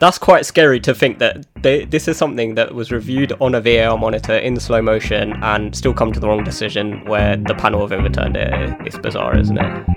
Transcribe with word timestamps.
that's 0.00 0.18
quite 0.18 0.46
scary 0.46 0.80
to 0.80 0.94
think 0.94 1.18
that 1.18 1.46
they, 1.62 1.84
this 1.84 2.08
is 2.08 2.16
something 2.16 2.54
that 2.54 2.74
was 2.74 2.90
reviewed 2.92 3.32
on 3.40 3.54
a 3.54 3.60
VAR 3.60 3.98
monitor 3.98 4.36
in 4.36 4.58
slow 4.60 4.82
motion 4.82 5.32
and 5.42 5.74
still 5.74 5.94
come 5.94 6.12
to 6.12 6.20
the 6.20 6.28
wrong 6.28 6.44
decision 6.44 7.04
where 7.06 7.36
the 7.36 7.54
panel 7.54 7.80
have 7.80 7.92
overturned 7.92 8.36
it. 8.36 8.76
It's 8.86 8.98
bizarre, 8.98 9.38
isn't 9.38 9.58
it? 9.58 9.88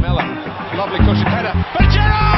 Miller, 0.00 0.26
lovely 0.76 0.98
cushion 0.98 1.26
header. 1.26 2.37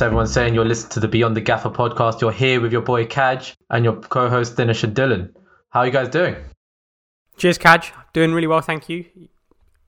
What's 0.00 0.06
everyone 0.06 0.28
saying? 0.28 0.54
You're 0.54 0.64
listening 0.64 0.92
to 0.92 1.00
the 1.00 1.08
Beyond 1.08 1.36
the 1.36 1.42
Gaffer 1.42 1.68
podcast. 1.68 2.22
You're 2.22 2.32
here 2.32 2.58
with 2.62 2.72
your 2.72 2.80
boy 2.80 3.04
Kaj 3.04 3.52
and 3.68 3.84
your 3.84 3.96
co-host 3.96 4.56
Dinesh 4.56 4.82
and 4.82 4.96
Dylan. 4.96 5.34
How 5.68 5.80
are 5.80 5.86
you 5.86 5.92
guys 5.92 6.08
doing? 6.08 6.36
Cheers, 7.36 7.58
Kaj. 7.58 7.90
Doing 8.14 8.32
really 8.32 8.46
well, 8.46 8.62
thank 8.62 8.88
you. 8.88 9.04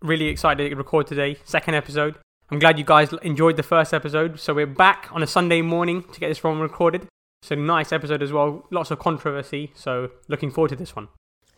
Really 0.03 0.27
excited 0.27 0.69
to 0.69 0.77
record 0.77 1.07
today. 1.07 1.39
Second 1.47 1.77
episode. 1.77 2.17
I'm 2.51 2.59
glad 2.59 2.79
you 2.79 2.85
guys 2.85 3.11
enjoyed 3.23 3.57
the 3.57 3.63
first 3.63 3.95
episode. 3.95 4.39
So 4.39 4.53
we're 4.53 4.67
back 4.67 5.09
on 5.13 5.23
a 5.23 5.27
Sunday 5.27 5.63
morning 5.63 6.03
to 6.13 6.21
get 6.21 6.29
this 6.29 6.45
one 6.45 6.61
recorded. 6.61 7.09
So 7.41 7.55
nice 7.55 7.91
episode 7.91 8.23
as 8.23 8.33
well. 8.33 8.67
Lots 8.71 8.91
of 8.91 8.99
controversy. 8.99 9.73
So 9.75 10.11
looking 10.29 10.51
forward 10.51 10.69
to 10.69 10.77
this 10.77 10.95
one. 10.95 11.09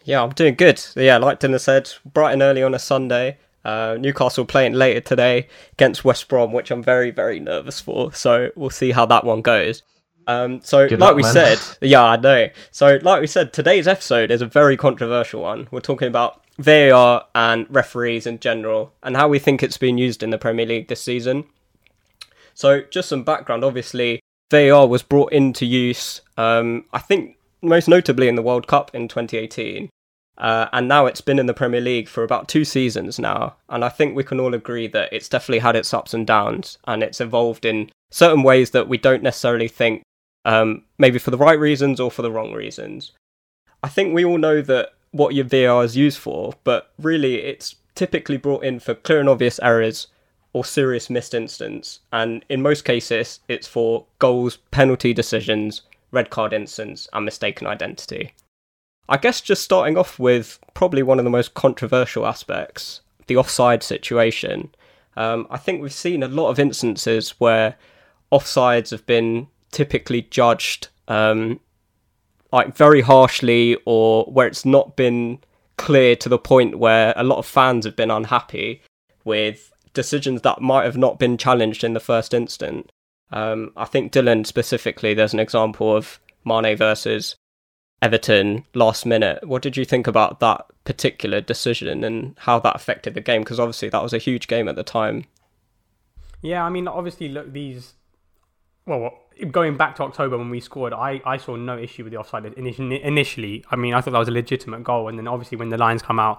Yeah, 0.05 0.23
I'm 0.23 0.31
doing 0.31 0.55
good. 0.55 0.81
Yeah, 0.95 1.19
like 1.19 1.41
Dylan 1.41 1.59
said, 1.59 1.91
bright 2.05 2.35
and 2.35 2.43
early 2.43 2.63
on 2.63 2.73
a 2.73 2.79
Sunday. 2.79 3.39
Uh, 3.65 3.97
Newcastle 3.99 4.45
playing 4.45 4.75
later 4.75 5.01
today 5.01 5.49
against 5.73 6.05
West 6.05 6.29
Brom, 6.29 6.53
which 6.53 6.71
I'm 6.71 6.83
very, 6.83 7.11
very 7.11 7.41
nervous 7.41 7.81
for. 7.81 8.13
So 8.13 8.51
we'll 8.57 8.71
see 8.71 8.93
how 8.93 9.07
that 9.07 9.25
one 9.25 9.41
goes. 9.43 9.83
Um, 10.27 10.61
so, 10.63 10.89
Good 10.89 11.01
like 11.01 11.09
luck, 11.09 11.17
we 11.17 11.23
man. 11.23 11.33
said, 11.33 11.59
yeah, 11.81 12.03
I 12.03 12.17
know. 12.17 12.49
So, 12.71 12.99
like 13.03 13.21
we 13.21 13.27
said, 13.27 13.53
today's 13.53 13.87
episode 13.87 14.31
is 14.31 14.43
a 14.43 14.47
very 14.47 14.77
controversial 14.77 15.43
one. 15.43 15.69
We're 15.71 15.81
talking 15.81 16.09
about 16.09 16.43
VAR 16.59 17.25
and 17.35 17.67
referees 17.69 18.27
in 18.27 18.39
general 18.39 18.95
and 19.03 19.17
how 19.17 19.29
we 19.29 19.39
think 19.39 19.63
it's 19.63 19.79
been 19.79 19.99
used 19.99 20.23
in 20.23 20.31
the 20.31 20.39
Premier 20.39 20.67
League 20.67 20.89
this 20.89 21.03
season. 21.03 21.45
So, 22.55 22.83
just 22.83 23.09
some 23.09 23.25
background. 23.25 23.65
Obviously, 23.65 24.21
VAR 24.51 24.87
was 24.87 25.03
brought 25.03 25.33
into 25.33 25.67
use, 25.67 26.21
um, 26.37 26.85
I 26.93 27.01
think, 27.01 27.37
most 27.61 27.89
notably 27.89 28.29
in 28.29 28.37
the 28.37 28.43
World 28.43 28.67
Cup 28.67 28.95
in 28.95 29.09
2018. 29.09 29.91
Uh, 30.37 30.67
and 30.73 30.89
now 30.89 31.07
it's 31.07 31.21
been 31.21 31.39
in 31.39 31.47
the 31.47 31.55
Premier 31.55 31.81
League 31.81 32.09
for 32.09 32.25
about 32.25 32.49
two 32.49 32.65
seasons 32.65 33.19
now. 33.19 33.55
And 33.69 33.85
I 33.85 33.89
think 33.89 34.15
we 34.15 34.25
can 34.25 34.41
all 34.41 34.55
agree 34.55 34.87
that 34.89 35.13
it's 35.13 35.29
definitely 35.29 35.61
had 35.61 35.77
its 35.77 35.95
ups 35.95 36.15
and 36.15 36.27
downs 36.27 36.79
and 36.87 37.03
it's 37.03 37.21
evolved 37.21 37.65
in 37.65 37.91
certain 38.11 38.43
ways 38.43 38.71
that 38.71 38.89
we 38.89 38.99
don't 38.99 39.23
necessarily 39.23 39.69
think, 39.69 40.03
um, 40.45 40.83
maybe 40.99 41.19
for 41.19 41.31
the 41.31 41.39
right 41.39 41.59
reasons 41.59 42.01
or 42.01 42.11
for 42.11 42.23
the 42.23 42.33
wrong 42.33 42.53
reasons. 42.53 43.13
I 43.83 43.89
think 43.89 44.13
we 44.13 44.25
all 44.25 44.39
know 44.39 44.61
that 44.63 44.91
what 45.13 45.35
your 45.35 45.45
VAR 45.45 45.85
is 45.85 45.97
used 45.97 46.19
for, 46.19 46.55
but 46.65 46.91
really 46.99 47.37
it's 47.37 47.77
typically 47.95 48.37
brought 48.37 48.65
in 48.65 48.81
for 48.81 48.95
clear 48.95 49.21
and 49.21 49.29
obvious 49.29 49.61
errors 49.63 50.09
or 50.53 50.65
serious 50.65 51.11
missed 51.11 51.35
instance. 51.35 52.01
And 52.13 52.45
in 52.49 52.63
most 52.63 52.85
cases, 52.85 53.41
it's 53.49 53.69
for 53.69 54.07
goals, 54.19 54.57
penalty 54.71 55.13
decisions, 55.13 55.83
red 56.11 56.31
card 56.31 56.53
incidents, 56.53 57.09
and 57.13 57.25
mistaken 57.25 57.67
identity. 57.67 58.33
I 59.09 59.17
guess 59.19 59.41
just 59.41 59.63
starting 59.63 59.99
off 59.99 60.19
with 60.19 60.59
probably 60.73 61.03
one 61.03 61.19
of 61.19 61.25
the 61.25 61.31
most 61.31 61.55
controversial 61.55 62.27
aspects, 62.27 63.03
the 63.27 63.37
offside 63.37 63.83
situation. 63.83 64.75
Um, 65.17 65.47
I 65.51 65.59
think 65.59 65.83
we've 65.83 65.93
seen 65.93 66.23
a 66.23 66.29
lot 66.29 66.51
of 66.51 66.59
instances 66.59 67.31
where 67.39 67.77
offsides 68.33 68.91
have 68.91 69.07
been 69.07 69.49
typically 69.71 70.23
judged 70.23 70.89
um, 71.09 71.61
like 72.53 72.77
very 72.77 73.01
harshly, 73.01 73.77
or 73.85 74.25
where 74.27 74.47
it's 74.47 74.65
not 74.65 74.97
been 74.97 75.41
clear 75.77 76.15
to 76.17 76.29
the 76.29 76.39
point 76.39 76.79
where 76.79 77.13
a 77.17 77.25
lot 77.25 77.39
of 77.39 77.47
fans 77.47 77.85
have 77.85 77.97
been 77.97 78.11
unhappy 78.11 78.81
with 79.25 79.73
decisions 79.93 80.43
that 80.43 80.61
might 80.61 80.85
have 80.85 80.97
not 80.97 81.19
been 81.19 81.37
challenged 81.37 81.83
in 81.83 81.95
the 81.95 82.01
first 82.01 82.33
instant. 82.33 82.91
Um, 83.33 83.73
I 83.77 83.85
think 83.85 84.13
Dylan 84.13 84.47
specifically, 84.47 85.15
there's 85.15 85.33
an 85.33 85.41
example 85.41 85.97
of 85.97 86.21
Mane 86.45 86.77
versus 86.77 87.35
Everton 88.05 88.67
last 88.75 89.07
minute. 89.07 89.49
What 89.49 89.63
did 89.63 89.79
you 89.79 89.87
think 89.87 90.07
about 90.07 90.39
that 90.41 90.67
particular 90.85 91.41
decision 91.41 92.05
and 92.05 92.37
how 92.41 92.59
that 92.59 92.77
affected 92.77 93.15
the 93.15 93.23
game? 93.23 93.41
Because 93.41 93.59
obviously 93.59 93.89
that 93.89 94.03
was 94.03 94.13
a 94.13 94.19
huge 94.19 94.47
game 94.47 94.69
at 94.69 94.77
the 94.77 94.83
time. 94.83 95.25
Yeah, 96.43 96.63
I 96.63 96.69
mean, 96.69 96.87
obviously, 96.87 97.31
look, 97.31 97.51
these. 97.55 97.95
Well, 98.85 99.19
going 99.51 99.79
back 99.79 99.97
to 99.97 100.03
October 100.03 100.37
when 100.37 100.51
we 100.51 100.61
scored, 100.61 100.93
I, 100.93 101.23
I 101.25 101.39
saw 101.39 101.57
no 101.57 101.79
issue 101.79 102.05
with 102.05 102.13
the 102.13 102.19
offside 102.19 102.45
initially. 102.45 103.65
I 103.71 103.77
mean, 103.77 103.95
I 103.95 104.03
thought 104.03 104.11
that 104.11 104.19
was 104.19 104.29
a 104.29 104.33
legitimate 104.33 104.85
goal, 104.85 105.09
and 105.09 105.19
then 105.19 105.27
obviously 105.27 105.57
when 105.57 105.71
the 105.71 105.79
lines 105.79 106.03
come 106.03 106.21
out 106.21 106.37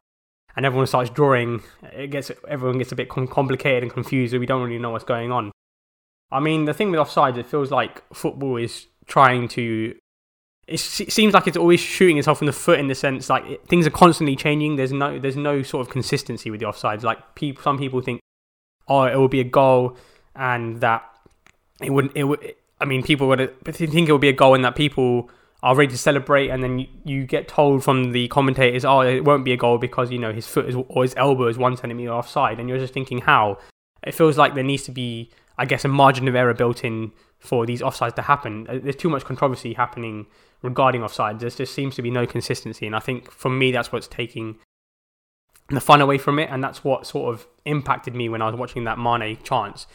and 0.56 0.68
everyone 0.68 0.86
starts 0.86 1.09
drawing, 1.09 1.64
it 1.81 2.12
gets 2.12 2.30
everyone 2.48 2.78
gets 2.78 2.92
a 2.92 2.96
bit 2.96 3.09
complicated 3.09 3.81
and 3.81 3.92
confused. 3.92 4.36
and 4.36 4.40
We 4.40 4.46
don't 4.46 4.62
really 4.62 4.78
know 4.78 4.92
what's 4.92 5.04
going 5.04 5.31
on. 5.31 5.52
I 6.31 6.40
mean, 6.40 6.66
the 6.66 6.74
thing 6.75 6.92
with 6.92 7.00
offsides, 7.00 7.38
it 7.38 7.48
feels 7.48 7.72
like 7.72 8.04
football 8.14 8.58
is 8.58 8.86
trying 9.08 9.48
to. 9.50 9.96
It 10.68 10.80
seems 10.80 11.34
like 11.34 11.46
it's 11.46 11.58
always 11.58 11.80
shooting 11.80 12.18
itself 12.18 12.42
in 12.42 12.48
the 12.48 12.53
foot 12.53 12.80
in 12.80 12.88
the 12.88 12.96
sense 12.96 13.30
like 13.30 13.46
it, 13.46 13.68
things 13.68 13.86
are 13.86 13.92
constantly 13.92 14.36
changing. 14.36 14.78
There's 14.78 14.92
no 14.92 15.20
there's 15.20 15.36
no 15.36 15.62
sort 15.62 15.86
of 15.86 15.92
consistency 15.92 16.50
with 16.50 16.59
the 16.59 16.66
offsides. 16.66 17.03
Like 17.03 17.36
people, 17.36 17.62
some 17.62 17.78
people 17.78 18.02
think, 18.02 18.20
oh, 18.88 19.04
it 19.04 19.16
will 19.16 19.28
be 19.28 19.42
a 19.42 19.46
goal, 19.46 19.96
and 20.36 20.81
that 20.81 21.04
it 21.81 21.92
wouldn't. 21.92 22.16
It 22.16 22.24
would. 22.24 22.56
I 22.81 22.86
mean, 22.86 23.04
people 23.04 23.28
would 23.28 23.64
think 23.64 24.09
it 24.09 24.12
would 24.12 24.22
be 24.22 24.30
a 24.30 24.34
goal, 24.34 24.56
and 24.56 24.66
that 24.66 24.75
people 24.75 25.30
are 25.62 25.75
ready 25.75 25.92
to 25.92 25.98
celebrate, 25.98 26.50
and 26.50 26.64
then 26.64 26.80
you, 26.80 26.88
you 27.04 27.25
get 27.25 27.48
told 27.48 27.84
from 27.84 28.12
the 28.12 28.28
commentators, 28.28 28.86
oh, 28.86 29.02
it 29.02 29.24
won't 29.24 29.46
be 29.46 29.52
a 29.54 29.58
goal 29.58 29.78
because 29.78 30.12
you 30.12 30.20
know 30.20 30.34
his 30.34 30.48
foot 30.48 30.68
is 30.68 30.75
or 30.75 31.04
his 31.04 31.14
elbow 31.16 31.48
is 31.48 31.59
one 31.59 31.78
centimeter 31.78 32.12
offside, 32.12 32.59
and 32.59 32.70
you're 32.70 32.80
just 32.80 32.94
thinking 32.94 33.20
how. 33.20 33.58
It 34.04 34.14
feels 34.14 34.38
like 34.38 34.54
there 34.54 34.64
needs 34.64 34.84
to 34.84 34.92
be, 34.92 35.31
I 35.58 35.66
guess, 35.66 35.84
a 35.84 35.88
margin 35.88 36.28
of 36.28 36.36
error 36.36 36.54
built 36.54 36.84
in 36.84 37.12
for 37.45 37.66
these 37.66 37.81
offsides 37.81 38.16
to 38.16 38.22
happen. 38.22 38.67
Uh, 38.67 38.79
There's 38.81 38.95
too 38.95 39.09
much 39.09 39.23
controversy 39.23 39.73
happening 39.73 40.28
regarding 40.61 41.01
offsides. 41.01 41.39
There 41.39 41.50
just 41.50 41.73
seems 41.73 41.95
to 41.95 42.01
be 42.01 42.11
no 42.11 42.25
consistency, 42.25 42.85
and 42.85 42.95
I 42.95 43.00
think 43.00 43.31
for 43.31 43.50
me 43.50 43.72
that's 43.72 43.91
what's 43.91 44.07
taking 44.07 44.57
the 45.69 45.81
fun 45.81 46.01
away 46.01 46.17
from 46.17 46.39
it, 46.39 46.50
and 46.51 46.63
that's 46.63 46.83
what 46.83 47.07
sort 47.07 47.33
of 47.33 47.47
impacted 47.66 48.16
me 48.16 48.29
when 48.29 48.41
I 48.41 48.50
was 48.50 48.56
watching 48.56 48.83
that 48.83 49.00
Mane 49.00 49.38
chance. 49.44 49.88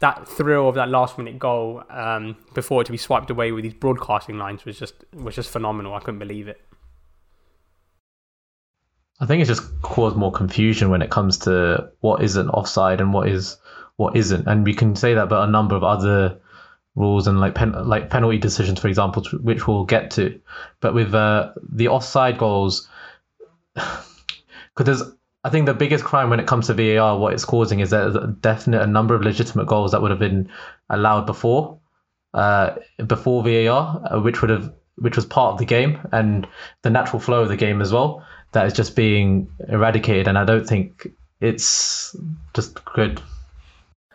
That 0.00 0.28
thrill 0.28 0.68
of 0.68 0.74
that 0.74 0.88
last 0.88 1.16
minute 1.16 1.38
goal 1.38 1.82
um, 1.88 2.36
before 2.52 2.82
it 2.82 2.84
to 2.86 2.92
be 2.92 2.98
swiped 2.98 3.30
away 3.30 3.52
with 3.52 3.62
these 3.62 3.74
broadcasting 3.74 4.36
lines 4.38 4.64
was 4.64 4.78
just 4.78 4.94
was 5.14 5.34
just 5.34 5.50
phenomenal. 5.50 5.94
I 5.94 6.00
couldn't 6.00 6.18
believe 6.18 6.48
it. 6.48 6.60
I 9.20 9.26
think 9.26 9.40
it's 9.40 9.48
just 9.48 9.80
caused 9.80 10.16
more 10.16 10.32
confusion 10.32 10.90
when 10.90 11.00
it 11.00 11.10
comes 11.10 11.38
to 11.38 11.90
what 12.00 12.22
is 12.22 12.36
an 12.36 12.50
offside 12.50 13.00
and 13.00 13.14
what 13.14 13.28
is 13.28 13.56
what 13.96 14.16
isn't, 14.16 14.46
and 14.48 14.64
we 14.64 14.74
can 14.74 14.96
say 14.96 15.14
that 15.14 15.22
about 15.24 15.48
a 15.48 15.52
number 15.52 15.76
of 15.76 15.84
other 15.84 16.40
rules 16.96 17.26
and 17.26 17.40
like 17.40 17.54
pen, 17.54 17.72
like 17.88 18.10
penalty 18.10 18.38
decisions, 18.38 18.80
for 18.80 18.88
example, 18.88 19.24
which 19.40 19.66
we'll 19.66 19.84
get 19.84 20.10
to. 20.12 20.40
But 20.80 20.94
with 20.94 21.14
uh, 21.14 21.52
the 21.70 21.88
offside 21.88 22.38
goals, 22.38 22.88
because 23.74 23.94
there's 24.84 25.02
I 25.44 25.50
think 25.50 25.66
the 25.66 25.74
biggest 25.74 26.04
crime 26.04 26.30
when 26.30 26.40
it 26.40 26.46
comes 26.46 26.68
to 26.68 26.74
VAR, 26.74 27.18
what 27.18 27.34
it's 27.34 27.44
causing 27.44 27.80
is 27.80 27.90
that 27.90 28.12
there's 28.12 28.24
a 28.24 28.28
definite 28.28 28.80
a 28.80 28.86
number 28.86 29.14
of 29.14 29.22
legitimate 29.22 29.66
goals 29.66 29.92
that 29.92 30.00
would 30.00 30.10
have 30.10 30.20
been 30.20 30.50
allowed 30.88 31.26
before, 31.26 31.78
uh, 32.32 32.76
before 33.06 33.44
VAR, 33.44 34.02
uh, 34.10 34.20
which 34.20 34.40
would 34.40 34.50
have 34.50 34.72
which 34.96 35.16
was 35.16 35.26
part 35.26 35.52
of 35.52 35.58
the 35.58 35.64
game 35.64 35.98
and 36.12 36.46
the 36.82 36.90
natural 36.90 37.18
flow 37.20 37.42
of 37.42 37.48
the 37.48 37.56
game 37.56 37.82
as 37.82 37.92
well. 37.92 38.24
That 38.52 38.66
is 38.66 38.72
just 38.72 38.96
being 38.96 39.48
eradicated, 39.68 40.28
and 40.28 40.38
I 40.38 40.44
don't 40.44 40.66
think 40.66 41.08
it's 41.40 42.16
just 42.54 42.82
good. 42.84 43.20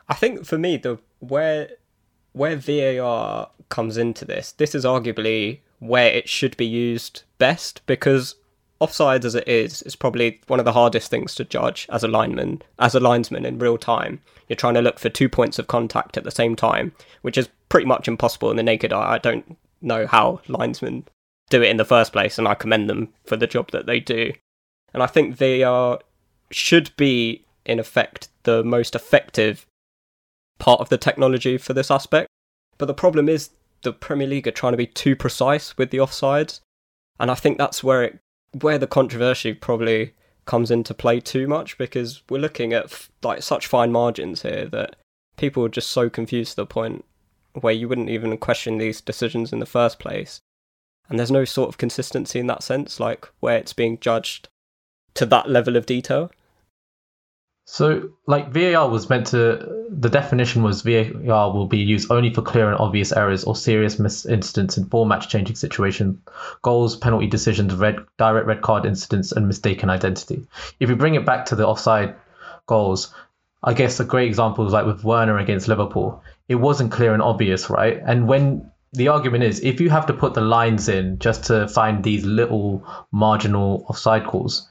I 0.07 0.15
think 0.15 0.45
for 0.45 0.57
me, 0.57 0.77
the 0.77 0.97
where 1.19 1.69
where 2.39 2.55
VAR 2.55 3.49
comes 3.67 3.97
into 3.97 4.23
this, 4.23 4.53
this 4.53 4.73
is 4.73 4.85
arguably 4.85 5.59
where 5.79 6.09
it 6.09 6.29
should 6.29 6.55
be 6.55 6.65
used 6.65 7.23
best 7.37 7.81
because 7.85 8.35
offsides 8.79 9.25
as 9.25 9.35
it 9.35 9.45
is 9.45 9.81
is 9.81 9.97
probably 9.97 10.39
one 10.47 10.57
of 10.57 10.63
the 10.63 10.71
hardest 10.71 11.11
things 11.11 11.35
to 11.35 11.43
judge 11.43 11.85
as 11.89 12.01
a 12.01 12.07
lineman, 12.07 12.61
as 12.79 12.95
a 12.95 12.99
linesman 13.01 13.45
in 13.45 13.59
real 13.59 13.77
time. 13.77 14.21
You're 14.47 14.55
trying 14.55 14.75
to 14.75 14.81
look 14.81 14.99
for 14.99 15.09
two 15.09 15.27
points 15.27 15.59
of 15.59 15.67
contact 15.67 16.15
at 16.15 16.23
the 16.23 16.31
same 16.31 16.55
time, 16.55 16.93
which 17.23 17.37
is 17.37 17.49
pretty 17.67 17.85
much 17.85 18.07
impossible 18.07 18.49
in 18.49 18.55
the 18.55 18.63
naked 18.63 18.93
eye. 18.93 19.15
I 19.15 19.17
don't 19.17 19.57
know 19.81 20.07
how 20.07 20.39
linesmen 20.47 21.09
do 21.49 21.61
it 21.61 21.69
in 21.69 21.75
the 21.75 21.83
first 21.83 22.13
place, 22.13 22.37
and 22.37 22.47
I 22.47 22.53
commend 22.53 22.89
them 22.89 23.09
for 23.25 23.35
the 23.35 23.47
job 23.47 23.71
that 23.71 23.85
they 23.85 23.99
do. 23.99 24.31
And 24.93 25.03
I 25.03 25.07
think 25.07 25.37
they 25.37 25.61
are 25.63 25.99
should 26.51 26.95
be 26.95 27.43
in 27.65 27.79
effect 27.79 28.29
the 28.43 28.63
most 28.63 28.95
effective 28.95 29.65
part 30.59 30.81
of 30.81 30.89
the 30.89 30.97
technology 30.97 31.57
for 31.57 31.73
this 31.73 31.89
aspect. 31.89 32.27
But 32.77 32.85
the 32.85 32.93
problem 32.93 33.27
is 33.27 33.51
the 33.81 33.93
Premier 33.93 34.27
League 34.27 34.47
are 34.47 34.51
trying 34.51 34.73
to 34.73 34.77
be 34.77 34.87
too 34.87 35.15
precise 35.15 35.77
with 35.77 35.89
the 35.89 35.97
offsides, 35.97 36.59
and 37.19 37.31
I 37.31 37.35
think 37.35 37.57
that's 37.57 37.83
where 37.83 38.03
it 38.03 38.19
where 38.61 38.77
the 38.77 38.87
controversy 38.87 39.53
probably 39.53 40.13
comes 40.45 40.71
into 40.71 40.93
play 40.93 41.19
too 41.19 41.47
much 41.47 41.77
because 41.77 42.23
we're 42.29 42.41
looking 42.41 42.73
at 42.73 42.85
f- 42.85 43.11
like 43.21 43.43
such 43.43 43.67
fine 43.67 43.91
margins 43.91 44.41
here 44.41 44.65
that 44.65 44.95
people 45.37 45.63
are 45.63 45.69
just 45.69 45.91
so 45.91 46.09
confused 46.09 46.51
to 46.51 46.55
the 46.55 46.65
point 46.65 47.05
where 47.53 47.73
you 47.73 47.87
wouldn't 47.87 48.09
even 48.09 48.35
question 48.37 48.77
these 48.77 49.01
decisions 49.01 49.53
in 49.53 49.59
the 49.59 49.65
first 49.65 49.99
place. 49.99 50.39
And 51.07 51.19
there's 51.19 51.31
no 51.31 51.45
sort 51.45 51.69
of 51.69 51.77
consistency 51.77 52.39
in 52.39 52.47
that 52.47 52.63
sense, 52.63 52.99
like 52.99 53.27
where 53.39 53.57
it's 53.57 53.73
being 53.73 53.99
judged 53.99 54.47
to 55.15 55.25
that 55.27 55.49
level 55.49 55.75
of 55.75 55.85
detail. 55.85 56.31
So, 57.71 58.09
like 58.25 58.51
VAR 58.51 58.89
was 58.89 59.11
meant 59.11 59.27
to, 59.27 59.85
the 59.91 60.09
definition 60.09 60.63
was 60.63 60.81
VAR 60.81 61.53
will 61.53 61.67
be 61.67 61.77
used 61.77 62.11
only 62.11 62.33
for 62.33 62.41
clear 62.41 62.67
and 62.67 62.79
obvious 62.79 63.11
errors 63.11 63.43
or 63.43 63.55
serious 63.55 63.99
miss 63.99 64.25
incidents 64.25 64.75
in 64.75 64.85
four 64.85 65.05
match 65.05 65.29
changing 65.29 65.55
situations, 65.55 66.17
goals, 66.63 66.95
penalty 66.95 67.27
decisions, 67.27 67.75
red 67.75 67.97
direct 68.17 68.47
red 68.47 68.63
card 68.63 68.87
incidents, 68.87 69.31
and 69.31 69.47
mistaken 69.47 69.91
identity. 69.91 70.47
If 70.79 70.89
you 70.89 70.95
bring 70.95 71.13
it 71.13 71.27
back 71.27 71.45
to 71.45 71.55
the 71.55 71.67
offside 71.67 72.15
goals, 72.65 73.13
I 73.63 73.75
guess 73.75 73.99
a 73.99 74.03
great 74.03 74.27
example 74.27 74.65
is 74.65 74.73
like 74.73 74.87
with 74.87 75.03
Werner 75.03 75.37
against 75.37 75.67
Liverpool. 75.67 76.23
It 76.47 76.55
wasn't 76.55 76.91
clear 76.91 77.13
and 77.13 77.21
obvious, 77.21 77.69
right? 77.69 78.01
And 78.03 78.27
when 78.27 78.71
the 78.93 79.09
argument 79.09 79.43
is 79.43 79.59
if 79.59 79.79
you 79.79 79.91
have 79.91 80.07
to 80.07 80.13
put 80.13 80.33
the 80.33 80.41
lines 80.41 80.89
in 80.89 81.19
just 81.19 81.43
to 81.45 81.67
find 81.67 82.03
these 82.03 82.25
little 82.25 82.83
marginal 83.11 83.85
offside 83.87 84.25
calls, 84.25 84.67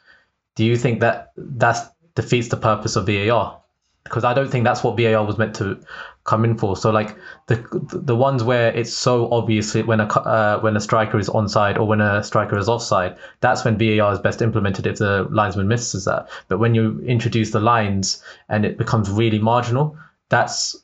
do 0.57 0.65
you 0.65 0.77
think 0.77 0.99
that 0.99 1.31
that's 1.37 1.87
defeats 2.19 2.49
the 2.49 2.57
purpose 2.57 2.97
of 2.97 3.07
VAR? 3.07 3.61
Because 4.03 4.25
I 4.25 4.35
don't 4.35 4.51
think 4.51 4.65
that's 4.65 4.83
what 4.83 4.97
VAR 4.99 5.25
was 5.25 5.39
meant 5.39 5.55
to 5.57 5.81
come 6.25 6.45
in 6.45 6.59
for. 6.59 6.77
So 6.77 6.91
like 6.91 7.17
the 7.47 7.57
the 7.93 8.17
ones 8.17 8.43
where 8.43 8.69
it's 8.73 8.93
so 8.93 9.31
obvious 9.31 9.75
when 9.75 10.01
a 10.01 10.07
uh, 10.07 10.61
when 10.61 10.77
a 10.77 10.81
striker 10.81 11.19
is 11.19 11.29
onside 11.29 11.79
or 11.79 11.87
when 11.87 12.01
a 12.01 12.23
striker 12.25 12.59
is 12.59 12.69
offside, 12.69 13.17
that's 13.41 13.65
when 13.65 13.79
VAR 13.79 14.13
is 14.13 14.19
best 14.19 14.43
implemented 14.43 14.87
if 14.87 14.99
the 14.99 15.29
linesman 15.31 15.69
misses 15.69 16.05
that. 16.07 16.29
But 16.49 16.59
when 16.59 16.75
you 16.75 17.01
introduce 17.07 17.51
the 17.51 17.61
lines 17.61 18.23
and 18.49 18.65
it 18.65 18.79
becomes 18.79 19.11
really 19.11 19.39
marginal, 19.39 19.97
that's 20.29 20.77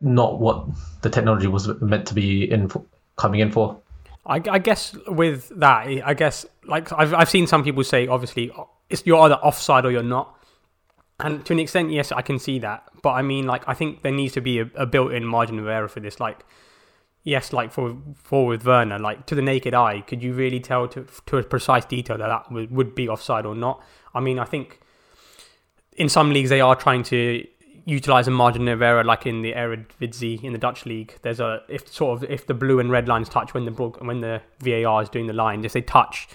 not 0.00 0.40
what 0.40 0.66
the 1.02 1.10
technology 1.10 1.46
was 1.46 1.68
meant 1.80 2.06
to 2.08 2.14
be 2.14 2.50
in 2.50 2.68
for, 2.68 2.84
coming 3.16 3.40
in 3.40 3.50
for. 3.50 3.80
I, 4.26 4.42
I 4.50 4.58
guess 4.58 4.96
with 5.06 5.52
that, 5.60 5.86
I 6.04 6.14
guess 6.14 6.46
like 6.64 6.92
I've 6.92 7.14
I've 7.14 7.30
seen 7.30 7.46
some 7.46 7.62
people 7.62 7.84
say 7.84 8.06
obviously 8.06 8.50
it's 8.90 9.02
you're 9.06 9.20
either 9.20 9.36
offside 9.36 9.84
or 9.84 9.90
you're 9.90 10.02
not. 10.02 10.32
And 11.18 11.44
to 11.46 11.52
an 11.54 11.58
extent, 11.58 11.90
yes, 11.90 12.12
I 12.12 12.22
can 12.22 12.38
see 12.38 12.58
that. 12.58 12.84
But 13.02 13.12
I 13.12 13.22
mean, 13.22 13.46
like, 13.46 13.62
I 13.66 13.74
think 13.74 14.02
there 14.02 14.12
needs 14.12 14.34
to 14.34 14.40
be 14.40 14.60
a, 14.60 14.70
a 14.74 14.86
built-in 14.86 15.24
margin 15.24 15.58
of 15.58 15.66
error 15.66 15.88
for 15.88 16.00
this. 16.00 16.20
Like, 16.20 16.44
yes, 17.22 17.52
like 17.52 17.72
for 17.72 17.96
for 18.14 18.46
with 18.46 18.64
Werner, 18.64 18.98
like 18.98 19.26
to 19.26 19.34
the 19.34 19.42
naked 19.42 19.74
eye, 19.74 20.02
could 20.02 20.22
you 20.22 20.34
really 20.34 20.60
tell 20.60 20.88
to 20.88 21.06
to 21.26 21.38
a 21.38 21.42
precise 21.42 21.84
detail 21.84 22.18
that 22.18 22.28
that 22.28 22.52
would, 22.52 22.70
would 22.70 22.94
be 22.94 23.08
offside 23.08 23.46
or 23.46 23.54
not? 23.54 23.82
I 24.14 24.20
mean, 24.20 24.38
I 24.38 24.44
think 24.44 24.80
in 25.96 26.08
some 26.08 26.30
leagues 26.30 26.50
they 26.50 26.60
are 26.60 26.76
trying 26.76 27.02
to 27.04 27.46
utilize 27.86 28.26
a 28.28 28.30
margin 28.30 28.68
of 28.68 28.82
error, 28.82 29.04
like 29.04 29.26
in 29.26 29.42
the 29.42 29.52
Eredivisie 29.52 30.42
in 30.42 30.52
the 30.52 30.58
Dutch 30.58 30.84
league. 30.84 31.14
There's 31.22 31.40
a 31.40 31.62
if 31.68 31.88
sort 31.88 32.22
of 32.22 32.30
if 32.30 32.46
the 32.46 32.54
blue 32.54 32.78
and 32.78 32.90
red 32.90 33.08
lines 33.08 33.28
touch 33.28 33.54
when 33.54 33.64
the 33.64 33.72
when 33.72 34.20
the 34.20 34.42
VAR 34.60 35.02
is 35.02 35.08
doing 35.08 35.26
the 35.26 35.32
lines, 35.32 35.64
if 35.64 35.72
they 35.72 35.82
touch, 35.82 36.28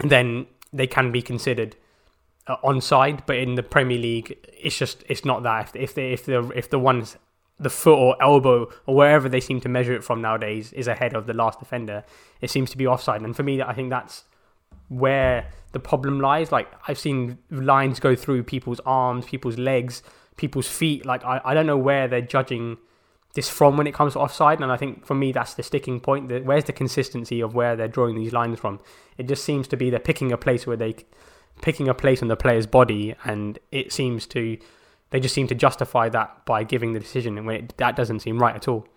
then 0.00 0.46
they 0.76 0.86
can 0.86 1.12
be 1.12 1.22
considered 1.22 1.76
uh, 2.46 2.56
onside. 2.64 3.26
But 3.26 3.36
in 3.36 3.54
the 3.54 3.62
Premier 3.62 3.98
League, 3.98 4.36
it's 4.52 4.78
just 4.78 5.04
it's 5.08 5.24
not 5.24 5.42
that. 5.42 5.74
If, 5.74 5.76
if 5.76 5.94
they 5.94 6.12
if 6.12 6.26
the 6.26 6.50
if 6.54 6.70
the 6.70 6.78
one's 6.78 7.16
the 7.58 7.70
foot 7.70 7.96
or 7.98 8.22
elbow 8.22 8.70
or 8.84 8.94
wherever 8.94 9.28
they 9.28 9.40
seem 9.40 9.60
to 9.62 9.68
measure 9.68 9.94
it 9.94 10.04
from 10.04 10.20
nowadays 10.20 10.74
is 10.74 10.86
ahead 10.86 11.14
of 11.14 11.26
the 11.26 11.32
last 11.32 11.58
defender, 11.58 12.04
it 12.40 12.50
seems 12.50 12.70
to 12.70 12.76
be 12.76 12.86
offside. 12.86 13.22
And 13.22 13.34
for 13.34 13.42
me, 13.42 13.62
I 13.62 13.72
think 13.72 13.88
that's 13.88 14.24
where 14.88 15.48
the 15.72 15.80
problem 15.80 16.20
lies. 16.20 16.52
Like 16.52 16.70
I've 16.86 16.98
seen 16.98 17.38
lines 17.50 17.98
go 17.98 18.14
through 18.14 18.42
people's 18.44 18.80
arms, 18.84 19.24
people's 19.24 19.58
legs, 19.58 20.02
people's 20.36 20.68
feet. 20.68 21.06
Like 21.06 21.24
I, 21.24 21.40
I 21.44 21.54
don't 21.54 21.66
know 21.66 21.78
where 21.78 22.08
they're 22.08 22.20
judging 22.20 22.76
this 23.36 23.48
from 23.48 23.76
when 23.76 23.86
it 23.86 23.94
comes 23.94 24.14
to 24.14 24.18
offside. 24.18 24.60
And 24.60 24.72
I 24.72 24.76
think 24.76 25.06
for 25.06 25.14
me, 25.14 25.30
that's 25.30 25.54
the 25.54 25.62
sticking 25.62 26.00
point. 26.00 26.28
That 26.28 26.44
where's 26.44 26.64
the 26.64 26.72
consistency 26.72 27.40
of 27.40 27.54
where 27.54 27.76
they're 27.76 27.86
drawing 27.86 28.16
these 28.16 28.32
lines 28.32 28.58
from? 28.58 28.80
It 29.16 29.28
just 29.28 29.44
seems 29.44 29.68
to 29.68 29.76
be 29.76 29.90
they're 29.90 30.00
picking 30.00 30.32
a 30.32 30.36
place 30.36 30.66
where 30.66 30.76
they 30.76 30.96
picking 31.62 31.88
a 31.88 31.94
place 31.94 32.22
on 32.22 32.28
the 32.28 32.36
player's 32.36 32.66
body, 32.66 33.14
and 33.24 33.58
it 33.70 33.92
seems 33.92 34.26
to 34.28 34.58
they 35.10 35.20
just 35.20 35.34
seem 35.34 35.46
to 35.48 35.54
justify 35.54 36.08
that 36.08 36.44
by 36.46 36.64
giving 36.64 36.94
the 36.94 37.00
decision, 37.00 37.38
and 37.38 37.46
when 37.46 37.56
it, 37.56 37.76
that 37.76 37.94
doesn't 37.94 38.20
seem 38.20 38.38
right 38.38 38.56
at 38.56 38.66
all. 38.66 38.88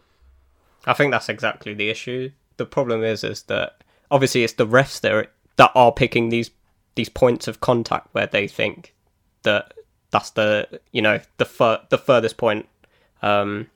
I 0.85 0.93
think 0.93 1.11
that's 1.11 1.29
exactly 1.29 1.73
the 1.73 1.89
issue. 1.89 2.31
The 2.57 2.65
problem 2.65 3.03
is, 3.03 3.23
is 3.23 3.43
that 3.43 3.83
obviously 4.09 4.43
it's 4.43 4.53
the 4.53 4.65
refs 4.65 5.01
that 5.01 5.11
are, 5.11 5.27
that 5.57 5.71
are 5.75 5.91
picking 5.91 6.29
these 6.29 6.49
these 6.95 7.09
points 7.09 7.47
of 7.47 7.59
contact 7.59 8.07
where 8.13 8.27
they 8.27 8.47
think 8.47 8.95
that 9.43 9.73
that's 10.11 10.31
the 10.31 10.79
you 10.91 11.01
know 11.01 11.19
the 11.37 11.45
fur- 11.45 11.81
the 11.89 11.97
furthest 11.97 12.37
point 12.37 12.67
um, 13.21 13.67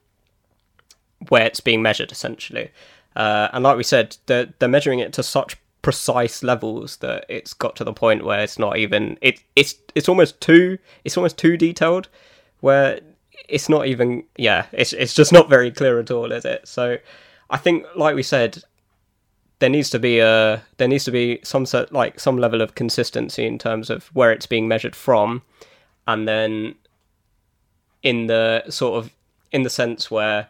where 1.28 1.46
it's 1.46 1.60
being 1.60 1.82
measured 1.82 2.12
essentially. 2.12 2.70
Uh, 3.16 3.48
and 3.52 3.62
like 3.62 3.76
we 3.76 3.84
said, 3.84 4.16
they're, 4.26 4.52
they're 4.58 4.68
measuring 4.68 4.98
it 4.98 5.12
to 5.12 5.22
such 5.22 5.56
precise 5.82 6.42
levels 6.42 6.96
that 6.96 7.26
it's 7.28 7.52
got 7.52 7.76
to 7.76 7.84
the 7.84 7.92
point 7.92 8.24
where 8.24 8.40
it's 8.40 8.58
not 8.58 8.78
even 8.78 9.18
it 9.20 9.42
it's 9.54 9.74
it's 9.94 10.08
almost 10.08 10.40
too 10.40 10.78
it's 11.04 11.14
almost 11.14 11.36
too 11.36 11.58
detailed 11.58 12.08
where 12.60 12.98
it's 13.50 13.68
not 13.68 13.86
even 13.86 14.24
yeah 14.38 14.64
it's 14.72 14.94
it's 14.94 15.12
just 15.12 15.30
not 15.30 15.50
very 15.50 15.70
clear 15.70 16.00
at 16.00 16.10
all 16.10 16.32
is 16.32 16.46
it 16.46 16.66
so 16.66 16.96
i 17.50 17.58
think 17.58 17.84
like 17.94 18.14
we 18.14 18.22
said 18.22 18.62
there 19.58 19.68
needs 19.68 19.90
to 19.90 19.98
be 19.98 20.20
a 20.20 20.62
there 20.78 20.88
needs 20.88 21.04
to 21.04 21.10
be 21.10 21.38
some 21.42 21.66
sort 21.66 21.92
like 21.92 22.18
some 22.18 22.38
level 22.38 22.62
of 22.62 22.74
consistency 22.74 23.44
in 23.44 23.58
terms 23.58 23.90
of 23.90 24.06
where 24.14 24.32
it's 24.32 24.46
being 24.46 24.66
measured 24.66 24.96
from 24.96 25.42
and 26.06 26.26
then 26.26 26.74
in 28.02 28.26
the 28.26 28.64
sort 28.70 29.04
of 29.04 29.12
in 29.52 29.64
the 29.64 29.70
sense 29.70 30.10
where 30.10 30.48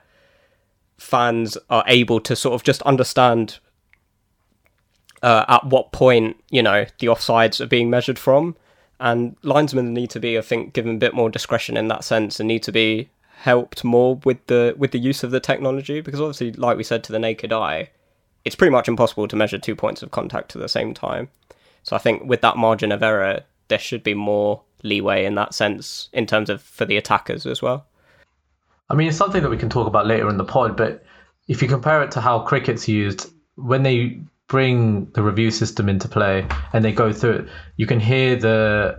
fans 1.04 1.58
are 1.70 1.84
able 1.86 2.20
to 2.20 2.34
sort 2.34 2.54
of 2.54 2.62
just 2.62 2.82
understand 2.82 3.58
uh, 5.22 5.44
at 5.48 5.64
what 5.64 5.92
point 5.92 6.36
you 6.50 6.62
know 6.62 6.84
the 6.98 7.06
offsides 7.06 7.60
are 7.60 7.66
being 7.66 7.90
measured 7.90 8.18
from, 8.18 8.56
and 9.00 9.36
linesmen 9.42 9.94
need 9.94 10.10
to 10.10 10.20
be, 10.20 10.36
I 10.38 10.40
think, 10.40 10.72
given 10.72 10.96
a 10.96 10.98
bit 10.98 11.14
more 11.14 11.30
discretion 11.30 11.76
in 11.76 11.88
that 11.88 12.04
sense, 12.04 12.40
and 12.40 12.48
need 12.48 12.62
to 12.64 12.72
be 12.72 13.10
helped 13.36 13.84
more 13.84 14.16
with 14.24 14.46
the 14.46 14.74
with 14.78 14.92
the 14.92 14.98
use 14.98 15.22
of 15.22 15.30
the 15.30 15.40
technology 15.40 16.00
because 16.00 16.20
obviously, 16.20 16.52
like 16.52 16.76
we 16.76 16.84
said, 16.84 17.04
to 17.04 17.12
the 17.12 17.18
naked 17.18 17.52
eye, 17.52 17.90
it's 18.44 18.56
pretty 18.56 18.72
much 18.72 18.88
impossible 18.88 19.28
to 19.28 19.36
measure 19.36 19.58
two 19.58 19.76
points 19.76 20.02
of 20.02 20.10
contact 20.10 20.56
at 20.56 20.62
the 20.62 20.68
same 20.68 20.94
time. 20.94 21.28
So 21.82 21.94
I 21.94 21.98
think 21.98 22.24
with 22.24 22.40
that 22.40 22.56
margin 22.56 22.92
of 22.92 23.02
error, 23.02 23.42
there 23.68 23.78
should 23.78 24.02
be 24.02 24.14
more 24.14 24.62
leeway 24.82 25.24
in 25.24 25.34
that 25.34 25.54
sense 25.54 26.08
in 26.12 26.26
terms 26.26 26.48
of 26.48 26.62
for 26.62 26.84
the 26.84 26.96
attackers 26.96 27.46
as 27.46 27.60
well. 27.60 27.86
I 28.90 28.94
mean, 28.94 29.08
it's 29.08 29.16
something 29.16 29.42
that 29.42 29.50
we 29.50 29.56
can 29.56 29.70
talk 29.70 29.86
about 29.86 30.06
later 30.06 30.28
in 30.28 30.36
the 30.36 30.44
pod, 30.44 30.76
but 30.76 31.04
if 31.48 31.62
you 31.62 31.68
compare 31.68 32.02
it 32.02 32.12
to 32.12 32.20
how 32.20 32.40
cricket's 32.40 32.88
used, 32.88 33.30
when 33.56 33.82
they 33.82 34.20
bring 34.46 35.10
the 35.12 35.22
review 35.22 35.50
system 35.50 35.88
into 35.88 36.08
play 36.08 36.46
and 36.72 36.84
they 36.84 36.92
go 36.92 37.12
through 37.12 37.32
it, 37.32 37.48
you 37.76 37.86
can 37.86 38.00
hear 38.00 38.36
the 38.36 38.98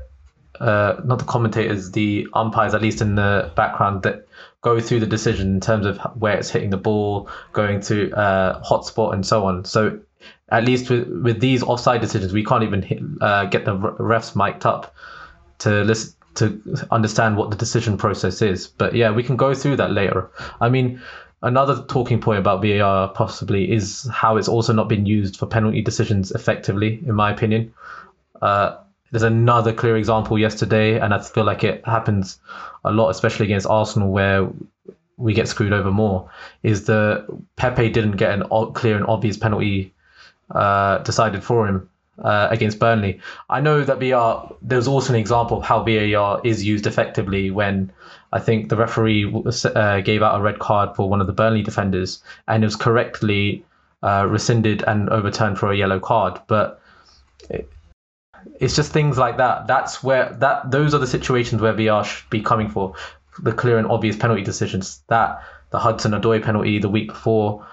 uh, 0.59 1.01
not 1.03 1.19
the 1.19 1.25
commentators, 1.25 1.91
the 1.91 2.27
umpires, 2.33 2.73
at 2.73 2.81
least 2.81 3.01
in 3.01 3.15
the 3.15 3.51
background, 3.55 4.03
that 4.03 4.25
go 4.61 4.79
through 4.79 5.01
the 5.01 5.05
decision 5.05 5.53
in 5.53 5.59
terms 5.59 5.85
of 5.85 5.97
where 6.15 6.37
it's 6.37 6.49
hitting 6.49 6.69
the 6.69 6.77
ball, 6.77 7.29
going 7.51 7.81
to 7.81 8.11
uh, 8.13 8.63
hotspot, 8.63 9.13
and 9.13 9.25
so 9.25 9.45
on. 9.45 9.65
So, 9.65 9.99
at 10.49 10.63
least 10.63 10.89
with, 10.89 11.07
with 11.09 11.39
these 11.41 11.61
offside 11.61 11.99
decisions, 11.99 12.31
we 12.31 12.43
can't 12.43 12.63
even 12.63 12.81
hit, 12.81 12.99
uh, 13.21 13.45
get 13.45 13.65
the 13.65 13.75
refs 13.75 14.35
mic'd 14.35 14.65
up 14.65 14.95
to 15.59 15.83
listen 15.83 16.13
to 16.35 16.87
understand 16.91 17.37
what 17.37 17.49
the 17.49 17.57
decision 17.57 17.97
process 17.97 18.41
is. 18.41 18.67
But 18.67 18.95
yeah, 18.95 19.11
we 19.11 19.23
can 19.23 19.35
go 19.35 19.53
through 19.53 19.77
that 19.77 19.91
later. 19.91 20.29
I 20.61 20.69
mean, 20.69 21.01
another 21.41 21.83
talking 21.87 22.19
point 22.19 22.39
about 22.39 22.61
VAR 22.61 23.09
possibly 23.09 23.71
is 23.71 24.09
how 24.11 24.37
it's 24.37 24.47
also 24.47 24.73
not 24.73 24.89
been 24.89 25.05
used 25.05 25.37
for 25.37 25.45
penalty 25.45 25.81
decisions 25.81 26.31
effectively, 26.31 27.01
in 27.05 27.15
my 27.15 27.31
opinion. 27.31 27.73
Uh, 28.41 28.77
there's 29.11 29.23
another 29.23 29.71
clear 29.71 29.97
example 29.97 30.37
yesterday, 30.37 30.99
and 30.99 31.13
I 31.13 31.21
feel 31.21 31.45
like 31.45 31.63
it 31.63 31.85
happens 31.85 32.39
a 32.83 32.91
lot, 32.91 33.09
especially 33.09 33.45
against 33.45 33.67
Arsenal, 33.67 34.11
where 34.11 34.49
we 35.17 35.33
get 35.33 35.47
screwed 35.47 35.71
over 35.71 35.91
more. 35.91 36.29
Is 36.63 36.85
that 36.85 37.25
Pepe 37.55 37.89
didn't 37.89 38.17
get 38.17 38.31
an 38.31 38.43
clear 38.73 38.97
and 38.97 39.05
obvious 39.05 39.37
penalty 39.37 39.93
uh, 40.51 40.97
decided 40.99 41.43
for 41.43 41.67
him 41.67 41.89
uh, 42.19 42.47
against 42.49 42.79
Burnley. 42.79 43.19
I 43.49 43.61
know 43.61 43.83
that 43.83 43.99
VAR. 43.99 44.53
There's 44.61 44.87
also 44.87 45.13
an 45.13 45.19
example 45.19 45.57
of 45.57 45.63
how 45.63 45.83
VAR 45.83 46.41
is 46.43 46.63
used 46.63 46.87
effectively 46.87 47.51
when 47.51 47.91
I 48.31 48.39
think 48.39 48.69
the 48.69 48.75
referee 48.75 49.25
uh, 49.25 50.01
gave 50.01 50.21
out 50.21 50.39
a 50.39 50.41
red 50.41 50.59
card 50.59 50.95
for 50.95 51.09
one 51.09 51.21
of 51.21 51.27
the 51.27 51.33
Burnley 51.33 51.61
defenders, 51.61 52.21
and 52.47 52.63
it 52.63 52.67
was 52.67 52.75
correctly 52.75 53.65
uh, 54.03 54.25
rescinded 54.29 54.83
and 54.83 55.09
overturned 55.09 55.57
for 55.57 55.71
a 55.71 55.77
yellow 55.77 55.99
card. 55.99 56.39
But 56.47 56.81
it, 57.49 57.69
it's 58.59 58.75
just 58.75 58.91
things 58.91 59.17
like 59.17 59.37
that. 59.37 59.67
That's 59.67 60.03
where 60.03 60.35
that 60.39 60.71
those 60.71 60.93
are 60.93 60.99
the 60.99 61.07
situations 61.07 61.61
where 61.61 61.73
VAR 61.73 62.03
should 62.03 62.29
be 62.29 62.41
coming 62.41 62.69
for 62.69 62.93
the 63.39 63.51
clear 63.51 63.77
and 63.77 63.87
obvious 63.87 64.15
penalty 64.15 64.43
decisions. 64.43 65.01
That 65.07 65.41
the 65.71 65.79
Hudson 65.79 66.13
Odoi 66.13 66.41
penalty 66.41 66.79
the 66.79 66.89
week 66.89 67.09
before. 67.09 67.65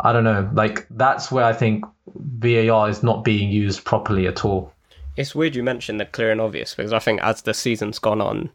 I 0.00 0.12
don't 0.12 0.24
know. 0.24 0.48
Like 0.52 0.86
that's 0.90 1.30
where 1.30 1.44
I 1.44 1.52
think 1.52 1.84
VAR 2.14 2.88
is 2.88 3.02
not 3.02 3.24
being 3.24 3.50
used 3.50 3.84
properly 3.84 4.26
at 4.26 4.44
all. 4.44 4.72
It's 5.16 5.34
weird 5.34 5.56
you 5.56 5.62
mentioned 5.62 5.98
the 6.00 6.06
clear 6.06 6.30
and 6.30 6.40
obvious 6.40 6.74
because 6.74 6.92
I 6.92 6.98
think 6.98 7.20
as 7.22 7.42
the 7.42 7.54
season's 7.54 7.98
gone 7.98 8.20
on, 8.20 8.50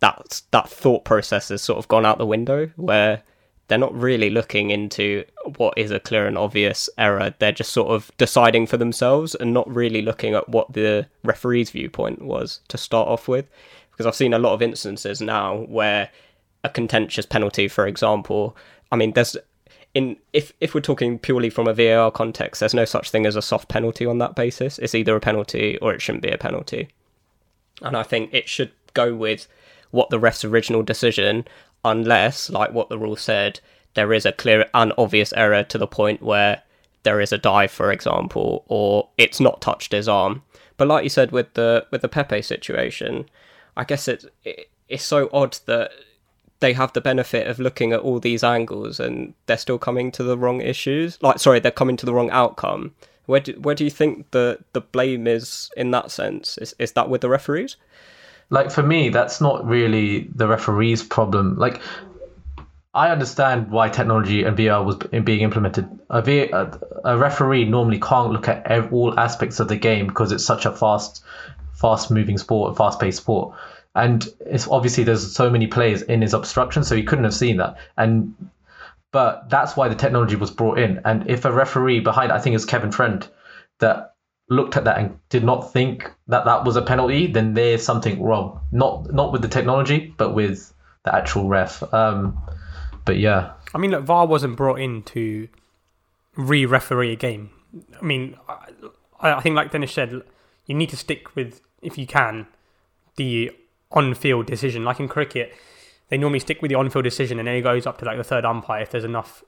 that 0.00 0.42
that 0.50 0.68
thought 0.68 1.04
process 1.04 1.50
has 1.50 1.62
sort 1.62 1.78
of 1.78 1.88
gone 1.88 2.06
out 2.06 2.18
the 2.18 2.26
window 2.26 2.70
where 2.76 3.22
they're 3.68 3.78
not 3.78 3.94
really 3.94 4.30
looking 4.30 4.70
into 4.70 5.24
what 5.56 5.74
is 5.76 5.92
a 5.92 6.00
clear 6.00 6.26
and 6.26 6.36
obvious 6.36 6.90
error. 6.98 7.32
They're 7.38 7.52
just 7.52 7.72
sort 7.72 7.90
of 7.90 8.10
deciding 8.18 8.66
for 8.66 8.76
themselves 8.76 9.36
and 9.36 9.54
not 9.54 9.72
really 9.72 10.02
looking 10.02 10.34
at 10.34 10.48
what 10.48 10.72
the 10.72 11.06
referee's 11.22 11.70
viewpoint 11.70 12.22
was 12.22 12.60
to 12.68 12.76
start 12.76 13.06
off 13.06 13.28
with. 13.28 13.46
Because 13.92 14.06
I've 14.06 14.16
seen 14.16 14.34
a 14.34 14.40
lot 14.40 14.54
of 14.54 14.62
instances 14.62 15.20
now 15.20 15.66
where 15.68 16.10
a 16.64 16.68
contentious 16.68 17.26
penalty, 17.26 17.68
for 17.68 17.86
example, 17.86 18.56
I 18.90 18.96
mean, 18.96 19.12
there's 19.12 19.36
in 19.94 20.16
if 20.32 20.52
if 20.60 20.74
we're 20.74 20.80
talking 20.80 21.18
purely 21.18 21.50
from 21.50 21.66
a 21.66 21.74
VAR 21.74 22.10
context, 22.10 22.60
there's 22.60 22.74
no 22.74 22.84
such 22.84 23.10
thing 23.10 23.26
as 23.26 23.36
a 23.36 23.42
soft 23.42 23.68
penalty 23.68 24.06
on 24.06 24.18
that 24.18 24.34
basis. 24.34 24.78
It's 24.78 24.94
either 24.94 25.16
a 25.16 25.20
penalty 25.20 25.78
or 25.78 25.92
it 25.92 26.02
shouldn't 26.02 26.22
be 26.22 26.30
a 26.30 26.38
penalty. 26.38 26.88
And 27.82 27.96
I 27.96 28.02
think 28.02 28.32
it 28.32 28.48
should 28.48 28.72
go 28.94 29.14
with 29.14 29.48
what 29.90 30.10
the 30.10 30.18
ref's 30.18 30.44
original 30.44 30.82
decision, 30.82 31.46
unless, 31.84 32.50
like 32.50 32.72
what 32.72 32.88
the 32.88 32.98
rule 32.98 33.16
said, 33.16 33.60
there 33.94 34.12
is 34.12 34.24
a 34.24 34.32
clear 34.32 34.68
and 34.74 34.92
obvious 34.96 35.32
error 35.32 35.64
to 35.64 35.78
the 35.78 35.86
point 35.86 36.22
where 36.22 36.62
there 37.02 37.20
is 37.20 37.32
a 37.32 37.38
dive, 37.38 37.70
for 37.70 37.90
example, 37.90 38.64
or 38.68 39.08
it's 39.16 39.40
not 39.40 39.60
touched 39.60 39.92
his 39.92 40.08
arm. 40.08 40.42
But 40.76 40.88
like 40.88 41.04
you 41.04 41.10
said 41.10 41.32
with 41.32 41.54
the 41.54 41.86
with 41.90 42.02
the 42.02 42.08
Pepe 42.08 42.42
situation, 42.42 43.28
I 43.76 43.84
guess 43.84 44.08
it, 44.08 44.24
it's 44.88 45.04
so 45.04 45.28
odd 45.32 45.58
that 45.66 45.90
they 46.60 46.74
have 46.74 46.92
the 46.92 47.00
benefit 47.00 47.46
of 47.46 47.58
looking 47.58 47.92
at 47.92 48.00
all 48.00 48.20
these 48.20 48.44
angles 48.44 49.00
and 49.00 49.34
they're 49.46 49.56
still 49.56 49.78
coming 49.78 50.12
to 50.12 50.22
the 50.22 50.38
wrong 50.38 50.60
issues. 50.60 51.18
Like, 51.22 51.38
sorry, 51.38 51.58
they're 51.58 51.70
coming 51.70 51.96
to 51.96 52.06
the 52.06 52.14
wrong 52.14 52.30
outcome. 52.30 52.94
Where 53.26 53.40
do, 53.40 53.52
where 53.60 53.74
do 53.74 53.84
you 53.84 53.90
think 53.90 54.30
the, 54.30 54.58
the 54.72 54.80
blame 54.80 55.26
is 55.26 55.70
in 55.76 55.90
that 55.92 56.10
sense? 56.10 56.58
Is, 56.58 56.74
is 56.78 56.92
that 56.92 57.08
with 57.08 57.22
the 57.22 57.28
referees? 57.28 57.76
Like 58.50 58.70
for 58.70 58.82
me, 58.82 59.08
that's 59.08 59.40
not 59.40 59.64
really 59.66 60.28
the 60.34 60.46
referee's 60.48 61.02
problem. 61.02 61.56
Like 61.56 61.80
I 62.92 63.08
understand 63.10 63.70
why 63.70 63.88
technology 63.88 64.42
and 64.42 64.56
VR 64.56 64.84
was 64.84 64.96
being 64.96 65.40
implemented. 65.40 65.88
A 66.10 67.16
referee 67.16 67.64
normally 67.64 68.00
can't 68.00 68.32
look 68.32 68.48
at 68.48 68.92
all 68.92 69.18
aspects 69.18 69.60
of 69.60 69.68
the 69.68 69.76
game 69.76 70.08
because 70.08 70.32
it's 70.32 70.44
such 70.44 70.66
a 70.66 70.72
fast, 70.72 71.22
fast 71.72 72.10
moving 72.10 72.36
sport, 72.36 72.76
fast 72.76 73.00
paced 73.00 73.18
sport 73.18 73.54
and 73.94 74.26
it's 74.46 74.68
obviously 74.68 75.04
there's 75.04 75.34
so 75.34 75.50
many 75.50 75.66
players 75.66 76.02
in 76.02 76.22
his 76.22 76.34
obstruction, 76.34 76.84
so 76.84 76.94
he 76.94 77.02
couldn't 77.02 77.24
have 77.24 77.34
seen 77.34 77.56
that. 77.58 77.76
And 77.96 78.34
but 79.12 79.48
that's 79.50 79.76
why 79.76 79.88
the 79.88 79.94
technology 79.94 80.36
was 80.36 80.50
brought 80.50 80.78
in. 80.78 81.00
And 81.04 81.28
if 81.28 81.44
a 81.44 81.52
referee 81.52 82.00
behind, 82.00 82.30
I 82.30 82.38
think 82.38 82.54
it's 82.54 82.64
Kevin 82.64 82.92
Friend, 82.92 83.26
that 83.80 84.14
looked 84.48 84.76
at 84.76 84.84
that 84.84 84.98
and 84.98 85.18
did 85.28 85.44
not 85.44 85.72
think 85.72 86.10
that 86.28 86.44
that 86.44 86.64
was 86.64 86.76
a 86.76 86.82
penalty, 86.82 87.26
then 87.26 87.54
there's 87.54 87.82
something 87.82 88.22
wrong. 88.22 88.60
Not 88.72 89.12
not 89.12 89.32
with 89.32 89.42
the 89.42 89.48
technology, 89.48 90.14
but 90.16 90.34
with 90.34 90.72
the 91.04 91.14
actual 91.14 91.48
ref. 91.48 91.82
Um, 91.92 92.40
but 93.04 93.18
yeah, 93.18 93.52
I 93.74 93.78
mean, 93.78 93.90
look, 93.90 94.04
VAR 94.04 94.26
wasn't 94.26 94.56
brought 94.56 94.80
in 94.80 95.02
to 95.04 95.48
re-referee 96.36 97.12
a 97.12 97.16
game. 97.16 97.50
I 98.00 98.04
mean, 98.04 98.36
I, 99.20 99.32
I 99.32 99.40
think 99.40 99.56
like 99.56 99.70
Dennis 99.70 99.92
said, 99.92 100.22
you 100.66 100.74
need 100.74 100.90
to 100.90 100.96
stick 100.96 101.34
with, 101.36 101.60
if 101.82 101.98
you 101.98 102.06
can, 102.06 102.46
the 103.16 103.52
on-field 103.92 104.46
decision. 104.46 104.84
Like 104.84 105.00
in 105.00 105.08
cricket, 105.08 105.54
they 106.08 106.18
normally 106.18 106.40
stick 106.40 106.62
with 106.62 106.70
the 106.70 106.74
on-field 106.76 107.04
decision, 107.04 107.38
and 107.38 107.48
then 107.48 107.54
it 107.56 107.62
goes 107.62 107.86
up 107.86 107.98
to 107.98 108.04
like 108.04 108.16
the 108.16 108.24
third 108.24 108.44
umpire 108.44 108.82
if 108.82 108.90
there's 108.90 109.04
enough 109.04 109.42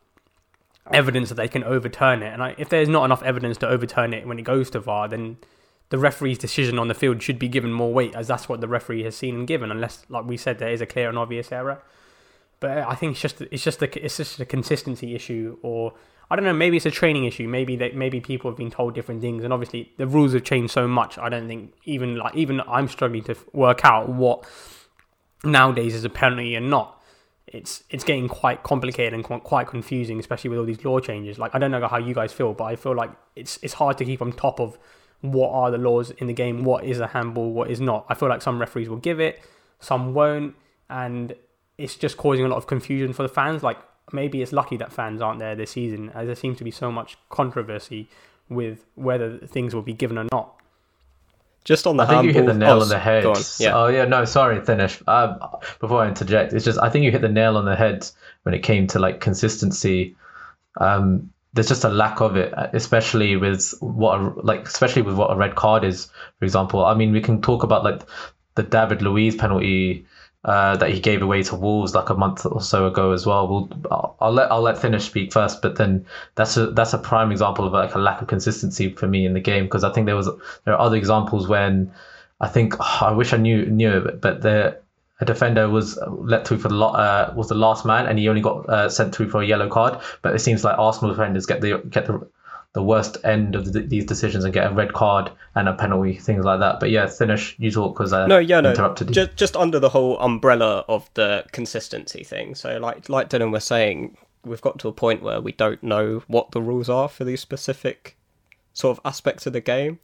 evidence 0.93 1.29
that 1.29 1.37
they 1.37 1.49
can 1.49 1.65
overturn 1.65 2.23
it. 2.23 2.33
And 2.33 2.43
I, 2.43 2.55
if 2.59 2.69
there's 2.69 2.89
not 2.89 3.05
enough 3.05 3.23
evidence 3.23 3.57
to 3.59 3.69
overturn 3.69 4.13
it 4.13 4.27
when 4.27 4.39
it 4.39 4.43
goes 4.43 4.71
to 4.71 4.81
VAR, 4.81 5.09
then 5.09 5.37
the 5.91 5.99
referee's 5.99 6.39
decision 6.39 6.79
on 6.79 6.89
the 6.89 6.95
field 6.95 7.23
should 7.23 7.39
be 7.39 7.49
given 7.49 7.73
more 7.73 7.93
weight, 7.93 8.15
as 8.15 8.27
that's 8.27 8.49
what 8.49 8.61
the 8.61 8.69
referee 8.69 9.05
has 9.05 9.15
seen 9.15 9.35
and 9.35 9.47
given. 9.47 9.71
Unless, 9.71 10.07
like 10.09 10.25
we 10.25 10.37
said, 10.37 10.59
there 10.59 10.73
is 10.73 10.81
a 10.81 10.87
clear 10.87 11.09
and 11.09 11.19
obvious 11.19 11.53
error. 11.53 11.83
But 12.61 12.79
I 12.79 12.95
think 12.95 13.13
it's 13.13 13.21
just 13.21 13.41
it's 13.41 13.65
just 13.65 13.83
a 13.83 14.05
it's 14.05 14.17
just 14.17 14.41
a 14.41 14.45
consistency 14.45 15.15
issue, 15.15 15.59
or 15.63 15.95
I 16.33 16.37
don't 16.37 16.47
know. 16.47 16.55
Maybe 16.55 16.79
it's 16.79 16.87
a 16.87 16.91
training 16.91 17.27
issue. 17.27 17.47
Maybe 17.47 17.77
that 17.77 17.95
maybe 17.95 18.19
people 18.19 18.51
have 18.51 18.57
been 18.57 18.71
told 18.71 18.95
different 18.95 19.21
things, 19.21 19.45
and 19.45 19.53
obviously 19.53 19.93
the 19.99 20.07
rules 20.07 20.33
have 20.33 20.45
changed 20.45 20.73
so 20.73 20.89
much. 20.89 21.19
I 21.19 21.29
don't 21.29 21.47
think 21.47 21.75
even 21.85 22.17
like 22.17 22.35
even 22.35 22.63
I'm 22.67 22.89
struggling 22.89 23.23
to 23.25 23.37
work 23.53 23.85
out 23.85 24.09
what 24.09 24.47
nowadays 25.45 25.95
is 25.95 26.07
a 26.07 26.09
penalty 26.09 26.55
and 26.55 26.71
not. 26.71 26.99
It's 27.47 27.85
it's 27.91 28.03
getting 28.03 28.29
quite 28.29 28.63
complicated 28.63 29.13
and 29.13 29.23
quite 29.23 29.67
confusing, 29.67 30.19
especially 30.19 30.49
with 30.49 30.59
all 30.59 30.65
these 30.65 30.83
law 30.87 31.01
changes. 31.01 31.39
Like 31.39 31.55
I 31.55 31.59
don't 31.59 31.71
know 31.71 31.87
how 31.87 31.99
you 31.99 32.15
guys 32.15 32.33
feel, 32.33 32.55
but 32.55 32.65
I 32.65 32.77
feel 32.77 32.97
like 32.97 33.11
it's 33.37 33.59
it's 33.63 33.75
hard 33.75 33.99
to 33.99 34.07
keep 34.07 34.23
on 34.23 34.33
top 34.33 34.59
of 34.59 34.79
what 35.21 35.51
are 35.51 35.71
the 35.71 35.77
laws 35.77 36.13
in 36.13 36.29
the 36.29 36.33
game, 36.33 36.65
what 36.65 36.83
is 36.83 36.99
a 36.99 37.09
handball, 37.09 37.53
what 37.53 37.71
is 37.71 37.79
not. 37.79 38.07
I 38.09 38.15
feel 38.15 38.31
like 38.31 38.41
some 38.41 38.59
referees 38.59 38.89
will 38.89 38.97
give 38.97 39.21
it, 39.21 39.43
some 39.81 40.15
won't, 40.15 40.55
and 40.89 41.35
it's 41.77 41.97
just 41.97 42.17
causing 42.17 42.47
a 42.47 42.49
lot 42.49 42.57
of 42.57 42.67
confusion 42.67 43.13
for 43.13 43.23
the 43.23 43.29
fans. 43.29 43.63
Like 43.63 43.77
maybe 44.11 44.43
it's 44.43 44.53
lucky 44.53 44.77
that 44.79 44.93
fans 44.93 45.21
aren't 45.21 45.39
there 45.39 45.55
this 45.55 45.73
season, 45.73 46.11
as 46.15 46.27
there 46.27 46.35
seems 46.35 46.59
to 46.59 46.65
be 46.65 46.71
so 46.71 46.91
much 46.91 47.17
controversy 47.29 48.09
with 48.49 48.85
whether 48.95 49.39
things 49.39 49.75
will 49.75 49.83
be 49.83 49.93
given 49.93 50.19
or 50.19 50.27
not. 50.31 50.55
Just 51.65 51.87
on 51.87 51.97
the 51.97 52.03
I 52.03 52.09
think 52.09 52.25
you 52.25 52.33
hit 52.33 52.47
the 52.47 52.55
nail 52.55 52.79
oh, 52.79 52.83
on 52.83 52.89
the 52.89 52.99
head. 52.99 53.25
on, 53.25 53.37
Yeah. 53.61 53.77
Oh 53.77 53.87
yeah, 53.87 54.05
no, 54.05 54.25
sorry, 54.25 54.61
finish. 54.65 55.01
Um, 55.07 55.39
before 55.79 56.03
I 56.03 56.09
interject, 56.09 56.53
it's 56.53 56.65
just 56.65 56.79
I 56.81 56.91
think 56.91 57.05
you 57.05 57.13
hit 57.13 57.21
the 57.21 57.29
nail 57.29 57.57
on 57.57 57.65
the 57.65 57.77
head 57.77 58.09
when 58.43 58.55
it 58.55 58.61
came 58.65 58.89
to 58.89 58.99
like 58.99 59.21
consistency. 59.21 60.17
Um, 60.79 61.33
there's 61.53 61.69
just 61.69 61.85
a 61.85 61.89
lack 61.89 62.21
of 62.21 62.37
it, 62.37 62.53
especially 62.73 63.37
with 63.37 63.75
what 63.81 64.19
a, 64.19 64.23
like 64.43 64.67
especially 64.67 65.03
with 65.03 65.15
what 65.15 65.31
a 65.31 65.37
red 65.37 65.55
card 65.55 65.85
is. 65.85 66.07
For 66.41 66.45
example, 66.45 66.85
I 66.85 66.95
mean, 66.95 67.13
we 67.13 67.21
can 67.21 67.41
talk 67.41 67.63
about 67.63 67.85
like 67.85 68.03
the 68.57 68.65
David 68.65 69.01
Luiz 69.01 69.37
penalty 69.37 70.07
uh, 70.45 70.77
that 70.77 70.91
he 70.91 70.99
gave 70.99 71.23
away 71.23 71.43
to 71.45 71.55
Wolves 71.55 71.95
like 71.95 72.11
a 72.11 72.15
month 72.15 72.45
or 72.45 72.61
so 72.61 72.87
ago 72.87 73.13
as 73.13 73.25
well. 73.25 73.47
We'll 73.49 74.17
I'll, 74.21 74.33
let 74.33 74.51
I'll 74.51 74.63
let 74.63 74.79
Finish 74.79 75.05
speak 75.05 75.33
first, 75.33 75.63
but 75.63 75.77
then 75.77 76.05
that's 76.35 76.57
a 76.57 76.67
that's 76.67 76.93
a 76.93 76.99
prime 76.99 77.31
example 77.31 77.67
of 77.67 77.73
like 77.73 77.95
a 77.95 77.99
lack 77.99 78.21
of 78.23 78.29
consistency 78.29 78.93
for 78.93 79.07
me 79.07 79.25
in 79.25 79.35
the 79.35 79.41
game 79.41 79.65
because 79.65 79.85
I 79.85 79.93
think 79.93 80.07
there 80.07 80.17
was 80.17 80.29
there 80.65 80.75
are 80.75 80.81
other 80.81 80.97
examples 80.97 81.47
when 81.47 81.93
I 82.41 82.49
think 82.49 82.75
I 82.81 83.13
wish 83.13 83.33
I 83.33 83.37
knew 83.37 83.67
knew 83.67 83.99
it, 83.99 84.21
but 84.21 84.43
the 84.43 84.79
a 85.21 85.25
defender 85.25 85.69
was 85.69 85.99
let 86.09 86.47
through 86.47 86.59
for 86.59 86.69
the 86.69 86.75
lot, 86.75 86.95
uh, 86.95 87.33
was 87.35 87.49
the 87.49 87.55
last 87.55 87.87
man, 87.87 88.07
and 88.07 88.19
he 88.19 88.29
only 88.29 88.41
got 88.41 88.69
uh, 88.69 88.89
sent 88.89 89.15
through 89.15 89.31
for 89.31 89.41
a 89.41 89.47
yellow 89.47 89.69
card. 89.69 90.01
But 90.23 90.35
it 90.35 90.41
seems 90.41 90.65
like 90.65 90.77
Arsenal 90.77 91.15
defenders 91.15 91.47
get 91.47 91.61
the 91.61 91.79
get 91.89 92.07
the 92.07 92.29
the 92.75 92.83
worst 92.83 93.19
end 93.25 93.55
of 93.55 93.73
the, 93.73 93.81
these 93.81 94.07
decisions 94.07 94.45
and 94.45 94.55
get 94.55 94.71
a 94.71 94.75
red 94.75 94.95
card 94.95 95.31
and 95.55 95.69
a 95.69 95.75
penalty, 95.75 96.15
things 96.15 96.45
like 96.45 96.61
that. 96.61 96.81
But 96.81 96.91
yeah, 96.91 97.07
finish 97.07 97.55
you 97.59 97.71
talk 97.71 97.95
because 97.95 98.13
I 98.13 98.23
uh, 98.23 98.27
No, 98.27 98.39
yeah, 98.39 98.61
no. 98.61 98.71
interrupted. 98.71 99.13
Just, 99.13 99.37
just 99.37 99.57
under 99.57 99.79
the 99.79 99.91
whole 99.91 100.19
umbrella 100.21 100.85
of 100.89 101.11
the 101.15 101.45
consistency 101.53 102.25
thing. 102.25 102.55
So, 102.55 102.79
like, 102.79 103.09
like 103.11 103.29
Dylan 103.29 103.53
was 103.53 103.65
saying, 103.65 104.17
we've 104.45 104.63
got 104.63 104.79
to 104.81 104.89
a 104.89 104.93
point 104.93 105.23
where 105.23 105.41
we 105.41 105.53
don't 105.53 105.83
know 105.83 106.23
what 106.29 106.53
the 106.53 106.63
rules 106.63 106.89
are 106.89 107.09
for 107.09 107.25
these 107.25 107.41
specific 107.41 108.17
sort 108.73 108.97
of 108.97 109.05
aspects 109.05 109.47
of 109.47 109.53
the 109.53 109.61
game. 109.61 109.99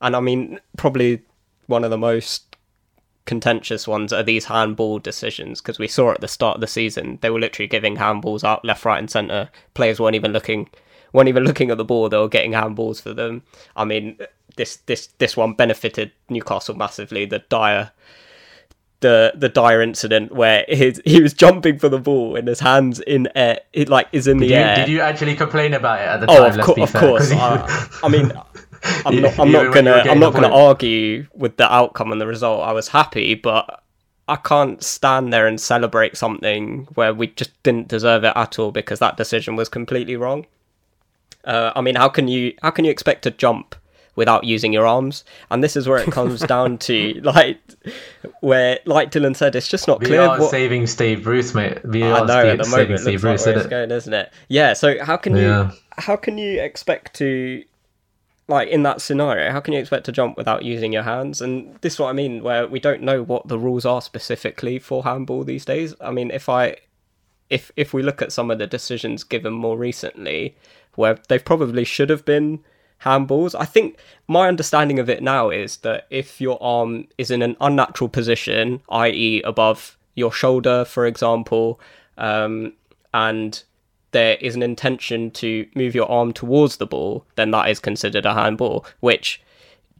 And 0.00 0.14
I 0.14 0.20
mean, 0.20 0.60
probably 0.76 1.22
one 1.66 1.82
of 1.82 1.90
the 1.90 1.98
most 1.98 2.56
contentious 3.24 3.86
ones 3.86 4.12
are 4.12 4.22
these 4.22 4.46
handball 4.46 4.98
decisions 4.98 5.60
because 5.60 5.78
we 5.78 5.86
saw 5.88 6.10
at 6.10 6.20
the 6.20 6.26
start 6.28 6.56
of 6.56 6.60
the 6.60 6.66
season 6.66 7.18
they 7.20 7.30
were 7.30 7.38
literally 7.38 7.68
giving 7.68 7.96
handballs 7.96 8.44
out 8.44 8.64
left, 8.64 8.84
right, 8.84 8.98
and 8.98 9.10
centre. 9.10 9.48
Players 9.74 9.98
weren't 10.00 10.16
even 10.16 10.32
looking 10.32 10.68
weren't 11.12 11.28
even 11.28 11.44
looking 11.44 11.70
at 11.70 11.76
the 11.78 11.84
ball; 11.84 12.08
they 12.08 12.18
were 12.18 12.28
getting 12.28 12.52
handballs 12.52 13.00
for 13.02 13.12
them. 13.14 13.42
I 13.76 13.84
mean, 13.84 14.18
this 14.56 14.76
this 14.86 15.08
this 15.18 15.36
one 15.36 15.54
benefited 15.54 16.12
Newcastle 16.28 16.74
massively. 16.74 17.24
The 17.26 17.40
Dier 17.48 17.92
the 19.00 19.32
the 19.34 19.48
Dier 19.48 19.82
incident 19.82 20.32
where 20.32 20.64
his 20.68 21.00
he 21.04 21.20
was 21.20 21.34
jumping 21.34 21.78
for 21.78 21.88
the 21.88 21.98
ball 21.98 22.36
and 22.36 22.46
his 22.48 22.60
hands 22.60 23.00
in 23.00 23.28
air, 23.34 23.58
it 23.72 23.88
like 23.88 24.08
is 24.12 24.26
in 24.28 24.38
the 24.38 24.48
Did 24.48 24.54
you, 24.54 24.60
air. 24.60 24.76
did 24.76 24.88
you 24.88 25.00
actually 25.00 25.34
complain 25.34 25.74
about 25.74 26.00
it 26.00 26.06
at 26.08 26.20
the 26.20 26.26
Oh, 26.30 26.48
time? 26.48 26.60
of, 26.60 26.76
be 26.76 26.82
of 26.82 26.90
fair, 26.90 27.00
course. 27.00 27.30
you- 27.32 27.36
uh, 27.38 27.86
I, 28.02 28.08
mean, 28.08 28.32
I'm 29.06 29.20
not. 29.20 29.38
I'm 29.38 29.52
not 29.52 29.74
gonna. 29.74 29.92
I'm 30.08 30.20
not 30.20 30.32
gonna 30.34 30.54
argue 30.54 31.26
with 31.34 31.56
the 31.56 31.72
outcome 31.72 32.12
and 32.12 32.20
the 32.20 32.26
result. 32.26 32.62
I 32.62 32.72
was 32.72 32.88
happy, 32.88 33.34
but 33.34 33.82
I 34.28 34.36
can't 34.36 34.82
stand 34.82 35.32
there 35.32 35.46
and 35.48 35.60
celebrate 35.60 36.16
something 36.16 36.86
where 36.94 37.12
we 37.12 37.26
just 37.28 37.60
didn't 37.64 37.88
deserve 37.88 38.22
it 38.24 38.32
at 38.36 38.58
all 38.58 38.70
because 38.70 39.00
that 39.00 39.16
decision 39.16 39.56
was 39.56 39.68
completely 39.68 40.14
wrong. 40.16 40.46
Uh, 41.44 41.72
I 41.74 41.80
mean, 41.80 41.94
how 41.96 42.08
can 42.08 42.28
you 42.28 42.54
how 42.62 42.70
can 42.70 42.84
you 42.84 42.90
expect 42.90 43.22
to 43.24 43.30
jump 43.30 43.74
without 44.14 44.44
using 44.44 44.72
your 44.72 44.86
arms? 44.86 45.24
And 45.50 45.62
this 45.64 45.76
is 45.76 45.88
where 45.88 45.98
it 45.98 46.10
comes 46.12 46.40
down 46.54 46.78
to 46.78 47.20
like 47.22 47.58
where, 48.40 48.78
like 48.86 49.10
Dylan 49.10 49.34
said, 49.36 49.54
it's 49.56 49.68
just 49.68 49.88
not 49.88 50.00
clear. 50.00 50.20
VR 50.20 50.38
what- 50.38 50.50
saving 50.50 50.86
Steve 50.86 51.24
Bruce, 51.24 51.54
mate. 51.54 51.78
I 51.78 51.86
VR 51.86 52.26
know 52.26 52.46
at 52.46 52.58
the 52.58 52.64
saving 52.64 52.70
moment 52.70 52.90
it 52.92 52.98
Steve 52.98 53.04
looks 53.04 53.04
like 53.06 53.20
Bruce, 53.22 53.46
where 53.46 53.52
isn't 53.54 53.56
it's 53.56 53.66
it? 53.66 53.70
going, 53.70 53.90
isn't 53.90 54.14
it? 54.14 54.32
Yeah. 54.48 54.72
So 54.74 55.04
how 55.04 55.16
can 55.16 55.36
you 55.36 55.42
Yeah. 55.48 55.70
how 55.98 56.16
can 56.16 56.38
you 56.38 56.60
expect 56.60 57.14
to 57.14 57.64
like 58.48 58.68
in 58.68 58.82
that 58.82 59.00
scenario? 59.00 59.50
How 59.50 59.60
can 59.60 59.72
you 59.74 59.80
expect 59.80 60.04
to 60.06 60.12
jump 60.12 60.36
without 60.36 60.64
using 60.64 60.92
your 60.92 61.04
hands? 61.04 61.40
And 61.40 61.76
this 61.80 61.94
is 61.94 61.98
what 62.00 62.08
I 62.08 62.12
mean, 62.12 62.42
where 62.42 62.66
we 62.66 62.78
don't 62.80 63.02
know 63.02 63.22
what 63.22 63.48
the 63.48 63.58
rules 63.58 63.84
are 63.84 64.02
specifically 64.02 64.78
for 64.78 65.04
handball 65.04 65.42
these 65.44 65.64
days. 65.64 65.94
I 66.00 66.10
mean, 66.10 66.30
if 66.30 66.48
I 66.48 66.76
if 67.50 67.70
if 67.76 67.92
we 67.94 68.02
look 68.02 68.20
at 68.22 68.32
some 68.32 68.50
of 68.50 68.58
the 68.58 68.66
decisions 68.66 69.24
given 69.24 69.52
more 69.52 69.76
recently, 69.78 70.56
where 70.94 71.18
they 71.28 71.38
probably 71.38 71.84
should 71.84 72.10
have 72.10 72.24
been 72.24 72.60
handballs. 73.02 73.54
I 73.58 73.64
think 73.64 73.98
my 74.28 74.48
understanding 74.48 74.98
of 74.98 75.08
it 75.08 75.22
now 75.22 75.50
is 75.50 75.78
that 75.78 76.06
if 76.10 76.40
your 76.40 76.62
arm 76.62 77.08
is 77.18 77.30
in 77.30 77.42
an 77.42 77.56
unnatural 77.60 78.08
position, 78.08 78.80
i.e., 78.88 79.42
above 79.42 79.96
your 80.14 80.32
shoulder, 80.32 80.84
for 80.84 81.06
example, 81.06 81.80
um, 82.18 82.74
and 83.14 83.62
there 84.12 84.36
is 84.40 84.54
an 84.54 84.62
intention 84.62 85.30
to 85.30 85.66
move 85.74 85.94
your 85.94 86.10
arm 86.10 86.32
towards 86.32 86.76
the 86.76 86.86
ball, 86.86 87.24
then 87.36 87.50
that 87.50 87.68
is 87.68 87.80
considered 87.80 88.26
a 88.26 88.34
handball, 88.34 88.84
which 89.00 89.42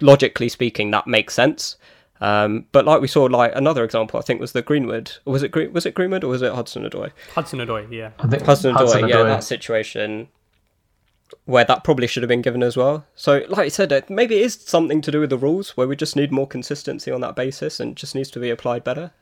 logically 0.01 0.49
speaking, 0.49 0.91
that 0.91 1.07
makes 1.07 1.35
sense. 1.35 1.77
Um, 2.21 2.67
but 2.71 2.85
like 2.85 3.01
we 3.01 3.09
saw, 3.09 3.25
like 3.25 3.53
another 3.57 3.83
example, 3.83 4.21
I 4.21 4.23
think 4.23 4.41
was 4.41 4.53
the 4.53 4.63
Greenwood. 4.63 5.13
Was 5.25 5.43
it 5.43 5.51
Green, 5.51 5.73
was 5.73 5.87
it 5.87 5.95
Greenwood 5.95 6.23
or 6.23 6.29
was 6.29 6.43
it 6.43 6.53
Hudson 6.53 6.89
Odoi? 6.89 7.11
Hudson 7.35 7.59
Odoi, 7.59 7.91
yeah. 7.91 8.11
Hudson 8.19 8.75
Odoi, 8.75 8.77
Hudson 8.77 9.09
yeah, 9.09 9.23
that 9.25 9.43
situation 9.43 10.29
where 11.45 11.65
that 11.65 11.85
probably 11.85 12.07
should 12.07 12.23
have 12.23 12.29
been 12.29 12.43
given 12.43 12.63
as 12.63 12.77
well. 12.77 13.05
So, 13.15 13.43
like 13.49 13.67
I 13.67 13.69
said, 13.69 14.09
maybe 14.09 14.37
it 14.37 14.43
is 14.43 14.55
something 14.55 15.01
to 15.03 15.11
do 15.11 15.21
with 15.21 15.31
the 15.31 15.39
rules 15.39 15.77
where 15.77 15.89
we 15.89 15.97
just 15.97 16.17
need 16.17 16.33
more 16.33 16.47
consistency 16.47 17.11
on 17.11 17.21
that 17.21 17.37
basis 17.37 17.81
and 17.81 17.97
just 17.97 18.15
needs 18.15 18.31
to 18.33 18.41
be 18.41 18.51
applied 18.51 18.85
better. 18.85 19.13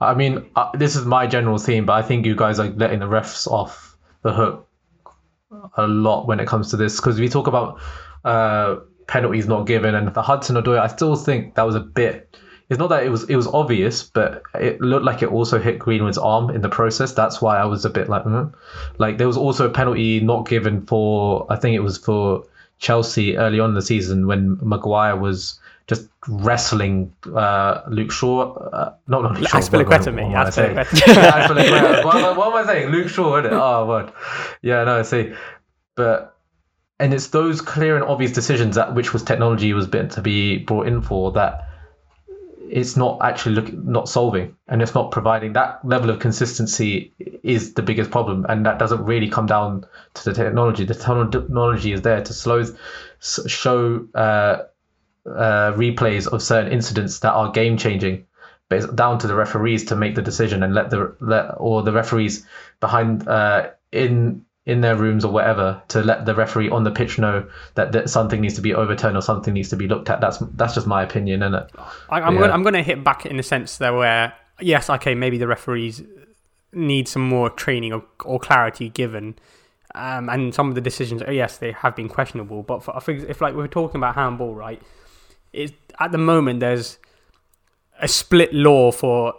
I 0.00 0.14
mean, 0.14 0.50
uh, 0.56 0.70
this 0.76 0.96
is 0.96 1.04
my 1.04 1.26
general 1.26 1.58
theme, 1.58 1.86
but 1.86 1.92
I 1.92 2.02
think 2.02 2.26
you 2.26 2.34
guys 2.34 2.58
are 2.58 2.68
letting 2.70 2.98
the 2.98 3.06
refs 3.06 3.46
off 3.46 3.96
the 4.22 4.32
hook 4.32 4.68
a 5.76 5.86
lot 5.86 6.26
when 6.26 6.40
it 6.40 6.48
comes 6.48 6.70
to 6.70 6.76
this 6.76 6.96
because 6.96 7.20
we 7.20 7.28
talk 7.28 7.46
about 7.46 7.80
uh, 8.24 8.76
penalties 9.06 9.46
not 9.46 9.66
given, 9.66 9.94
and 9.94 10.12
for 10.12 10.22
Hudson 10.22 10.56
Odoi, 10.56 10.78
I 10.78 10.88
still 10.88 11.14
think 11.14 11.54
that 11.54 11.62
was 11.62 11.74
a 11.74 11.80
bit. 11.80 12.36
It's 12.72 12.78
not 12.78 12.86
that 12.88 13.04
it 13.04 13.10
was 13.10 13.24
it 13.24 13.36
was 13.36 13.46
obvious, 13.48 14.02
but 14.02 14.42
it 14.54 14.80
looked 14.80 15.04
like 15.04 15.22
it 15.22 15.30
also 15.30 15.58
hit 15.58 15.78
Greenwood's 15.78 16.16
arm 16.16 16.48
in 16.48 16.62
the 16.62 16.70
process. 16.70 17.12
That's 17.12 17.42
why 17.42 17.58
I 17.58 17.66
was 17.66 17.84
a 17.84 17.90
bit 17.90 18.08
like, 18.08 18.24
mm. 18.24 18.50
like 18.96 19.18
there 19.18 19.26
was 19.26 19.36
also 19.36 19.66
a 19.66 19.70
penalty 19.70 20.20
not 20.20 20.48
given 20.48 20.86
for 20.86 21.46
I 21.50 21.56
think 21.56 21.76
it 21.76 21.80
was 21.80 21.98
for 21.98 22.44
Chelsea 22.78 23.36
early 23.36 23.60
on 23.60 23.68
in 23.68 23.74
the 23.74 23.82
season 23.82 24.26
when 24.26 24.58
Maguire 24.62 25.16
was 25.16 25.60
just 25.86 26.08
wrestling 26.28 27.12
uh, 27.34 27.82
Luke 27.88 28.10
Shaw. 28.10 28.54
Uh, 28.54 28.94
no, 29.06 29.20
not 29.20 29.38
Luke 29.38 29.50
Shaw. 29.50 29.58
Azpilicueta, 29.58 30.06
what- 30.06 30.30
what 30.30 30.34
am 30.34 30.46
I 30.46 30.50
saying? 30.50 30.76
Yeah, 30.76 31.46
Azpilicueta. 31.46 32.04
what, 32.06 32.16
am 32.16 32.24
I- 32.24 32.38
what 32.38 32.46
am 32.48 32.54
I 32.54 32.66
saying? 32.66 32.88
Luke 32.88 33.10
Shaw, 33.10 33.36
isn't 33.38 33.52
it? 33.52 33.54
Oh, 33.54 33.84
what? 33.84 34.14
Yeah, 34.62 34.84
no, 34.84 35.00
I 35.00 35.02
see. 35.02 35.34
But, 35.94 36.34
and 36.98 37.12
it's 37.12 37.26
those 37.26 37.60
clear 37.60 37.96
and 37.96 38.04
obvious 38.04 38.32
decisions 38.32 38.76
that 38.76 38.94
which 38.94 39.12
was 39.12 39.22
technology 39.22 39.74
was 39.74 39.92
meant 39.92 40.12
to 40.12 40.22
be 40.22 40.56
brought 40.56 40.86
in 40.86 41.02
for 41.02 41.32
that 41.32 41.68
it's 42.72 42.96
not 42.96 43.18
actually 43.22 43.54
look, 43.54 43.72
not 43.84 44.08
solving 44.08 44.56
and 44.66 44.80
it's 44.80 44.94
not 44.94 45.10
providing 45.10 45.52
that 45.52 45.84
level 45.84 46.08
of 46.08 46.18
consistency 46.20 47.12
is 47.42 47.74
the 47.74 47.82
biggest 47.82 48.10
problem 48.10 48.46
and 48.48 48.64
that 48.64 48.78
doesn't 48.78 49.04
really 49.04 49.28
come 49.28 49.44
down 49.44 49.84
to 50.14 50.24
the 50.24 50.32
technology. 50.32 50.84
The 50.84 50.94
technology 50.94 51.92
is 51.92 52.00
there 52.00 52.22
to 52.24 52.32
slow 52.32 52.64
show 53.20 54.08
uh, 54.14 54.62
uh, 55.26 55.72
replays 55.74 56.26
of 56.26 56.42
certain 56.42 56.72
incidents 56.72 57.18
that 57.20 57.32
are 57.32 57.50
game 57.50 57.76
changing 57.76 58.26
but 58.70 58.78
it's 58.78 58.86
down 58.94 59.18
to 59.18 59.26
the 59.26 59.34
referees 59.34 59.84
to 59.84 59.94
make 59.94 60.14
the 60.14 60.22
decision 60.22 60.62
and 60.62 60.72
let 60.72 60.88
the 60.88 61.14
let 61.20 61.54
or 61.58 61.82
the 61.82 61.92
referees 61.92 62.46
behind 62.80 63.28
uh, 63.28 63.68
in 63.92 64.46
in 64.64 64.80
their 64.80 64.94
rooms 64.96 65.24
or 65.24 65.32
whatever 65.32 65.82
to 65.88 66.00
let 66.02 66.24
the 66.24 66.34
referee 66.34 66.70
on 66.70 66.84
the 66.84 66.90
pitch 66.90 67.18
know 67.18 67.44
that, 67.74 67.90
that 67.92 68.08
something 68.08 68.40
needs 68.40 68.54
to 68.54 68.60
be 68.60 68.72
overturned 68.72 69.16
or 69.16 69.20
something 69.20 69.52
needs 69.52 69.68
to 69.68 69.76
be 69.76 69.88
looked 69.88 70.08
at 70.08 70.20
that's 70.20 70.38
that's 70.54 70.74
just 70.74 70.86
my 70.86 71.02
opinion 71.02 71.42
and 71.42 71.56
I, 71.56 71.64
I'm 72.20 72.34
Yeah. 72.34 72.40
going. 72.40 72.50
I'm 72.52 72.62
going 72.62 72.74
to 72.74 72.82
hit 72.82 73.02
back 73.02 73.26
in 73.26 73.36
the 73.36 73.42
sense 73.42 73.78
there 73.78 73.92
where 73.92 74.32
yes, 74.60 74.88
okay, 74.88 75.14
maybe 75.14 75.36
the 75.38 75.48
referees 75.48 76.02
need 76.72 77.08
some 77.08 77.22
more 77.28 77.50
training 77.50 77.92
or, 77.92 78.04
or 78.24 78.38
clarity 78.38 78.88
given, 78.88 79.34
um, 79.94 80.28
and 80.28 80.54
some 80.54 80.68
of 80.68 80.74
the 80.74 80.80
decisions, 80.80 81.22
oh, 81.26 81.30
yes, 81.30 81.58
they 81.58 81.72
have 81.72 81.94
been 81.96 82.08
questionable. 82.08 82.62
But 82.62 82.82
for, 82.84 82.98
for 83.00 83.10
if 83.10 83.40
like 83.40 83.54
we're 83.54 83.66
talking 83.66 83.98
about 83.98 84.14
handball, 84.14 84.54
right? 84.54 84.80
It's, 85.52 85.72
at 85.98 86.12
the 86.12 86.18
moment 86.18 86.60
there's 86.60 86.98
a 88.00 88.08
split 88.08 88.54
law 88.54 88.92
for 88.92 89.34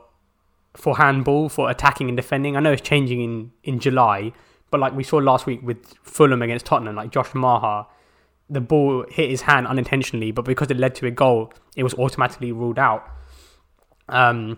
for 0.75 0.97
handball 0.97 1.49
for 1.49 1.69
attacking 1.69 2.09
and 2.09 2.17
defending. 2.17 2.57
I 2.57 2.59
know 2.59 2.73
it's 2.73 2.81
changing 2.81 3.21
in 3.21 3.51
in 3.63 3.79
July, 3.79 4.33
but 4.73 4.79
like 4.79 4.95
we 4.95 5.03
saw 5.03 5.17
last 5.17 5.45
week 5.45 5.61
with 5.61 5.77
Fulham 6.01 6.41
against 6.41 6.65
Tottenham, 6.65 6.95
like 6.95 7.11
Josh 7.11 7.35
Maja, 7.35 7.85
the 8.49 8.59
ball 8.59 9.05
hit 9.07 9.29
his 9.29 9.43
hand 9.43 9.67
unintentionally, 9.67 10.31
but 10.31 10.45
because 10.45 10.71
it 10.71 10.77
led 10.77 10.95
to 10.95 11.05
a 11.05 11.11
goal, 11.11 11.53
it 11.75 11.83
was 11.83 11.93
automatically 11.93 12.51
ruled 12.51 12.79
out. 12.79 13.07
Um, 14.09 14.57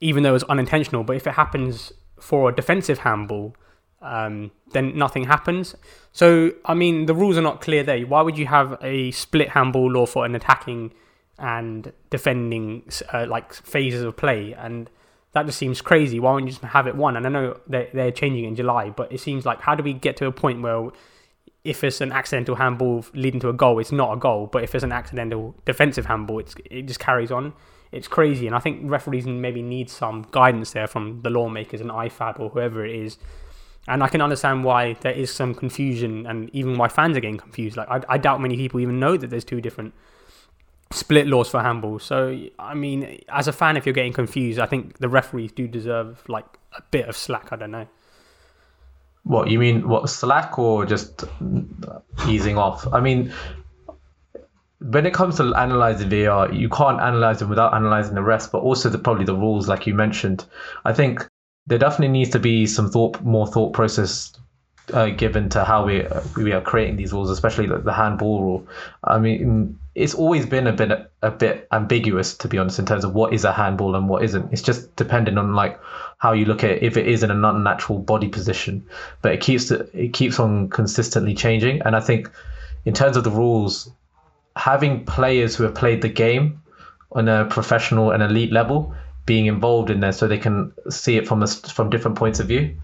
even 0.00 0.22
though 0.22 0.28
it 0.28 0.34
was 0.34 0.44
unintentional, 0.44 1.02
but 1.02 1.16
if 1.16 1.26
it 1.26 1.32
happens 1.32 1.92
for 2.20 2.50
a 2.50 2.54
defensive 2.54 2.98
handball, 2.98 3.56
um, 4.00 4.52
then 4.74 4.96
nothing 4.96 5.24
happens. 5.24 5.74
So, 6.12 6.52
I 6.64 6.74
mean, 6.74 7.06
the 7.06 7.14
rules 7.14 7.36
are 7.36 7.42
not 7.42 7.60
clear 7.60 7.82
there. 7.82 7.98
Why 8.06 8.22
would 8.22 8.38
you 8.38 8.46
have 8.46 8.78
a 8.80 9.10
split 9.10 9.48
handball 9.48 9.90
law 9.90 10.06
for 10.06 10.24
an 10.24 10.36
attacking 10.36 10.92
and 11.36 11.92
defending 12.10 12.84
uh, 13.12 13.26
like 13.28 13.52
phases 13.52 14.04
of 14.04 14.16
play? 14.16 14.52
And 14.52 14.88
that 15.32 15.46
just 15.46 15.58
seems 15.58 15.80
crazy. 15.80 16.18
Why 16.18 16.32
wouldn't 16.32 16.48
you 16.48 16.58
just 16.58 16.64
have 16.72 16.86
it 16.86 16.96
one? 16.96 17.16
And 17.16 17.26
I 17.26 17.28
know 17.28 17.60
they're, 17.66 17.88
they're 17.92 18.10
changing 18.10 18.44
in 18.44 18.56
July, 18.56 18.90
but 18.90 19.12
it 19.12 19.20
seems 19.20 19.44
like 19.44 19.60
how 19.60 19.74
do 19.74 19.82
we 19.82 19.92
get 19.92 20.16
to 20.18 20.26
a 20.26 20.32
point 20.32 20.62
where 20.62 20.90
if 21.64 21.84
it's 21.84 22.00
an 22.00 22.12
accidental 22.12 22.54
handball 22.54 23.04
leading 23.12 23.40
to 23.40 23.48
a 23.48 23.52
goal, 23.52 23.78
it's 23.78 23.92
not 23.92 24.12
a 24.12 24.16
goal. 24.16 24.46
But 24.46 24.64
if 24.64 24.74
it's 24.74 24.84
an 24.84 24.92
accidental 24.92 25.54
defensive 25.64 26.06
handball, 26.06 26.38
it's, 26.38 26.54
it 26.70 26.82
just 26.82 27.00
carries 27.00 27.30
on. 27.30 27.52
It's 27.90 28.08
crazy, 28.08 28.46
and 28.46 28.54
I 28.54 28.58
think 28.58 28.82
referees 28.90 29.26
maybe 29.26 29.62
need 29.62 29.88
some 29.88 30.26
guidance 30.30 30.72
there 30.72 30.86
from 30.86 31.22
the 31.22 31.30
lawmakers 31.30 31.80
and 31.80 31.90
IFAB 31.90 32.38
or 32.38 32.50
whoever 32.50 32.84
it 32.84 32.94
is. 32.94 33.16
And 33.86 34.02
I 34.02 34.08
can 34.08 34.20
understand 34.20 34.62
why 34.64 34.92
there 35.00 35.12
is 35.12 35.32
some 35.32 35.54
confusion, 35.54 36.26
and 36.26 36.50
even 36.52 36.76
why 36.76 36.88
fans 36.88 37.16
are 37.16 37.20
getting 37.20 37.38
confused. 37.38 37.78
Like 37.78 37.88
I, 37.88 38.02
I 38.08 38.18
doubt 38.18 38.42
many 38.42 38.56
people 38.56 38.80
even 38.80 39.00
know 39.00 39.16
that 39.16 39.30
there's 39.30 39.44
two 39.44 39.62
different 39.62 39.94
split 40.90 41.26
laws 41.26 41.50
for 41.50 41.60
handball. 41.60 41.98
So 41.98 42.38
I 42.58 42.74
mean, 42.74 43.20
as 43.28 43.48
a 43.48 43.52
fan, 43.52 43.76
if 43.76 43.86
you're 43.86 43.92
getting 43.92 44.12
confused, 44.12 44.58
I 44.58 44.66
think 44.66 44.98
the 44.98 45.08
referees 45.08 45.52
do 45.52 45.68
deserve 45.68 46.22
like 46.28 46.46
a 46.76 46.82
bit 46.90 47.08
of 47.08 47.16
slack. 47.16 47.52
I 47.52 47.56
don't 47.56 47.70
know. 47.70 47.86
What 49.24 49.50
you 49.50 49.58
mean? 49.58 49.88
What 49.88 50.08
slack 50.08 50.58
or 50.58 50.86
just 50.86 51.24
easing 52.26 52.56
off? 52.56 52.86
I 52.92 53.00
mean, 53.00 53.32
when 54.80 55.06
it 55.06 55.12
comes 55.12 55.36
to 55.36 55.54
analyzing 55.54 56.08
VAR, 56.08 56.52
you 56.52 56.68
can't 56.68 57.00
analyze 57.00 57.40
them 57.40 57.48
without 57.48 57.74
analyzing 57.74 58.14
the 58.14 58.22
rest, 58.22 58.52
but 58.52 58.58
also 58.58 58.88
the 58.88 58.98
probably 58.98 59.24
the 59.24 59.34
rules, 59.34 59.68
like 59.68 59.86
you 59.86 59.94
mentioned. 59.94 60.46
I 60.84 60.92
think 60.92 61.26
there 61.66 61.78
definitely 61.78 62.08
needs 62.08 62.30
to 62.30 62.38
be 62.38 62.66
some 62.66 62.90
thought, 62.90 63.22
more 63.22 63.46
thought 63.46 63.72
process 63.72 64.32
uh, 64.92 65.10
given 65.10 65.48
to 65.50 65.64
how 65.64 65.84
we 65.84 66.06
we 66.36 66.52
are 66.52 66.60
creating 66.60 66.96
these 66.96 67.12
rules, 67.12 67.30
especially 67.30 67.66
like 67.66 67.84
the 67.84 67.92
handball 67.92 68.42
rule. 68.42 68.66
I 69.04 69.18
mean, 69.18 69.78
it's 69.94 70.14
always 70.14 70.46
been 70.46 70.66
a 70.66 70.72
bit 70.72 71.10
a 71.22 71.30
bit 71.30 71.68
ambiguous, 71.72 72.36
to 72.38 72.48
be 72.48 72.58
honest, 72.58 72.78
in 72.78 72.86
terms 72.86 73.04
of 73.04 73.14
what 73.14 73.32
is 73.32 73.44
a 73.44 73.52
handball 73.52 73.96
and 73.96 74.08
what 74.08 74.22
isn't. 74.22 74.52
It's 74.52 74.62
just 74.62 74.94
depending 74.96 75.38
on 75.38 75.54
like 75.54 75.80
how 76.18 76.32
you 76.32 76.44
look 76.44 76.64
at 76.64 76.70
it, 76.70 76.82
if 76.82 76.96
it 76.96 77.06
is 77.06 77.22
in 77.22 77.30
an 77.30 77.44
unnatural 77.44 77.98
body 77.98 78.28
position. 78.28 78.86
But 79.22 79.32
it 79.32 79.40
keeps 79.40 79.70
it 79.70 80.12
keeps 80.12 80.38
on 80.38 80.68
consistently 80.68 81.34
changing, 81.34 81.82
and 81.82 81.96
I 81.96 82.00
think 82.00 82.30
in 82.84 82.94
terms 82.94 83.16
of 83.16 83.24
the 83.24 83.30
rules, 83.30 83.90
having 84.56 85.04
players 85.04 85.56
who 85.56 85.64
have 85.64 85.74
played 85.74 86.02
the 86.02 86.08
game 86.08 86.62
on 87.12 87.28
a 87.28 87.44
professional 87.46 88.10
and 88.10 88.22
elite 88.22 88.52
level 88.52 88.94
being 89.26 89.46
involved 89.46 89.90
in 89.90 90.00
there 90.00 90.12
so 90.12 90.26
they 90.26 90.38
can 90.38 90.72
see 90.88 91.16
it 91.16 91.28
from 91.28 91.42
a, 91.42 91.46
from 91.46 91.90
different 91.90 92.16
points 92.16 92.40
of 92.40 92.46
view 92.48 92.74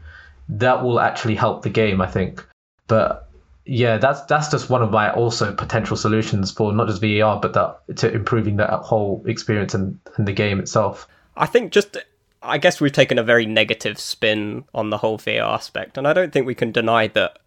that 0.48 0.82
will 0.82 1.00
actually 1.00 1.34
help 1.34 1.62
the 1.62 1.70
game 1.70 2.00
i 2.00 2.06
think 2.06 2.46
but 2.86 3.30
yeah 3.64 3.96
that's 3.96 4.20
that's 4.22 4.48
just 4.48 4.68
one 4.68 4.82
of 4.82 4.90
my 4.90 5.10
also 5.12 5.54
potential 5.54 5.96
solutions 5.96 6.50
for 6.50 6.72
not 6.72 6.86
just 6.86 7.00
VAR 7.00 7.40
but 7.40 7.54
that 7.54 7.96
to 7.96 8.12
improving 8.12 8.56
that 8.56 8.70
whole 8.80 9.22
experience 9.26 9.72
and, 9.72 9.98
and 10.16 10.28
the 10.28 10.32
game 10.32 10.58
itself 10.58 11.08
I 11.36 11.46
think 11.46 11.72
just 11.72 11.96
I 12.42 12.58
guess 12.58 12.80
we've 12.80 12.92
taken 12.92 13.18
a 13.18 13.22
very 13.22 13.46
negative 13.46 13.98
spin 13.98 14.64
on 14.74 14.90
the 14.90 14.98
whole 14.98 15.18
VAR 15.18 15.54
aspect, 15.54 15.96
and 15.96 16.06
I 16.06 16.12
don't 16.12 16.32
think 16.32 16.46
we 16.46 16.54
can 16.54 16.72
deny 16.72 17.08
that 17.08 17.38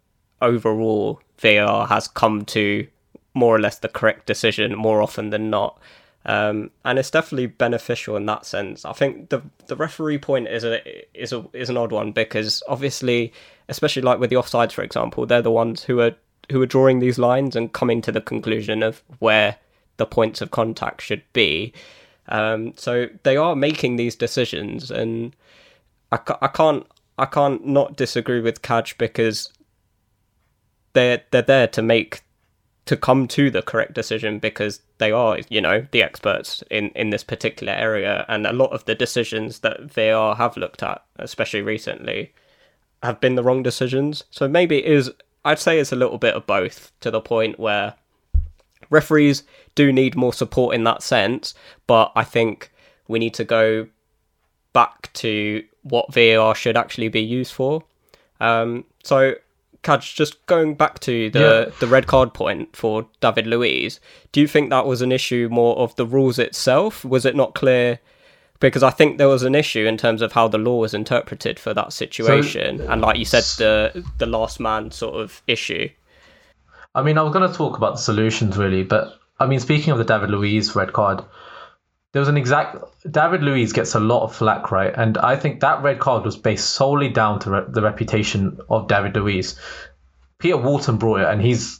overall 0.42 1.22
VAR 1.40 1.88
has 1.88 2.08
come 2.08 2.46
to 2.46 2.88
more 3.34 3.56
or 3.56 3.60
less 3.60 3.78
the 3.78 3.88
correct 3.88 4.26
decision 4.26 4.76
more 4.76 5.02
often 5.02 5.30
than 5.30 5.50
not. 5.50 5.80
Um, 6.28 6.72
and 6.84 7.00
it's 7.00 7.10
definitely 7.10 7.48
beneficial 7.48 8.18
in 8.18 8.26
that 8.26 8.46
sense. 8.46 8.84
I 8.84 8.92
think 8.92 9.30
the 9.30 9.42
the 9.68 9.78
referee 9.78 10.18
point 10.18 10.50
is 10.50 10.66
a 10.66 10.82
is 11.20 11.32
a 11.32 11.46
is 11.54 11.70
an 11.70 11.78
odd 11.78 11.94
one 11.94 12.12
because 12.12 12.62
obviously, 12.68 13.32
especially 13.70 14.02
like 14.02 14.20
with 14.20 14.30
the 14.30 14.36
offsides, 14.36 14.74
for 14.74 14.84
example, 14.84 15.26
they're 15.26 15.42
the 15.42 15.52
ones 15.52 15.84
who 15.84 16.02
are 16.02 16.16
who 16.52 16.62
are 16.62 16.66
drawing 16.68 17.00
these 17.00 17.18
lines 17.18 17.56
and 17.56 17.72
coming 17.72 18.02
to 18.02 18.12
the 18.12 18.22
conclusion 18.22 18.84
of 18.84 19.02
where 19.20 19.56
the 19.96 20.06
points 20.06 20.42
of 20.42 20.52
contact 20.52 21.02
should 21.02 21.24
be. 21.32 21.74
Um, 22.28 22.74
so 22.76 23.08
they 23.24 23.38
are 23.38 23.56
making 23.56 23.96
these 23.96 24.16
decisions, 24.16 24.92
and 24.92 25.34
I, 26.12 26.20
I 26.42 26.48
can't 26.48 26.86
I 27.18 27.26
can't 27.26 27.66
not 27.66 27.96
disagree 27.96 28.42
with 28.42 28.62
Kaj 28.62 28.98
because 28.98 29.54
they're 30.92 31.24
they're 31.32 31.42
there 31.42 31.68
to 31.68 31.82
make 31.82 32.22
to 32.88 32.98
come 32.98 33.28
to 33.28 33.50
the 33.52 33.62
correct 33.62 33.94
decision 33.94 34.40
because 34.40 34.82
they 34.98 35.12
are 35.12 35.40
you 35.50 35.62
know 35.62 35.86
the 35.92 36.04
experts 36.04 36.64
in 36.70 36.90
in 36.90 37.10
this 37.10 37.24
particular 37.24 37.74
area, 37.74 38.26
and 38.28 38.48
a 38.48 38.54
lot 38.54 38.72
of 38.72 38.86
the 38.86 38.96
decisions 38.96 39.60
that 39.60 39.98
are 39.98 40.36
have 40.36 40.58
looked 40.58 40.84
at, 40.84 41.04
especially 41.18 41.62
recently, 41.62 42.34
have 43.04 43.20
been 43.20 43.36
the 43.36 43.44
wrong 43.44 43.64
decisions. 43.64 44.24
So 44.32 44.48
maybe 44.48 44.84
it 44.84 44.92
is. 44.92 45.12
I'd 45.46 45.60
say 45.60 45.80
it's 45.80 45.94
a 45.94 45.96
little 45.96 46.18
bit 46.18 46.34
of 46.34 46.46
both 46.46 46.92
to 47.02 47.12
the 47.12 47.22
point 47.22 47.60
where 47.60 47.94
referees 48.90 49.44
do 49.76 49.94
need 49.94 50.16
more 50.16 50.34
support 50.34 50.76
in 50.76 50.84
that 50.86 51.04
sense, 51.04 51.54
but 51.86 52.12
I 52.16 52.24
think 52.24 52.72
we 53.08 53.20
need 53.20 53.34
to 53.36 53.46
go 53.46 53.88
back 54.74 55.12
to 55.14 55.64
what 55.84 56.14
VAR 56.14 56.54
should 56.54 56.78
actually 56.78 57.08
be 57.08 57.22
used 57.22 57.54
for. 57.54 57.84
Um, 58.40 58.86
so, 59.04 59.36
Kaj, 59.88 60.14
just 60.16 60.46
going 60.48 60.76
back 60.76 61.00
to 61.00 61.30
the, 61.30 61.40
Yeah. 61.40 61.76
the 61.80 61.88
red 61.88 62.08
card 62.08 62.34
point 62.34 62.76
for 62.76 63.08
David 63.22 63.48
Luiz, 63.48 64.00
do 64.34 64.42
you 64.42 64.48
think 64.48 64.70
that 64.70 64.86
was 64.86 65.02
an 65.02 65.12
issue 65.12 65.48
more 65.50 65.78
of 65.78 65.96
the 65.96 66.06
rules 66.06 66.38
itself? 66.40 67.06
Was 67.06 67.26
it 67.26 67.36
not 67.36 67.56
clear? 67.56 68.00
Because 68.60 68.84
I 68.84 68.90
think 68.90 69.18
there 69.18 69.28
was 69.28 69.44
an 69.44 69.56
issue 69.56 69.86
in 69.86 69.98
terms 69.98 70.22
of 70.22 70.32
how 70.34 70.48
the 70.48 70.58
law 70.58 70.78
was 70.80 70.94
interpreted 70.94 71.60
for 71.60 71.74
that 71.76 71.94
situation, 71.94 72.82
and 72.82 73.02
like 73.02 73.18
you 73.18 73.26
said, 73.26 73.44
the 73.58 74.04
the 74.18 74.26
last 74.26 74.60
man 74.60 74.90
sort 74.92 75.16
of 75.22 75.42
issue. 75.48 75.90
I 76.96 77.04
mean, 77.04 77.18
I 77.20 77.22
was 77.22 77.32
going 77.32 77.48
to 77.50 77.56
talk 77.56 77.78
about 77.78 77.94
the 77.94 78.02
solutions 78.02 78.58
really, 78.58 78.84
but 78.84 79.20
I 79.40 79.46
mean, 79.46 79.60
speaking 79.60 79.92
of 79.94 80.00
the 80.00 80.04
David 80.04 80.32
Luiz 80.32 80.76
red 80.76 80.92
card, 80.94 81.24
there 82.18 82.22
was 82.22 82.30
an 82.30 82.38
exact 82.38 82.78
David 83.12 83.44
Luiz 83.44 83.74
gets 83.74 83.94
a 83.94 84.00
lot 84.00 84.24
of 84.24 84.36
flack, 84.36 84.72
right? 84.72 84.92
And 84.98 85.20
I 85.20 85.36
think 85.36 85.60
that 85.60 85.84
red 85.84 86.00
card 86.00 86.26
was 86.26 86.36
based 86.36 86.72
solely 86.72 87.10
down 87.10 87.40
to 87.42 87.52
re- 87.52 87.66
the 87.68 87.84
reputation 87.84 88.60
of 88.72 88.88
David 88.88 89.16
Luiz. 89.16 89.60
Peter 90.40 90.58
Walton 90.58 90.98
brought 90.98 91.22
it, 91.22 91.28
and 91.28 91.40
he's. 91.40 91.80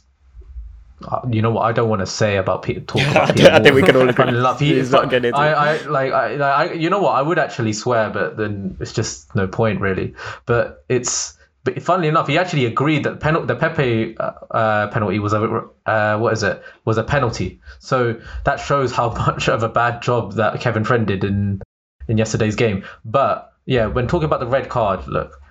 uh, 1.04 1.22
You 1.28 1.42
know 1.42 1.50
what 1.50 1.62
I 1.62 1.72
don't 1.72 1.88
want 1.88 2.02
to 2.02 2.06
say 2.06 2.36
about 2.36 2.62
Peter. 2.62 2.78
Talk 2.82 3.02
about 3.10 3.34
Peter 3.34 3.50
I 3.50 3.60
think 3.60 3.74
we 3.74 3.82
can 3.82 3.96
all 3.96 4.08
agree. 4.08 4.26
I 4.26 4.30
love 4.30 4.60
he 4.60 4.74
He's 4.74 4.86
is 4.86 4.92
not 4.92 5.10
getting? 5.10 5.34
I, 5.34 5.48
I 5.52 5.82
like 5.86 6.12
I, 6.12 6.34
I 6.36 6.72
you 6.72 6.88
know 6.88 7.00
what 7.02 7.16
I 7.16 7.22
would 7.22 7.40
actually 7.40 7.72
swear, 7.72 8.08
but 8.10 8.36
then 8.36 8.76
it's 8.78 8.92
just 8.92 9.34
no 9.34 9.48
point 9.48 9.80
really. 9.80 10.14
But 10.46 10.84
it's 10.88 11.37
but 11.68 11.82
funnily 11.82 12.08
enough, 12.08 12.28
he 12.28 12.38
actually 12.38 12.64
agreed 12.64 13.04
that 13.04 13.20
penal- 13.20 13.44
the 13.44 13.54
Pepe 13.54 14.16
uh, 14.18 14.32
uh, 14.50 14.88
penalty 14.88 15.18
was 15.18 15.34
a 15.34 15.64
uh, 15.84 16.16
what 16.16 16.32
is 16.32 16.42
it 16.42 16.62
was 16.86 16.96
a 16.96 17.04
penalty. 17.04 17.60
So 17.78 18.18
that 18.44 18.56
shows 18.56 18.90
how 18.90 19.10
much 19.26 19.50
of 19.50 19.62
a 19.62 19.68
bad 19.68 20.00
job 20.00 20.32
that 20.34 20.58
Kevin 20.60 20.84
Friend 20.84 21.06
did 21.06 21.24
in 21.24 21.60
in 22.08 22.16
yesterday's 22.16 22.56
game. 22.56 22.84
But 23.04 23.52
yeah, 23.66 23.84
when 23.84 24.08
talking 24.08 24.24
about 24.24 24.40
the 24.40 24.46
red 24.46 24.70
card, 24.70 25.06
look, 25.08 25.42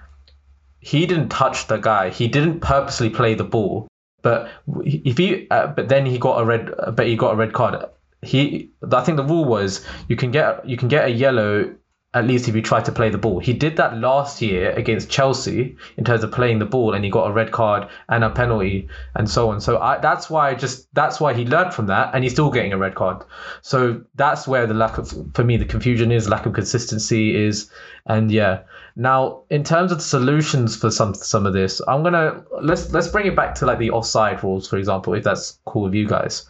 he 0.80 1.06
didn't 1.06 1.30
touch 1.30 1.68
the 1.68 1.78
guy. 1.78 2.10
He 2.10 2.28
didn't 2.28 2.62
purposely 2.62 3.12
play 3.12 3.36
the 3.36 3.44
ball. 3.44 3.88
But 4.24 4.50
if 4.84 5.20
he, 5.20 5.48
uh, 5.52 5.68
but 5.68 5.88
then 5.88 6.08
he 6.08 6.18
got 6.18 6.42
a 6.42 6.46
red, 6.46 6.72
but 6.94 7.06
he 7.06 7.16
got 7.16 7.34
a 7.34 7.36
red 7.36 7.54
card. 7.54 7.86
He, 8.24 8.72
I 8.92 9.04
think 9.04 9.18
the 9.18 9.24
rule 9.24 9.46
was 9.46 9.86
you 10.08 10.16
can 10.16 10.32
get 10.32 10.68
you 10.68 10.78
can 10.78 10.88
get 10.88 11.06
a 11.06 11.12
yellow 11.12 11.76
at 12.18 12.26
least 12.26 12.48
if 12.48 12.56
you 12.56 12.64
try 12.64 12.82
to 12.82 12.92
play 12.92 13.12
the 13.12 13.18
ball. 13.18 13.38
He 13.38 13.54
did 13.54 13.78
that 13.78 13.96
last 13.96 14.42
year 14.42 14.72
against 14.72 15.08
Chelsea 15.08 15.78
in 15.98 16.04
terms 16.04 16.24
of 16.24 16.32
playing 16.32 16.58
the 16.58 16.66
ball, 16.66 16.96
and 16.96 17.06
he 17.06 17.12
got 17.12 17.30
a 17.30 17.32
red 17.32 17.52
card 17.52 17.88
and 18.10 18.24
a 18.24 18.32
penalty 18.32 18.90
and 19.14 19.30
so 19.30 19.52
on. 19.52 19.62
So 19.62 19.78
I, 19.78 20.00
that's 20.00 20.28
why 20.28 20.50
I 20.50 20.56
just 20.56 20.92
that's 20.96 21.20
why 21.20 21.36
he 21.36 21.46
learned 21.46 21.76
from 21.76 21.86
that, 21.88 22.16
and 22.16 22.24
he's 22.24 22.34
still 22.34 22.50
getting 22.50 22.74
a 22.74 22.78
red 22.78 22.96
card. 22.96 23.24
So 23.62 24.02
that's 24.16 24.48
where 24.48 24.66
the 24.66 24.74
lack 24.74 24.98
of 24.98 25.14
for 25.36 25.44
me 25.44 25.58
the 25.58 25.66
confusion 25.66 26.12
is, 26.12 26.28
lack 26.28 26.48
of 26.48 26.54
consistency 26.54 27.36
is, 27.36 27.70
and 28.08 28.32
yeah. 28.32 28.62
Now 28.96 29.44
in 29.52 29.64
terms 29.64 29.92
of 29.92 30.02
solutions 30.02 30.76
for 30.76 30.90
some 30.90 31.14
some 31.14 31.46
of 31.46 31.54
this, 31.54 31.82
I'm 31.88 32.02
gonna 32.02 32.44
let's 32.64 32.92
let's 32.94 33.10
bring 33.10 33.28
it 33.28 33.36
back 33.36 33.54
to 33.56 33.68
like 33.68 33.78
the 33.78 33.92
offside 33.92 34.44
rules, 34.44 34.68
for 34.68 34.78
example, 34.78 35.14
if 35.14 35.24
that's 35.24 35.60
cool 35.66 35.84
with 35.84 35.94
you 35.94 36.08
guys. 36.08 36.50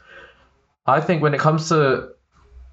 I 0.86 1.02
think 1.02 1.22
when 1.22 1.34
it 1.34 1.42
comes 1.42 1.68
to 1.68 2.14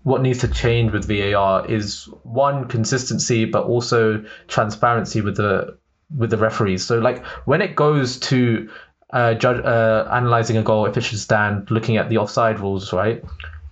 what 0.05 0.23
needs 0.23 0.39
to 0.39 0.49
change 0.49 0.93
with 0.93 1.07
VAR 1.07 1.67
is 1.67 2.05
one 2.23 2.69
consistency, 2.69 3.45
but 3.47 3.65
also 3.65 4.23
transparency 4.49 5.21
with 5.21 5.37
the 5.37 5.77
with 6.17 6.31
the 6.31 6.37
referees. 6.37 6.87
So 6.87 6.99
like 6.99 7.25
when 7.47 7.61
it 7.61 7.75
goes 7.75 8.19
to 8.21 8.69
uh, 9.13 9.35
judge 9.35 9.65
uh, 9.65 10.09
analyzing 10.13 10.57
a 10.59 10.63
goal, 10.63 10.87
if 10.87 10.97
it 10.97 11.01
should 11.03 11.19
stand, 11.19 11.71
looking 11.71 11.97
at 11.97 12.09
the 12.11 12.19
offside 12.19 12.61
rules, 12.61 12.93
right? 12.93 13.25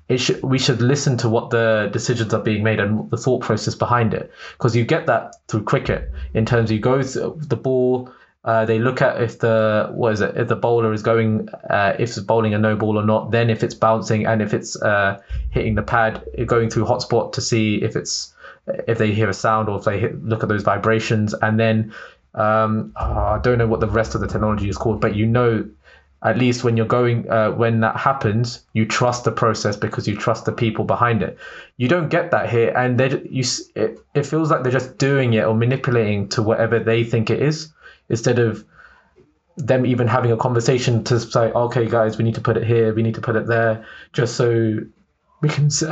It 0.08 0.18
should 0.18 0.42
we 0.42 0.58
should 0.58 0.80
listen 0.80 1.16
to 1.18 1.28
what 1.28 1.50
the 1.50 1.90
decisions 1.92 2.34
are 2.34 2.42
being 2.42 2.62
made 2.64 2.80
and 2.80 3.10
the 3.10 3.16
thought 3.16 3.42
process 3.42 3.74
behind 3.74 4.14
it, 4.14 4.32
because 4.52 4.74
you 4.74 4.84
get 4.84 5.06
that 5.06 5.36
through 5.48 5.64
cricket 5.64 6.10
in 6.34 6.46
terms 6.46 6.70
of 6.70 6.74
you 6.74 6.80
go 6.80 7.02
the 7.02 7.56
ball. 7.56 8.10
Uh, 8.44 8.64
they 8.64 8.80
look 8.80 9.00
at 9.00 9.22
if 9.22 9.38
the 9.38 9.88
what 9.92 10.12
is 10.12 10.20
it 10.20 10.36
if 10.36 10.48
the 10.48 10.56
bowler 10.56 10.92
is 10.92 11.02
going 11.02 11.48
uh, 11.70 11.94
if 11.98 12.10
it's 12.10 12.18
bowling 12.18 12.54
a 12.54 12.58
no 12.58 12.74
ball 12.74 12.98
or 12.98 13.04
not. 13.04 13.30
Then 13.30 13.50
if 13.50 13.62
it's 13.62 13.74
bouncing 13.74 14.26
and 14.26 14.42
if 14.42 14.52
it's 14.52 14.80
uh, 14.82 15.20
hitting 15.50 15.76
the 15.76 15.82
pad, 15.82 16.24
going 16.46 16.68
through 16.68 16.86
hotspot 16.86 17.32
to 17.34 17.40
see 17.40 17.76
if 17.76 17.94
it's 17.94 18.34
if 18.88 18.98
they 18.98 19.12
hear 19.12 19.28
a 19.28 19.34
sound 19.34 19.68
or 19.68 19.78
if 19.78 19.84
they 19.84 20.00
hit, 20.00 20.24
look 20.24 20.42
at 20.42 20.48
those 20.48 20.62
vibrations. 20.64 21.34
And 21.34 21.58
then 21.58 21.94
um, 22.34 22.92
ah, 22.96 23.34
I 23.34 23.38
don't 23.38 23.58
know 23.58 23.66
what 23.66 23.80
the 23.80 23.88
rest 23.88 24.16
of 24.16 24.20
the 24.20 24.26
technology 24.26 24.68
is 24.68 24.76
called, 24.76 25.00
but 25.00 25.14
you 25.14 25.26
know 25.26 25.68
at 26.24 26.38
least 26.38 26.62
when 26.62 26.76
you're 26.76 26.86
going 26.86 27.28
uh, 27.30 27.50
when 27.50 27.80
that 27.80 27.96
happens 27.96 28.64
you 28.72 28.86
trust 28.86 29.24
the 29.24 29.32
process 29.32 29.76
because 29.76 30.06
you 30.06 30.16
trust 30.16 30.44
the 30.44 30.52
people 30.52 30.84
behind 30.84 31.22
it 31.22 31.36
you 31.78 31.88
don't 31.88 32.10
get 32.10 32.30
that 32.30 32.48
here 32.48 32.72
and 32.76 32.98
they 32.98 33.20
you 33.28 33.42
it, 33.74 33.98
it 34.14 34.24
feels 34.24 34.50
like 34.50 34.62
they're 34.62 34.72
just 34.72 34.98
doing 34.98 35.34
it 35.34 35.44
or 35.44 35.54
manipulating 35.54 36.28
to 36.28 36.40
whatever 36.40 36.78
they 36.78 37.02
think 37.02 37.28
it 37.28 37.42
is 37.42 37.71
instead 38.12 38.38
of 38.38 38.64
them 39.56 39.84
even 39.84 40.06
having 40.06 40.30
a 40.30 40.36
conversation 40.36 41.02
to 41.04 41.18
say 41.18 41.50
okay 41.52 41.86
guys 41.88 42.16
we 42.16 42.24
need 42.24 42.34
to 42.34 42.40
put 42.40 42.56
it 42.56 42.64
here 42.64 42.94
we 42.94 43.02
need 43.02 43.14
to 43.14 43.20
put 43.20 43.36
it 43.36 43.46
there 43.46 43.84
just 44.12 44.36
so 44.36 44.78
we 45.40 45.48
can 45.48 45.66
s- 45.66 45.84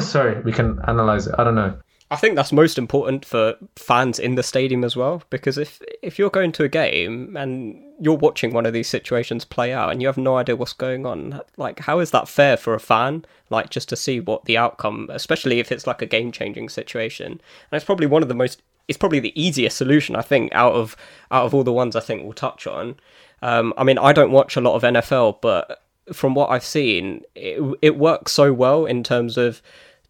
sorry 0.00 0.40
we 0.40 0.52
can 0.52 0.80
analyze 0.88 1.26
it 1.26 1.34
i 1.38 1.44
don't 1.44 1.54
know 1.54 1.76
I 2.10 2.16
think 2.16 2.36
that's 2.36 2.52
most 2.52 2.78
important 2.78 3.24
for 3.24 3.54
fans 3.76 4.18
in 4.18 4.36
the 4.36 4.42
stadium 4.42 4.84
as 4.84 4.94
well, 4.94 5.22
because 5.30 5.58
if 5.58 5.80
if 6.02 6.18
you're 6.18 6.30
going 6.30 6.52
to 6.52 6.64
a 6.64 6.68
game 6.68 7.36
and 7.36 7.82
you're 7.98 8.16
watching 8.16 8.52
one 8.52 8.66
of 8.66 8.72
these 8.72 8.88
situations 8.88 9.44
play 9.44 9.72
out 9.72 9.90
and 9.90 10.00
you 10.02 10.06
have 10.06 10.16
no 10.16 10.36
idea 10.36 10.54
what's 10.54 10.74
going 10.74 11.06
on, 11.06 11.40
like 11.56 11.80
how 11.80 11.98
is 12.00 12.10
that 12.10 12.28
fair 12.28 12.56
for 12.56 12.74
a 12.74 12.78
fan? 12.78 13.24
Like 13.50 13.70
just 13.70 13.88
to 13.88 13.96
see 13.96 14.20
what 14.20 14.44
the 14.44 14.56
outcome, 14.56 15.08
especially 15.12 15.58
if 15.58 15.72
it's 15.72 15.86
like 15.86 16.02
a 16.02 16.06
game 16.06 16.30
changing 16.30 16.68
situation, 16.68 17.32
and 17.32 17.40
it's 17.72 17.84
probably 17.84 18.06
one 18.06 18.22
of 18.22 18.28
the 18.28 18.34
most, 18.34 18.62
it's 18.88 18.98
probably 18.98 19.20
the 19.20 19.32
easiest 19.40 19.76
solution 19.76 20.14
I 20.16 20.22
think 20.22 20.52
out 20.54 20.74
of 20.74 20.96
out 21.30 21.46
of 21.46 21.54
all 21.54 21.64
the 21.64 21.72
ones 21.72 21.96
I 21.96 22.00
think 22.00 22.22
we'll 22.24 22.32
touch 22.32 22.66
on. 22.66 22.96
Um, 23.42 23.74
I 23.76 23.84
mean, 23.84 23.98
I 23.98 24.12
don't 24.12 24.30
watch 24.32 24.56
a 24.56 24.60
lot 24.60 24.74
of 24.74 24.82
NFL, 24.82 25.40
but 25.42 25.82
from 26.12 26.34
what 26.34 26.50
I've 26.50 26.64
seen, 26.64 27.22
it 27.34 27.60
it 27.82 27.96
works 27.98 28.32
so 28.32 28.52
well 28.52 28.86
in 28.86 29.02
terms 29.02 29.36
of 29.36 29.60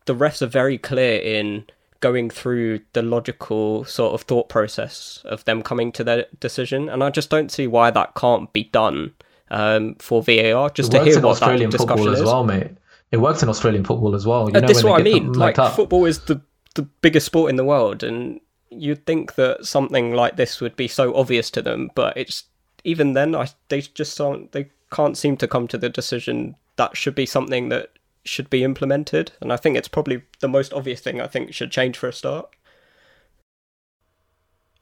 the 0.06 0.14
refs 0.14 0.42
are 0.42 0.46
very 0.46 0.78
clear 0.78 1.18
in 1.20 1.64
going 2.00 2.28
through 2.28 2.80
the 2.92 3.00
logical 3.02 3.84
sort 3.86 4.12
of 4.12 4.22
thought 4.22 4.48
process 4.48 5.22
of 5.24 5.44
them 5.46 5.62
coming 5.62 5.90
to 5.92 6.04
their 6.04 6.26
decision, 6.40 6.88
and 6.88 7.02
I 7.02 7.10
just 7.10 7.30
don't 7.30 7.50
see 7.50 7.66
why 7.66 7.90
that 7.90 8.14
can't 8.14 8.52
be 8.52 8.64
done 8.64 9.14
um, 9.50 9.94
for 9.96 10.22
VAR. 10.22 10.68
Just 10.70 10.92
it 10.92 10.98
to 10.98 11.04
hear 11.04 11.20
what 11.20 11.30
australian 11.30 11.70
that 11.70 11.78
football 11.78 11.96
discussion 11.96 12.12
as 12.14 12.20
is. 12.20 12.26
well 12.26 12.44
mate 12.44 12.70
it 13.12 13.18
works 13.18 13.42
in 13.42 13.48
australian 13.48 13.84
football 13.84 14.14
as 14.14 14.26
well 14.26 14.50
you 14.50 14.56
Uh, 14.56 14.60
know 14.60 14.66
this 14.66 14.78
is 14.78 14.84
what 14.84 15.00
I 15.00 15.04
mean. 15.04 15.32
Like 15.32 15.56
football 15.56 16.04
is 16.04 16.20
the 16.20 16.40
the 16.74 16.82
biggest 17.02 17.26
sport 17.26 17.50
in 17.50 17.56
the 17.56 17.64
world, 17.64 18.02
and 18.02 18.40
you'd 18.80 19.06
think 19.06 19.34
that 19.34 19.66
something 19.66 20.14
like 20.14 20.36
this 20.36 20.60
would 20.60 20.76
be 20.76 20.88
so 20.88 21.14
obvious 21.14 21.50
to 21.52 21.62
them, 21.62 21.90
but 21.94 22.16
it's 22.16 22.44
even 22.84 23.14
then, 23.14 23.34
I 23.34 23.48
they 23.68 23.80
just 23.80 24.20
aren't. 24.20 24.52
They 24.52 24.68
can't 24.90 25.16
seem 25.16 25.36
to 25.38 25.48
come 25.48 25.66
to 25.68 25.78
the 25.78 25.88
decision 25.88 26.56
that 26.76 26.96
should 26.96 27.14
be 27.14 27.26
something 27.26 27.68
that 27.70 27.90
should 28.24 28.50
be 28.50 28.62
implemented. 28.62 29.32
And 29.40 29.52
I 29.52 29.56
think 29.56 29.76
it's 29.76 29.88
probably 29.88 30.22
the 30.40 30.48
most 30.48 30.72
obvious 30.72 31.00
thing. 31.00 31.20
I 31.20 31.26
think 31.26 31.52
should 31.52 31.70
change 31.70 31.98
for 31.98 32.08
a 32.08 32.12
start. 32.12 32.48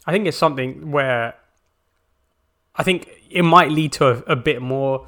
I 0.04 0.12
think 0.12 0.26
it's 0.26 0.36
something 0.36 0.90
where 0.90 1.34
I 2.74 2.82
think 2.82 3.08
it 3.30 3.42
might 3.42 3.70
lead 3.70 3.92
to 3.92 4.06
a, 4.08 4.32
a 4.32 4.36
bit 4.36 4.60
more, 4.60 5.06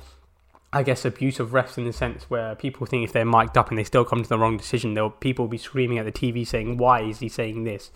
I 0.73 0.83
guess, 0.83 1.05
abuse 1.05 1.41
of 1.41 1.51
refs 1.51 1.77
in 1.77 1.85
the 1.85 1.93
sense 1.93 2.31
where 2.31 2.55
people 2.55 2.87
think 2.87 3.05
if 3.05 3.13
they're 3.13 3.25
mic'd 3.25 3.59
up 3.59 3.71
and 3.71 3.79
they 3.79 3.85
still 3.85 4.05
come 4.05 4.23
to 4.23 4.29
the 4.29 4.39
wrong 4.39 4.57
decision, 4.57 4.95
there'll 4.95 5.11
people 5.11 5.45
will 5.45 5.51
be 5.51 5.59
screaming 5.59 5.99
at 5.99 6.05
the 6.05 6.13
TV 6.13 6.47
saying, 6.47 6.77
"Why 6.77 7.01
is 7.03 7.19
he 7.19 7.29
saying 7.29 7.65
this?" 7.65 7.91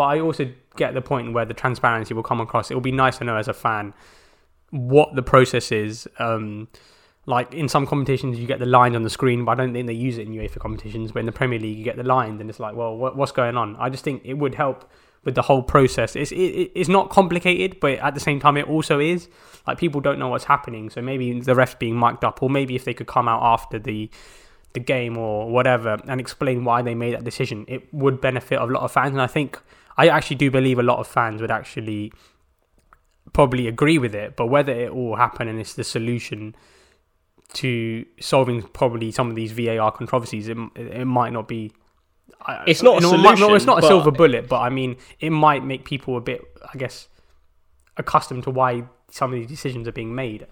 But 0.00 0.06
I 0.06 0.20
also 0.20 0.50
get 0.76 0.94
the 0.94 1.02
point 1.02 1.34
where 1.34 1.44
the 1.44 1.52
transparency 1.52 2.14
will 2.14 2.22
come 2.22 2.40
across. 2.40 2.70
It 2.70 2.74
will 2.74 2.80
be 2.80 2.90
nice 2.90 3.18
to 3.18 3.24
know 3.24 3.36
as 3.36 3.48
a 3.48 3.52
fan 3.52 3.92
what 4.70 5.14
the 5.14 5.20
process 5.20 5.70
is. 5.70 6.08
Um, 6.18 6.68
like 7.26 7.52
in 7.52 7.68
some 7.68 7.86
competitions, 7.86 8.38
you 8.38 8.46
get 8.46 8.60
the 8.60 8.64
lines 8.64 8.96
on 8.96 9.02
the 9.02 9.10
screen, 9.10 9.44
but 9.44 9.52
I 9.52 9.54
don't 9.56 9.74
think 9.74 9.86
they 9.86 9.92
use 9.92 10.16
it 10.16 10.26
in 10.26 10.32
UEFA 10.32 10.58
competitions. 10.58 11.12
But 11.12 11.20
in 11.20 11.26
the 11.26 11.32
Premier 11.32 11.58
League, 11.58 11.76
you 11.76 11.84
get 11.84 11.98
the 11.98 12.02
lines, 12.02 12.40
and 12.40 12.48
it's 12.48 12.58
like, 12.58 12.74
well, 12.74 12.96
what, 12.96 13.14
what's 13.14 13.30
going 13.30 13.58
on? 13.58 13.76
I 13.76 13.90
just 13.90 14.02
think 14.02 14.22
it 14.24 14.32
would 14.38 14.54
help 14.54 14.90
with 15.22 15.34
the 15.34 15.42
whole 15.42 15.62
process. 15.62 16.16
It's 16.16 16.32
it, 16.32 16.72
it's 16.74 16.88
not 16.88 17.10
complicated, 17.10 17.78
but 17.78 17.98
at 17.98 18.14
the 18.14 18.20
same 18.20 18.40
time, 18.40 18.56
it 18.56 18.66
also 18.66 19.00
is. 19.00 19.28
Like 19.66 19.76
people 19.76 20.00
don't 20.00 20.18
know 20.18 20.28
what's 20.28 20.44
happening, 20.44 20.88
so 20.88 21.02
maybe 21.02 21.38
the 21.40 21.52
refs 21.52 21.78
being 21.78 21.98
mic'd 21.98 22.24
up, 22.24 22.42
or 22.42 22.48
maybe 22.48 22.74
if 22.74 22.86
they 22.86 22.94
could 22.94 23.06
come 23.06 23.28
out 23.28 23.42
after 23.42 23.78
the 23.78 24.08
the 24.72 24.80
game 24.80 25.18
or 25.18 25.50
whatever 25.50 25.98
and 26.06 26.20
explain 26.20 26.64
why 26.64 26.80
they 26.80 26.94
made 26.94 27.12
that 27.12 27.24
decision, 27.24 27.66
it 27.68 27.92
would 27.92 28.18
benefit 28.22 28.58
a 28.58 28.64
lot 28.64 28.82
of 28.82 28.90
fans. 28.90 29.10
And 29.10 29.20
I 29.20 29.26
think 29.26 29.60
I 30.00 30.08
actually 30.08 30.36
do 30.36 30.50
believe 30.50 30.78
a 30.78 30.82
lot 30.82 30.98
of 30.98 31.06
fans 31.06 31.42
would 31.42 31.50
actually 31.50 32.10
probably 33.34 33.68
agree 33.68 33.98
with 33.98 34.14
it. 34.14 34.34
But 34.34 34.46
whether 34.46 34.72
it 34.72 34.94
will 34.94 35.16
happen 35.16 35.46
and 35.46 35.60
it's 35.60 35.74
the 35.74 35.84
solution 35.84 36.56
to 37.54 38.06
solving 38.18 38.62
probably 38.62 39.12
some 39.12 39.28
of 39.28 39.36
these 39.36 39.52
VAR 39.52 39.92
controversies, 39.92 40.48
it, 40.48 40.56
it 40.74 41.04
might 41.04 41.34
not 41.34 41.46
be. 41.46 41.72
It's 42.66 42.82
not 42.82 43.02
a 43.02 43.06
it 43.06 43.18
might 43.18 43.36
solution, 43.36 43.56
it's 43.56 43.66
not 43.66 43.84
a 43.84 43.86
silver 43.86 44.10
bullet, 44.10 44.48
but 44.48 44.60
I 44.60 44.70
mean, 44.70 44.96
it 45.18 45.30
might 45.30 45.62
make 45.62 45.84
people 45.84 46.16
a 46.16 46.22
bit, 46.22 46.40
I 46.72 46.78
guess, 46.78 47.08
accustomed 47.98 48.44
to 48.44 48.50
why 48.50 48.84
some 49.10 49.34
of 49.34 49.38
these 49.38 49.48
decisions 49.48 49.86
are 49.86 49.92
being 49.92 50.14
made. 50.14 50.46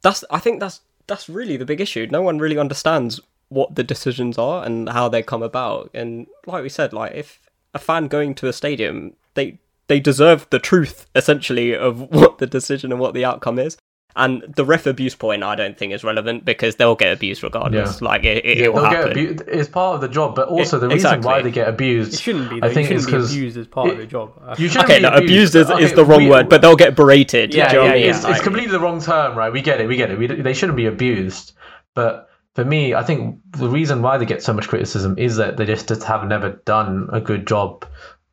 That's 0.00 0.24
I 0.30 0.38
think 0.38 0.60
that's 0.60 0.80
that's 1.06 1.28
really 1.28 1.58
the 1.58 1.66
big 1.66 1.82
issue. 1.82 2.06
No 2.10 2.22
one 2.22 2.38
really 2.38 2.56
understands 2.56 3.20
what 3.50 3.74
the 3.74 3.84
decisions 3.84 4.38
are 4.38 4.64
and 4.64 4.88
how 4.88 5.10
they 5.10 5.22
come 5.22 5.42
about. 5.42 5.90
And 5.92 6.26
like 6.46 6.62
we 6.62 6.70
said, 6.70 6.94
like 6.94 7.12
if 7.12 7.47
a 7.74 7.78
fan 7.78 8.08
going 8.08 8.34
to 8.36 8.48
a 8.48 8.52
stadium, 8.52 9.14
they 9.34 9.58
they 9.88 10.00
deserve 10.00 10.46
the 10.50 10.58
truth 10.58 11.06
essentially 11.14 11.74
of 11.74 12.00
what 12.12 12.38
the 12.38 12.46
decision 12.46 12.92
and 12.92 13.00
what 13.00 13.14
the 13.14 13.24
outcome 13.24 13.58
is. 13.58 13.76
And 14.16 14.42
the 14.56 14.64
ref 14.64 14.86
abuse 14.86 15.14
point, 15.14 15.44
I 15.44 15.54
don't 15.54 15.78
think 15.78 15.92
is 15.92 16.02
relevant 16.02 16.44
because 16.44 16.74
they'll 16.74 16.96
get 16.96 17.12
abused 17.12 17.44
regardless. 17.44 18.00
Yeah. 18.00 18.08
Like 18.08 18.24
it, 18.24 18.44
it, 18.44 18.58
it 18.62 18.72
will 18.74 18.80
They'll 18.82 18.90
get 18.90 18.96
happen. 19.04 19.12
abused. 19.12 19.42
It's 19.46 19.68
part 19.68 19.94
of 19.94 20.00
the 20.00 20.08
job, 20.08 20.34
but 20.34 20.48
also 20.48 20.80
the 20.80 20.88
reason 20.88 21.20
why 21.22 21.40
they 21.40 21.52
get 21.52 21.68
abused. 21.68 22.14
It 22.14 22.20
shouldn't 22.20 22.50
be. 22.50 22.60
I 22.60 22.72
think 22.72 22.90
you 22.90 22.96
it's 22.96 23.04
shouldn't 23.04 23.30
abused 23.30 23.56
as 23.58 23.68
part 23.68 23.90
of 23.90 23.98
the 23.98 24.06
job. 24.06 24.32
You 24.58 24.66
shouldn't 24.68 24.86
Okay, 24.90 24.98
be 24.98 25.02
no, 25.02 25.10
abused 25.14 25.54
is, 25.54 25.70
Okay, 25.70 25.84
is 25.84 25.92
the 25.92 26.04
wrong 26.04 26.24
we- 26.24 26.30
word, 26.30 26.48
but 26.48 26.62
they'll 26.62 26.74
get 26.74 26.96
berated. 26.96 27.54
Yeah, 27.54 27.68
do 27.70 27.76
you 27.76 27.82
know 27.82 27.86
what 27.86 27.94
I 27.94 27.98
yeah, 28.00 28.10
it's, 28.10 28.24
yeah. 28.24 28.30
it's 28.32 28.42
completely 28.42 28.72
the 28.72 28.80
wrong 28.80 29.00
term, 29.00 29.38
right? 29.38 29.52
We 29.52 29.60
get 29.62 29.80
it, 29.80 29.86
we 29.86 29.94
get 29.94 30.10
it. 30.10 30.18
We, 30.18 30.26
they 30.26 30.54
shouldn't 30.54 30.76
be 30.76 30.86
abused, 30.86 31.52
but 31.94 32.27
for 32.58 32.64
me, 32.64 32.92
I 32.92 33.04
think 33.04 33.38
the 33.52 33.68
reason 33.68 34.02
why 34.02 34.18
they 34.18 34.26
get 34.26 34.42
so 34.42 34.52
much 34.52 34.66
criticism 34.66 35.16
is 35.16 35.36
that 35.36 35.56
they 35.56 35.64
just, 35.64 35.86
just 35.86 36.02
have 36.02 36.26
never 36.26 36.60
done 36.64 37.08
a 37.12 37.20
good 37.20 37.46
job, 37.46 37.86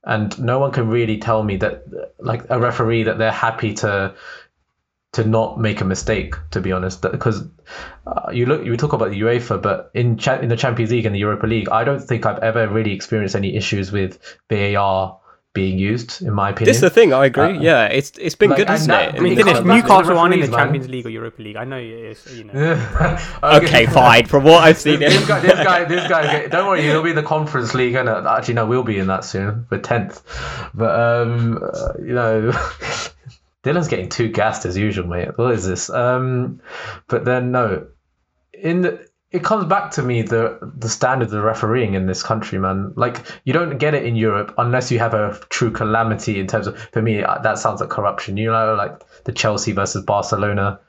and 0.04 0.36
no 0.40 0.58
one 0.58 0.72
can 0.72 0.88
really 0.88 1.20
tell 1.20 1.44
me 1.44 1.58
that, 1.58 1.84
like 2.18 2.42
a 2.50 2.60
referee, 2.60 3.04
that 3.04 3.20
they're 3.20 3.32
happy 3.32 3.76
to 3.76 4.16
to 5.12 5.24
not 5.24 5.60
make 5.60 5.80
a 5.80 5.86
mistake. 5.86 6.34
To 6.50 6.60
be 6.60 6.72
honest, 6.72 7.04
because 7.04 7.44
uh, 8.08 8.32
you 8.32 8.48
look, 8.48 8.66
you 8.66 8.76
talk 8.76 8.94
about 8.94 9.12
the 9.12 9.22
UEFA, 9.22 9.62
but 9.62 9.92
in 9.94 10.18
cha- 10.18 10.40
in 10.40 10.50
the 10.50 10.58
Champions 10.58 10.92
League 10.92 11.06
and 11.06 11.14
the 11.14 11.20
Europa 11.20 11.46
League, 11.46 11.70
I 11.70 11.84
don't 11.84 12.02
think 12.02 12.26
I've 12.26 12.40
ever 12.40 12.68
really 12.68 12.94
experienced 12.94 13.36
any 13.36 13.56
issues 13.56 13.92
with 13.92 14.18
VAR 14.50 15.20
being 15.56 15.80
used. 15.80 16.22
In 16.22 16.34
my 16.34 16.50
opinion, 16.50 16.68
This 16.68 16.78
is 16.78 16.82
the 16.82 16.90
thing. 16.92 17.14
I 17.14 17.26
agree. 17.26 17.58
Uh, 17.58 17.62
yeah, 17.62 17.86
it's 17.86 18.12
it's 18.20 18.36
been 18.36 18.52
like, 18.52 18.58
good, 18.58 18.68
and 18.68 18.76
isn't 18.76 18.92
it? 18.92 19.16
I 19.16 19.20
mean, 19.20 19.34
It's 19.34 19.42
finish, 19.42 19.54
not 19.56 19.64
about 19.64 19.76
Newcastle 19.76 20.18
aren't 20.20 20.34
in 20.36 20.42
the 20.42 20.46
referees, 20.46 20.52
man. 20.52 20.66
Champions 20.66 20.90
League 20.90 21.06
or 21.08 21.10
Europa 21.10 21.42
League. 21.42 21.56
I 21.56 21.64
know 21.64 21.78
it 21.78 21.86
is. 21.88 22.38
You 22.38 22.44
know. 22.44 23.28
okay, 23.44 23.88
fine. 23.88 24.26
From 24.28 24.44
what 24.44 24.64
I've 24.64 24.78
seen, 24.78 25.00
this 25.00 25.28
guy, 25.28 25.40
this 25.40 25.54
guy, 25.54 25.84
this 25.96 26.08
guy. 26.08 26.48
Don't 26.48 26.68
worry, 26.68 26.84
he'll 26.84 27.02
be 27.02 27.10
in 27.10 27.16
the 27.16 27.24
Conference 27.24 27.74
League, 27.74 27.96
and 27.96 28.08
actually, 28.08 28.54
no, 28.54 28.68
we'll 28.68 28.84
be 28.84 29.00
in 29.00 29.08
that 29.08 29.24
soon. 29.24 29.66
We're 29.72 29.80
tenth, 29.80 30.22
but 30.76 31.00
um, 31.00 31.64
uh, 31.64 31.94
you 31.98 32.14
know, 32.14 32.52
Dylan's 33.64 33.88
getting 33.88 34.10
too 34.10 34.30
gassed 34.30 34.66
as 34.66 34.78
usual, 34.78 35.08
mate. 35.08 35.38
What 35.38 35.54
is 35.54 35.66
this? 35.66 35.90
Um, 35.90 36.62
but 37.08 37.26
then 37.26 37.52
no, 37.52 37.88
in 38.54 38.82
the. 38.82 39.08
It 39.36 39.44
comes 39.44 39.66
back 39.66 39.92
to 39.92 40.02
me 40.02 40.22
the 40.22 40.58
the 40.78 40.90
standards 40.90 41.34
of 41.34 41.44
refereeing 41.44 41.94
in 41.94 42.06
this 42.06 42.24
country, 42.24 42.58
man. 42.58 42.94
Like 42.96 43.18
you 43.44 43.54
don't 43.54 43.78
get 43.78 43.94
it 43.94 44.06
in 44.06 44.16
Europe 44.16 44.54
unless 44.58 44.92
you 44.92 45.00
have 45.00 45.14
a 45.14 45.38
true 45.50 45.72
calamity 45.72 46.40
in 46.40 46.48
terms 46.48 46.68
of. 46.68 46.80
For 46.94 47.02
me, 47.02 47.24
uh, 47.24 47.40
that 47.40 47.58
sounds 47.58 47.82
like 47.82 47.90
corruption. 47.90 48.38
You 48.38 48.52
know, 48.52 48.76
like 48.76 49.02
the 49.26 49.32
Chelsea 49.32 49.74
versus 49.74 50.04
Barcelona 50.06 50.80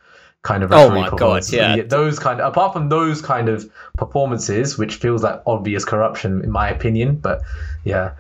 kind 0.47 0.63
of 0.63 0.73
Oh 0.73 0.91
my 0.91 1.11
God, 1.11 1.43
yeah. 1.51 1.83
those 1.83 2.19
kind 2.19 2.41
of 2.41 2.53
apart 2.53 2.73
from 2.73 2.89
those 2.89 3.21
kind 3.21 3.49
of 3.49 3.69
performances 3.99 4.79
which 4.79 4.95
feels 4.97 5.23
like 5.23 5.43
obvious 5.45 5.85
corruption 5.85 6.43
in 6.43 6.51
my 6.51 6.69
opinion 6.71 7.17
but 7.17 7.43
yeah 7.85 8.13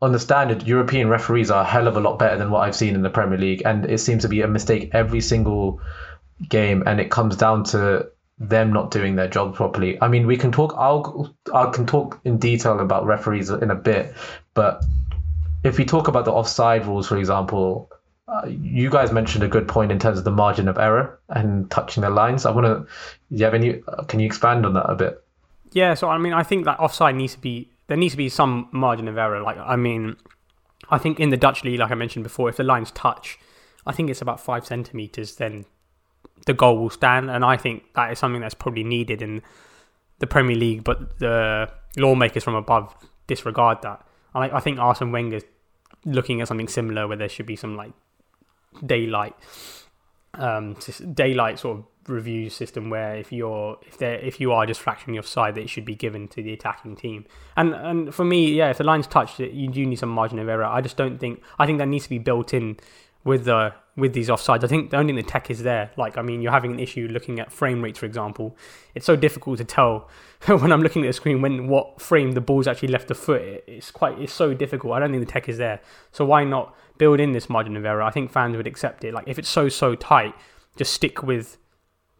on 0.00 0.12
the 0.12 0.20
standard 0.20 0.62
european 0.62 1.08
referees 1.08 1.50
are 1.50 1.62
a 1.62 1.66
hell 1.66 1.88
of 1.88 1.96
a 1.96 2.00
lot 2.00 2.18
better 2.18 2.38
than 2.38 2.50
what 2.50 2.60
i've 2.60 2.76
seen 2.76 2.94
in 2.94 3.02
the 3.02 3.10
premier 3.10 3.38
league 3.38 3.62
and 3.64 3.86
it 3.86 3.98
seems 3.98 4.22
to 4.22 4.28
be 4.28 4.40
a 4.42 4.46
mistake 4.46 4.90
every 4.92 5.20
single 5.20 5.80
game 6.48 6.84
and 6.86 7.00
it 7.00 7.10
comes 7.10 7.36
down 7.36 7.64
to 7.64 8.06
them 8.40 8.72
not 8.72 8.90
doing 8.90 9.16
their 9.16 9.28
job 9.28 9.54
properly 9.54 10.00
i 10.00 10.08
mean 10.08 10.26
we 10.26 10.36
can 10.36 10.50
talk 10.50 10.74
i'll 10.76 11.34
i 11.54 11.70
can 11.70 11.86
talk 11.86 12.18
in 12.24 12.38
detail 12.38 12.80
about 12.80 13.04
referees 13.04 13.50
in 13.50 13.70
a 13.70 13.74
bit 13.74 14.14
but 14.54 14.82
if 15.62 15.76
we 15.76 15.84
talk 15.84 16.08
about 16.08 16.24
the 16.24 16.32
offside 16.32 16.84
rules 16.86 17.06
for 17.06 17.18
example 17.18 17.90
uh, 18.30 18.46
you 18.46 18.88
guys 18.88 19.10
mentioned 19.12 19.42
a 19.42 19.48
good 19.48 19.66
point 19.66 19.90
in 19.90 19.98
terms 19.98 20.16
of 20.16 20.24
the 20.24 20.30
margin 20.30 20.68
of 20.68 20.78
error 20.78 21.18
and 21.30 21.68
touching 21.70 22.02
the 22.02 22.10
lines. 22.10 22.46
I 22.46 22.52
want 22.52 22.64
to. 22.64 22.86
Do 23.34 23.36
you 23.36 23.44
have 23.44 23.54
any? 23.54 23.82
uh, 23.88 24.04
Can 24.04 24.20
you 24.20 24.26
expand 24.26 24.64
on 24.64 24.74
that 24.74 24.88
a 24.88 24.94
bit? 24.94 25.20
Yeah, 25.72 25.94
so 25.94 26.08
I 26.08 26.18
mean, 26.18 26.32
I 26.32 26.44
think 26.44 26.64
that 26.64 26.78
offside 26.78 27.16
needs 27.16 27.34
to 27.34 27.40
be 27.40 27.70
there 27.88 27.96
needs 27.96 28.12
to 28.12 28.16
be 28.18 28.28
some 28.28 28.68
margin 28.70 29.08
of 29.08 29.18
error. 29.18 29.42
Like, 29.42 29.58
I 29.58 29.74
mean, 29.74 30.16
I 30.90 30.98
think 30.98 31.18
in 31.18 31.30
the 31.30 31.36
Dutch 31.36 31.64
league, 31.64 31.80
like 31.80 31.90
I 31.90 31.96
mentioned 31.96 32.22
before, 32.22 32.48
if 32.48 32.56
the 32.56 32.62
lines 32.62 32.92
touch, 32.92 33.36
I 33.84 33.92
think 33.92 34.10
it's 34.10 34.22
about 34.22 34.40
five 34.40 34.64
centimeters, 34.64 35.34
then 35.34 35.64
the 36.46 36.54
goal 36.54 36.78
will 36.78 36.90
stand, 36.90 37.30
and 37.30 37.44
I 37.44 37.56
think 37.56 37.84
that 37.94 38.12
is 38.12 38.18
something 38.18 38.40
that's 38.40 38.54
probably 38.54 38.84
needed 38.84 39.22
in 39.22 39.42
the 40.18 40.26
Premier 40.26 40.56
League, 40.56 40.84
but 40.84 41.18
the 41.18 41.70
lawmakers 41.96 42.44
from 42.44 42.54
above 42.54 42.94
disregard 43.26 43.82
that. 43.82 44.04
I, 44.34 44.50
I 44.50 44.60
think 44.60 44.78
Arsene 44.78 45.12
Wenger's 45.12 45.44
looking 46.04 46.40
at 46.40 46.48
something 46.48 46.68
similar, 46.68 47.06
where 47.08 47.16
there 47.16 47.28
should 47.28 47.46
be 47.46 47.56
some 47.56 47.76
like 47.76 47.92
daylight 48.84 49.34
um, 50.34 50.76
daylight 51.12 51.58
sort 51.58 51.78
of 51.78 51.84
review 52.08 52.50
system 52.50 52.90
where 52.90 53.16
if 53.16 53.32
you're 53.32 53.78
if 53.86 53.98
there 53.98 54.14
if 54.14 54.40
you 54.40 54.52
are 54.52 54.66
just 54.66 54.80
fractionally 54.80 55.18
offside, 55.18 55.54
that 55.54 55.62
it 55.62 55.70
should 55.70 55.84
be 55.84 55.94
given 55.94 56.28
to 56.28 56.42
the 56.42 56.52
attacking 56.52 56.96
team. 56.96 57.26
And 57.56 57.74
and 57.74 58.14
for 58.14 58.24
me, 58.24 58.52
yeah, 58.52 58.70
if 58.70 58.78
the 58.78 58.84
line's 58.84 59.06
touched, 59.06 59.40
you 59.40 59.68
do 59.68 59.84
need 59.84 59.98
some 59.98 60.08
margin 60.08 60.38
of 60.38 60.48
error. 60.48 60.64
I 60.64 60.80
just 60.80 60.96
don't 60.96 61.18
think 61.18 61.42
I 61.58 61.66
think 61.66 61.78
that 61.78 61.86
needs 61.86 62.04
to 62.04 62.10
be 62.10 62.18
built 62.18 62.54
in 62.54 62.78
with 63.24 63.44
the 63.44 63.74
with 63.96 64.12
these 64.12 64.28
offsides. 64.28 64.64
I 64.64 64.66
think 64.66 64.90
the 64.90 64.96
only 64.96 65.12
thing 65.12 65.22
the 65.24 65.30
tech 65.30 65.50
is 65.50 65.62
there. 65.62 65.90
Like 65.96 66.16
I 66.16 66.22
mean, 66.22 66.42
you're 66.42 66.52
having 66.52 66.72
an 66.72 66.80
issue 66.80 67.08
looking 67.10 67.40
at 67.40 67.52
frame 67.52 67.82
rates, 67.82 67.98
for 67.98 68.06
example. 68.06 68.56
It's 68.94 69.06
so 69.06 69.16
difficult 69.16 69.58
to 69.58 69.64
tell 69.64 70.08
when 70.46 70.72
I'm 70.72 70.82
looking 70.82 71.04
at 71.04 71.08
the 71.08 71.12
screen 71.12 71.42
when 71.42 71.68
what 71.68 72.00
frame 72.00 72.32
the 72.32 72.40
ball's 72.40 72.66
actually 72.66 72.88
left 72.88 73.08
the 73.08 73.14
foot. 73.14 73.42
It's 73.66 73.90
quite 73.90 74.18
it's 74.18 74.32
so 74.32 74.54
difficult. 74.54 74.94
I 74.94 75.00
don't 75.00 75.10
think 75.10 75.26
the 75.26 75.32
tech 75.32 75.48
is 75.48 75.58
there. 75.58 75.80
So 76.12 76.24
why 76.24 76.44
not 76.44 76.74
build 76.98 77.20
in 77.20 77.32
this 77.32 77.48
margin 77.48 77.76
of 77.76 77.84
error? 77.84 78.02
I 78.02 78.10
think 78.10 78.30
fans 78.30 78.56
would 78.56 78.66
accept 78.66 79.04
it. 79.04 79.14
Like 79.14 79.28
if 79.28 79.38
it's 79.38 79.48
so 79.48 79.68
so 79.68 79.94
tight, 79.94 80.34
just 80.76 80.92
stick 80.92 81.22
with 81.22 81.58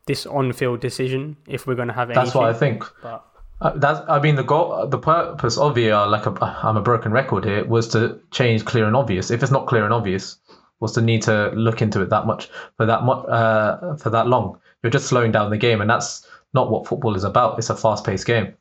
this 0.06 0.26
on-field 0.26 0.80
decision 0.80 1.36
if 1.46 1.66
we're 1.66 1.74
going 1.76 1.88
to 1.88 1.94
have 1.94 2.10
anything. 2.10 2.24
That's 2.24 2.34
what 2.34 2.48
I 2.48 2.52
think. 2.52 2.84
But 3.02 3.24
Uh, 3.60 3.72
that's. 3.76 4.00
I 4.08 4.18
mean, 4.20 4.36
the 4.36 4.42
goal, 4.42 4.86
the 4.86 4.98
purpose 4.98 5.58
of 5.58 5.76
VAR, 5.76 6.08
like 6.08 6.24
a, 6.26 6.32
I'm 6.62 6.78
a 6.78 6.80
broken 6.80 7.12
record 7.12 7.44
here, 7.44 7.64
was 7.64 7.88
to 7.88 8.18
change 8.30 8.64
clear 8.64 8.86
and 8.86 8.96
obvious. 8.96 9.30
If 9.30 9.42
it's 9.42 9.52
not 9.52 9.66
clear 9.66 9.84
and 9.84 9.92
obvious, 9.92 10.38
what's 10.80 10.96
the 10.96 11.02
need 11.02 11.22
to 11.22 11.50
look 11.52 11.80
into 11.80 12.02
it 12.02 12.10
that 12.10 12.26
much 12.26 12.50
for 12.76 12.84
that 12.84 13.04
much 13.04 13.24
uh, 13.28 13.96
for 13.96 14.10
that 14.10 14.26
long? 14.26 14.58
You're 14.82 14.90
just 14.90 15.06
slowing 15.06 15.32
down 15.32 15.50
the 15.50 15.56
game, 15.56 15.80
and 15.80 15.88
that's 15.88 16.26
not 16.52 16.70
what 16.70 16.86
football 16.86 17.14
is 17.14 17.24
about. 17.24 17.58
It's 17.58 17.70
a 17.70 17.76
fast-paced 17.76 18.26
game. 18.26 18.54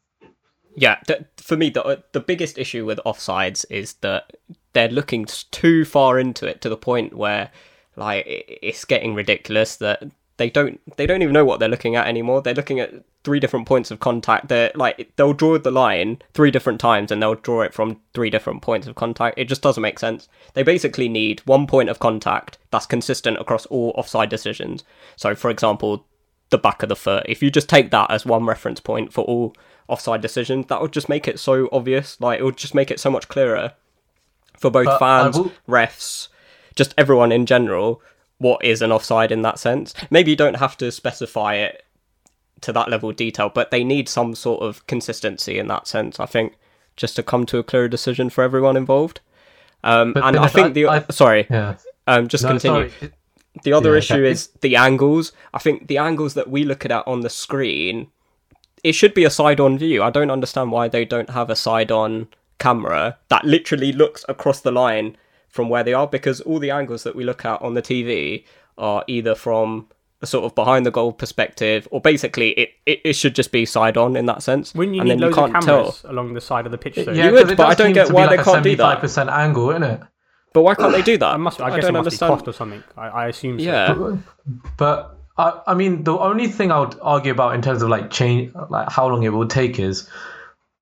Yeah, 0.75 0.97
th- 1.08 1.25
for 1.38 1.58
me, 1.58 1.69
the 1.69 2.03
the 2.12 2.19
biggest 2.19 2.58
issue 2.58 2.86
with 2.86 2.99
offsides 3.05 3.65
is 3.69 3.93
that 4.01 4.38
they're 4.73 4.89
looking 4.89 5.25
too 5.51 5.84
far 5.84 6.19
into 6.19 6.45
it 6.45 6.62
to 6.62 6.69
the 6.69 6.77
point 6.77 7.15
where, 7.15 7.51
like, 7.95 8.25
it's 8.27 8.86
getting 8.86 9.15
ridiculous 9.15 9.77
that 9.77 10.03
they 10.38 10.49
don't 10.49 10.79
they 10.97 11.08
don't 11.08 11.21
even 11.21 11.34
know 11.34 11.45
what 11.45 11.60
they're 11.60 11.67
looking 11.67 11.95
at 11.95 12.08
anymore. 12.08 12.41
They're 12.41 12.53
looking 12.53 12.79
at 12.79 12.93
three 13.23 13.39
different 13.39 13.67
points 13.67 13.91
of 13.91 13.99
contact. 13.99 14.47
They're 14.47 14.71
like 14.75 15.12
they'll 15.15 15.34
draw 15.34 15.58
the 15.58 15.71
line 15.71 16.21
three 16.34 16.51
different 16.51 16.79
times 16.79 17.12
and 17.12 17.21
they'll 17.21 17.36
draw 17.36 17.62
it 17.62 17.73
from 17.73 17.99
three 18.13 18.29
different 18.29 18.62
points 18.62 18.88
of 18.88 18.95
contact. 18.95 19.38
It 19.38 19.45
just 19.45 19.62
doesn't 19.62 19.82
make 19.82 19.99
sense. 19.99 20.27
They 20.53 20.63
basically 20.63 21.10
need 21.10 21.41
one 21.45 21.67
point 21.67 21.89
of 21.89 21.99
contact 21.99 22.58
that's 22.71 22.86
consistent 22.86 23.38
across 23.39 23.65
all 23.67 23.93
offside 23.97 24.29
decisions. 24.29 24.84
So, 25.15 25.36
for 25.36 25.49
example, 25.49 26.05
the 26.49 26.58
back 26.58 26.82
of 26.82 26.89
the 26.89 26.95
foot. 26.95 27.25
If 27.27 27.43
you 27.43 27.51
just 27.51 27.69
take 27.69 27.91
that 27.91 28.10
as 28.10 28.25
one 28.25 28.45
reference 28.45 28.79
point 28.79 29.13
for 29.13 29.23
all 29.25 29.55
offside 29.88 30.21
decisions, 30.21 30.67
that 30.67 30.82
would 30.82 30.93
just 30.93 31.10
make 31.10 31.27
it 31.27 31.39
so 31.39 31.69
obvious. 31.71 32.19
Like 32.19 32.39
it 32.39 32.43
would 32.43 32.58
just 32.58 32.75
make 32.75 32.91
it 32.91 32.99
so 32.99 33.12
much 33.12 33.27
clearer 33.27 33.73
for 34.58 34.69
both 34.71 34.86
But 34.86 34.99
fans, 34.99 35.38
will- 35.38 35.51
refs, 35.67 36.29
just 36.75 36.93
everyone 36.97 37.32
in 37.32 37.45
general. 37.45 38.01
What 38.38 38.63
is 38.63 38.82
an 38.82 38.91
offside 38.93 39.34
in 39.34 39.41
that 39.41 39.60
sense? 39.60 39.93
Maybe 40.10 40.32
you 40.32 40.38
don't 40.38 40.55
have 40.55 40.77
to 40.77 40.91
specify 40.93 41.55
it 41.55 41.84
to 42.62 42.74
that 42.74 42.89
level 42.89 43.10
of 43.10 43.15
detail, 43.15 43.50
but 43.54 43.72
they 43.72 43.84
need 43.84 44.10
some 44.10 44.36
sort 44.36 44.62
of 44.62 44.86
consistency 44.88 45.58
in 45.60 45.67
that 45.67 45.88
sense. 45.88 46.19
I 46.19 46.26
think 46.26 46.54
just 46.95 47.15
to 47.15 47.24
come 47.24 47.45
to 47.48 47.58
a 47.58 47.63
clearer 47.63 47.88
decision 47.88 48.30
for 48.30 48.43
everyone 48.43 48.76
involved. 48.76 49.22
Um, 49.84 50.13
and 50.17 50.36
I 50.38 50.48
think 50.48 50.67
I- 50.67 50.69
the 50.72 50.88
I- 50.88 51.06
sorry, 51.12 51.48
Yeah. 51.50 51.76
um, 52.08 52.28
just 52.28 52.43
No, 52.43 52.50
continue. 52.52 52.89
sorry. 52.89 53.12
The 53.63 53.74
other 53.74 53.91
Yeah, 53.93 53.98
issue 54.00 54.24
is 54.26 54.50
the 54.62 54.76
angles. 54.76 55.32
I 55.54 55.60
think 55.60 55.88
the 55.88 55.98
angles 55.98 56.34
that 56.34 56.50
we 56.50 56.63
look 56.63 56.86
at 56.86 56.91
on 57.08 57.22
the 57.22 57.30
screen, 57.30 58.08
it 58.84 58.91
should 58.93 59.13
be 59.13 59.24
a 59.26 59.30
side 59.30 59.60
on 59.60 59.78
view. 59.78 60.04
I 60.04 60.10
don't 60.10 60.30
understand 60.30 60.72
why 60.72 60.88
they 60.88 61.06
don't 61.06 61.30
have 61.32 61.50
a 61.50 61.56
side 61.56 61.91
on 61.91 62.28
camera 62.60 63.17
that 63.30 63.45
literally 63.45 63.91
looks 63.93 64.26
across 64.28 64.60
the 64.60 64.72
line 64.72 65.15
from 65.48 65.69
where 65.69 65.84
they 65.84 65.93
are 65.93 66.08
because 66.08 66.41
all 66.41 66.60
the 66.60 66.69
angles 66.72 67.04
that 67.04 67.15
we 67.15 67.24
look 67.24 67.43
at 67.45 67.62
on 67.62 67.74
the 67.74 67.82
TV 67.82 68.45
are 68.78 69.04
either 69.08 69.34
from 69.36 69.88
a 70.21 70.25
sort 70.27 70.43
of 70.45 70.53
behind 70.53 70.86
the 70.86 70.91
goal 70.91 71.13
perspective 71.13 71.88
or 71.91 72.01
basically 72.01 72.49
it, 72.51 72.69
it, 72.86 72.99
it 73.05 73.13
should 73.13 73.34
just 73.34 73.51
be 73.53 73.65
side 73.65 73.95
on 73.97 74.15
in 74.17 74.25
that 74.25 74.43
sense. 74.43 74.75
wouldn't 74.75 74.95
you 74.95 75.01
and 75.01 75.08
need 75.10 75.15
then 75.15 75.21
loads 75.21 75.38
you 75.38 75.43
of 75.43 75.51
can't 75.53 75.65
cameras 75.65 76.01
tell. 76.01 76.12
along 76.12 76.34
the 76.34 76.41
side 76.41 76.65
of 76.65 76.71
the 76.73 76.77
pitch? 76.77 76.95
Though? 76.97 77.12
Yeah, 77.13 77.25
You 77.27 77.32
would, 77.32 77.43
'cause 77.43 77.51
it 77.51 77.58
but 77.58 77.67
I 77.67 77.73
don't 77.75 77.93
get 77.93 78.12
why 78.12 78.27
be 78.27 78.36
they 78.36 78.41
a 78.41 78.43
can't 78.45 78.63
do 78.63 78.75
that. 78.75 79.01
75% 79.01 79.29
angle, 79.32 79.69
isn't 79.69 79.84
it? 79.84 80.01
But 80.53 80.63
why 80.63 80.75
can't 80.75 80.91
they 80.91 81.01
do 81.03 81.17
that? 81.19 81.27
I 81.34 81.38
must. 81.38 81.62
I, 81.62 81.67
I 81.67 81.69
guess 81.75 81.82
don't 81.84 81.89
it 81.89 81.93
must 81.99 82.05
understand. 82.08 82.32
be 82.32 82.36
cost 82.38 82.47
or 82.47 82.53
something. 82.53 82.84
I, 82.97 83.08
I 83.08 83.27
assume. 83.27 83.60
So. 83.60 83.65
Yeah. 83.65 84.17
But 84.77 85.15
I, 85.38 85.62
I 85.67 85.73
mean, 85.75 86.03
the 86.03 86.17
only 86.17 86.47
thing 86.47 86.71
I 86.71 86.79
would 86.79 86.95
argue 87.01 87.32
about 87.32 87.53
in 87.55 87.62
terms 87.62 87.82
of 87.82 87.89
like 87.89 88.10
change, 88.10 88.51
like 88.69 88.89
how 88.91 89.08
long 89.08 89.23
it 89.23 89.29
will 89.29 89.47
take 89.47 89.79
is, 89.79 90.10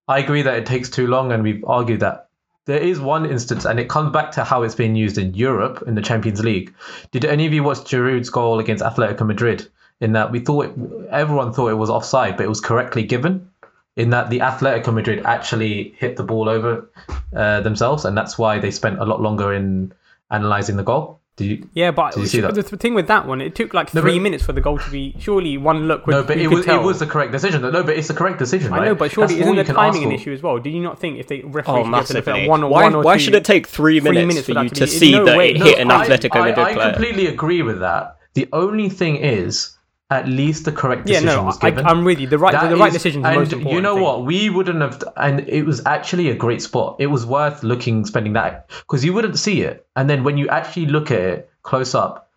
I 0.07 0.19
agree 0.19 0.41
that 0.41 0.55
it 0.57 0.65
takes 0.65 0.89
too 0.89 1.05
long, 1.07 1.31
and 1.33 1.43
we've 1.43 1.63
argued 1.65 1.99
that 1.99 2.26
there 2.67 2.79
is 2.79 2.99
one 2.99 3.25
instance, 3.25 3.65
and 3.65 3.79
it 3.79 3.89
comes 3.89 4.11
back 4.11 4.31
to 4.33 4.43
how 4.43 4.61
it's 4.61 4.75
being 4.75 4.95
used 4.95 5.17
in 5.17 5.33
Europe 5.33 5.83
in 5.87 5.95
the 5.95 6.01
Champions 6.01 6.43
League. 6.43 6.75
Did 7.11 7.25
any 7.25 7.47
of 7.47 7.53
you 7.53 7.63
watch 7.63 7.79
Giroud's 7.79 8.29
goal 8.29 8.59
against 8.59 8.83
Atletico 8.83 9.25
Madrid? 9.25 9.67
In 9.99 10.11
that 10.11 10.31
we 10.31 10.41
thought 10.41 10.65
it, 10.65 10.73
everyone 11.09 11.53
thought 11.53 11.69
it 11.69 11.75
was 11.75 11.89
offside, 11.89 12.37
but 12.37 12.45
it 12.45 12.49
was 12.49 12.61
correctly 12.61 13.03
given. 13.03 13.49
In 13.95 14.11
that 14.11 14.29
the 14.29 14.39
Atletico 14.39 14.93
Madrid 14.93 15.25
actually 15.25 15.95
hit 15.97 16.17
the 16.17 16.23
ball 16.23 16.47
over 16.47 16.91
uh, 17.35 17.61
themselves, 17.61 18.05
and 18.05 18.15
that's 18.15 18.37
why 18.37 18.59
they 18.59 18.69
spent 18.69 18.99
a 18.99 19.05
lot 19.05 19.21
longer 19.21 19.53
in 19.53 19.93
analysing 20.29 20.77
the 20.77 20.83
goal. 20.83 21.19
Did 21.37 21.45
you? 21.45 21.69
Yeah, 21.73 21.91
but 21.91 22.17
you 22.17 22.25
see 22.25 22.41
that? 22.41 22.55
the 22.55 22.63
th- 22.63 22.81
thing 22.81 22.95
with 22.95 23.07
that 23.07 23.27
one, 23.27 23.41
it 23.41 23.53
took 23.53 23.71
like 23.71 23.93
No, 23.93 24.01
three 24.01 24.17
but- 24.17 24.23
minutes 24.23 24.43
for 24.43 24.53
the 24.53 24.59
goal 24.61 24.79
to 24.79 24.89
be. 24.89 25.15
Surely 25.19 25.55
one 25.57 25.87
look. 25.87 26.07
Would, 26.07 26.11
No, 26.13 26.23
but 26.23 26.37
it 26.37 26.47
was 26.47 26.65
tell. 26.65 26.81
it 26.81 26.83
was 26.83 26.97
the 26.99 27.05
correct 27.05 27.31
decision. 27.31 27.61
No, 27.61 27.83
but 27.83 27.95
it's 27.95 28.07
the 28.07 28.15
correct 28.15 28.39
decision, 28.39 28.71
right? 28.71 28.81
I 28.81 28.85
know, 28.85 28.95
but 28.95 29.11
surely 29.11 29.35
That's 29.35 29.47
all 29.47 29.53
isn't 29.53 29.67
the 29.67 29.73
timing 29.73 30.03
an 30.03 30.11
issue 30.11 30.33
as 30.33 30.41
well? 30.41 30.57
Do 30.57 30.71
you 30.71 30.81
not 30.81 30.99
think 30.99 31.19
if 31.19 31.27
they 31.27 31.41
referee 31.41 31.61
Oh, 31.67 31.83
should 31.83 31.91
be 31.91 31.95
able 31.95 32.03
to 32.05 32.13
look 32.13 32.27
at 32.27 32.31
massively. 32.33 32.47
one 32.49 32.63
or 32.63 32.69
why 32.71 32.83
one 32.83 32.95
or 32.95 33.03
why 33.03 33.13
two- 33.17 33.19
should 33.23 33.35
it 33.35 33.45
take 33.45 33.67
three 33.67 33.99
minutes 33.99 34.27
minutes 34.27 34.47
for 34.47 34.53
for 34.55 34.63
you 34.63 34.69
to 34.69 34.75
to 34.75 34.87
see 34.87 35.11
no 35.11 35.25
that 35.25 35.37
way. 35.37 35.51
it 35.51 35.59
No, 35.59 35.65
hit 35.65 35.77
an 35.79 35.91
I- 35.91 36.07
Atletico 36.07 36.35
I, 36.37 36.49
Madrid 36.49 36.57
I 36.67 36.73
player? 36.73 36.91
completely 36.93 37.27
agree 37.27 37.61
with 37.61 37.79
that. 37.81 38.15
The 38.33 38.47
only 38.51 38.89
thing 38.89 39.17
is, 39.17 39.76
at 40.09 40.27
least 40.27 40.63
the 40.65 40.71
correct 40.71 41.07
Yeah, 41.07 41.19
decision 41.19 41.35
no, 41.35 41.43
was 41.43 41.57
I, 41.61 41.69
given. 41.71 41.85
I'm 41.85 42.05
with 42.05 42.19
you. 42.19 42.27
The 42.27 42.37
right, 42.37 42.53
That 42.53 42.69
the 42.69 42.77
right 42.77 42.93
decision 42.93 43.25
is 43.25 43.29
the 43.29 43.35
most 43.39 43.51
important. 43.53 43.75
You 43.75 43.81
know 43.81 43.95
thing. 43.95 44.03
what? 44.03 44.25
We 44.25 44.49
wouldn't 44.49 44.81
have, 44.81 45.03
and 45.17 45.41
it 45.49 45.63
was 45.65 45.81
actually 45.85 46.29
a 46.29 46.35
great 46.35 46.61
spot. 46.61 46.95
It 46.99 47.07
was 47.07 47.25
worth 47.25 47.61
looking, 47.63 48.05
spending 48.05 48.33
that 48.33 48.69
because 48.69 49.03
you 49.03 49.11
wouldn't 49.13 49.37
see 49.37 49.61
it, 49.63 49.85
and 49.97 50.09
then 50.09 50.23
when 50.23 50.37
you 50.37 50.47
actually 50.47 50.85
look 50.85 51.11
at 51.11 51.19
it 51.19 51.49
close 51.63 51.93
up, 51.93 52.29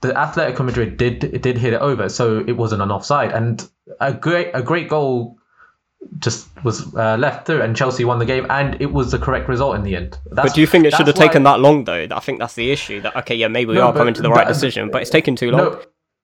the 0.00 0.12
Atletico 0.12 0.64
Madrid 0.64 0.96
did 0.96 1.42
did 1.42 1.58
hit 1.58 1.72
it 1.72 1.80
over, 1.80 2.08
so 2.08 2.38
it 2.46 2.52
wasn't 2.56 2.82
an 2.82 2.90
offside, 2.92 3.32
and 3.32 3.68
a 4.00 4.12
great 4.14 4.50
a 4.54 4.62
great 4.62 4.88
goal 4.88 5.36
just 6.18 6.48
was 6.64 6.94
uh, 6.94 7.16
left 7.18 7.46
through, 7.46 7.60
and 7.62 7.76
Chelsea 7.76 8.04
won 8.04 8.18
the 8.18 8.24
game, 8.24 8.46
and 8.48 8.80
it 8.80 8.92
was 8.92 9.10
the 9.10 9.18
correct 9.18 9.48
result 9.48 9.74
in 9.76 9.82
the 9.82 9.96
end. 9.96 10.16
That's, 10.30 10.48
But 10.50 10.54
do 10.54 10.60
you 10.62 10.66
think 10.66 10.84
it 10.86 10.92
should 10.92 10.98
have 10.98 11.06
that's 11.06 11.18
why- 11.18 11.26
taken 11.26 11.42
that 11.42 11.60
long 11.60 11.84
though? 11.84 12.06
I 12.10 12.20
think 12.20 12.38
that's 12.38 12.54
the 12.54 12.70
issue. 12.70 13.00
That 13.02 13.14
okay, 13.16 13.34
yeah, 13.34 13.48
maybe 13.48 13.70
we 13.70 13.74
No, 13.74 13.88
are 13.88 13.92
but 13.92 13.98
coming 13.98 14.14
to 14.14 14.22
the 14.22 14.30
right 14.30 14.46
that- 14.46 14.52
decision, 14.54 14.88
but 14.90 15.02
it's 15.02 15.10
taken 15.10 15.36
too 15.36 15.50
long. 15.50 15.60
No, 15.60 15.80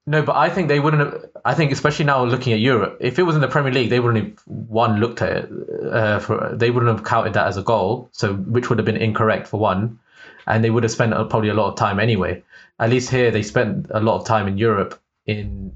no, 0.09 0.23
but 0.23 0.37
I 0.37 0.49
think 0.49 0.69
they 0.69 0.79
wouldn't 0.79 1.03
have. 1.03 1.27
I 1.45 1.55
think, 1.55 1.73
especially 1.73 2.05
now 2.05 2.25
looking 2.25 2.53
at 2.53 2.61
Europe, 2.61 2.97
if 3.01 3.19
it 3.19 3.25
was 3.25 3.35
in 3.35 3.40
the 3.40 3.49
Premier 3.49 3.73
League, 3.73 3.90
they 3.90 3.99
wouldn't 3.99 4.25
have 4.25 4.38
one 4.47 5.01
looked 5.01 5.21
at 5.21 5.37
it. 5.37 5.51
Uh, 5.90 6.21
for 6.21 6.55
they 6.55 6.71
wouldn't 6.71 6.97
have 6.97 7.05
counted 7.05 7.35
that 7.35 7.49
as 7.49 7.57
a 7.57 7.62
goal, 7.62 8.09
so 8.12 8.35
which 8.35 8.69
would 8.69 8.79
have 8.79 8.87
been 8.87 8.97
incorrect 8.97 9.49
for 9.49 9.59
one, 9.59 9.99
and 10.47 10.62
they 10.62 10.71
would 10.71 10.85
have 10.85 10.92
spent 10.92 11.12
probably 11.29 11.49
a 11.49 11.55
lot 11.55 11.71
of 11.71 11.77
time 11.77 11.99
anyway. 11.99 12.42
At 12.79 12.90
least 12.90 13.11
here, 13.11 13.33
they 13.33 13.42
spent 13.42 13.87
a 13.90 14.01
lot 14.01 14.21
of 14.21 14.27
time 14.27 14.47
in 14.47 14.59
Europe 14.59 15.01
in 15.27 15.73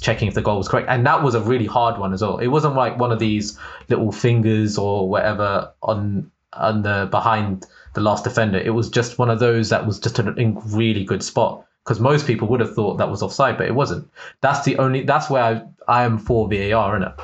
checking 0.00 0.28
if 0.28 0.34
the 0.34 0.40
goal 0.40 0.56
was 0.56 0.68
correct, 0.68 0.88
and 0.88 1.04
that 1.06 1.22
was 1.22 1.34
a 1.34 1.40
really 1.40 1.66
hard 1.66 1.98
one 1.98 2.14
as 2.14 2.22
well. 2.22 2.38
It 2.38 2.46
wasn't 2.46 2.76
like 2.76 2.98
one 2.98 3.12
of 3.12 3.18
these 3.18 3.58
little 3.90 4.12
fingers 4.12 4.78
or 4.78 5.10
whatever 5.10 5.70
on 5.82 6.30
on 6.54 6.82
the 6.82 7.06
behind 7.10 7.66
the 7.92 8.00
last 8.00 8.24
defender. 8.24 8.58
It 8.58 8.70
was 8.70 8.88
just 8.88 9.18
one 9.18 9.28
of 9.28 9.40
those 9.40 9.68
that 9.68 9.86
was 9.86 9.98
just 9.98 10.18
a 10.18 10.32
really 10.64 11.04
good 11.04 11.22
spot 11.22 11.66
because 11.84 12.00
most 12.00 12.26
people 12.26 12.48
would 12.48 12.60
have 12.60 12.74
thought 12.74 12.96
that 12.96 13.10
was 13.10 13.22
offside, 13.22 13.58
but 13.58 13.66
it 13.66 13.74
wasn't. 13.74 14.08
That's 14.40 14.64
the 14.64 14.78
only. 14.78 15.02
That's 15.02 15.28
where 15.30 15.42
I, 15.42 15.62
I 16.00 16.04
am 16.04 16.18
for 16.18 16.48
VAR, 16.48 16.98
innit? 16.98 17.14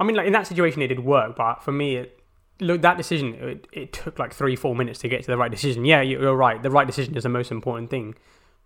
I 0.00 0.04
mean, 0.04 0.16
like 0.16 0.26
in 0.26 0.32
that 0.32 0.46
situation, 0.46 0.82
it 0.82 0.88
did 0.88 1.00
work, 1.00 1.36
but 1.36 1.62
for 1.62 1.72
me, 1.72 1.96
it, 1.96 2.20
look 2.60 2.82
that 2.82 2.96
decision. 2.96 3.34
It, 3.34 3.66
it 3.72 3.92
took 3.92 4.18
like 4.18 4.34
three, 4.34 4.56
four 4.56 4.74
minutes 4.74 4.98
to 5.00 5.08
get 5.08 5.20
to 5.22 5.26
the 5.28 5.36
right 5.38 5.50
decision. 5.50 5.84
Yeah, 5.84 6.02
you- 6.02 6.20
you're 6.20 6.34
right. 6.36 6.62
The 6.62 6.70
right 6.70 6.86
decision 6.86 7.16
is 7.16 7.22
the 7.22 7.28
most 7.28 7.50
important 7.50 7.90
thing. 7.90 8.14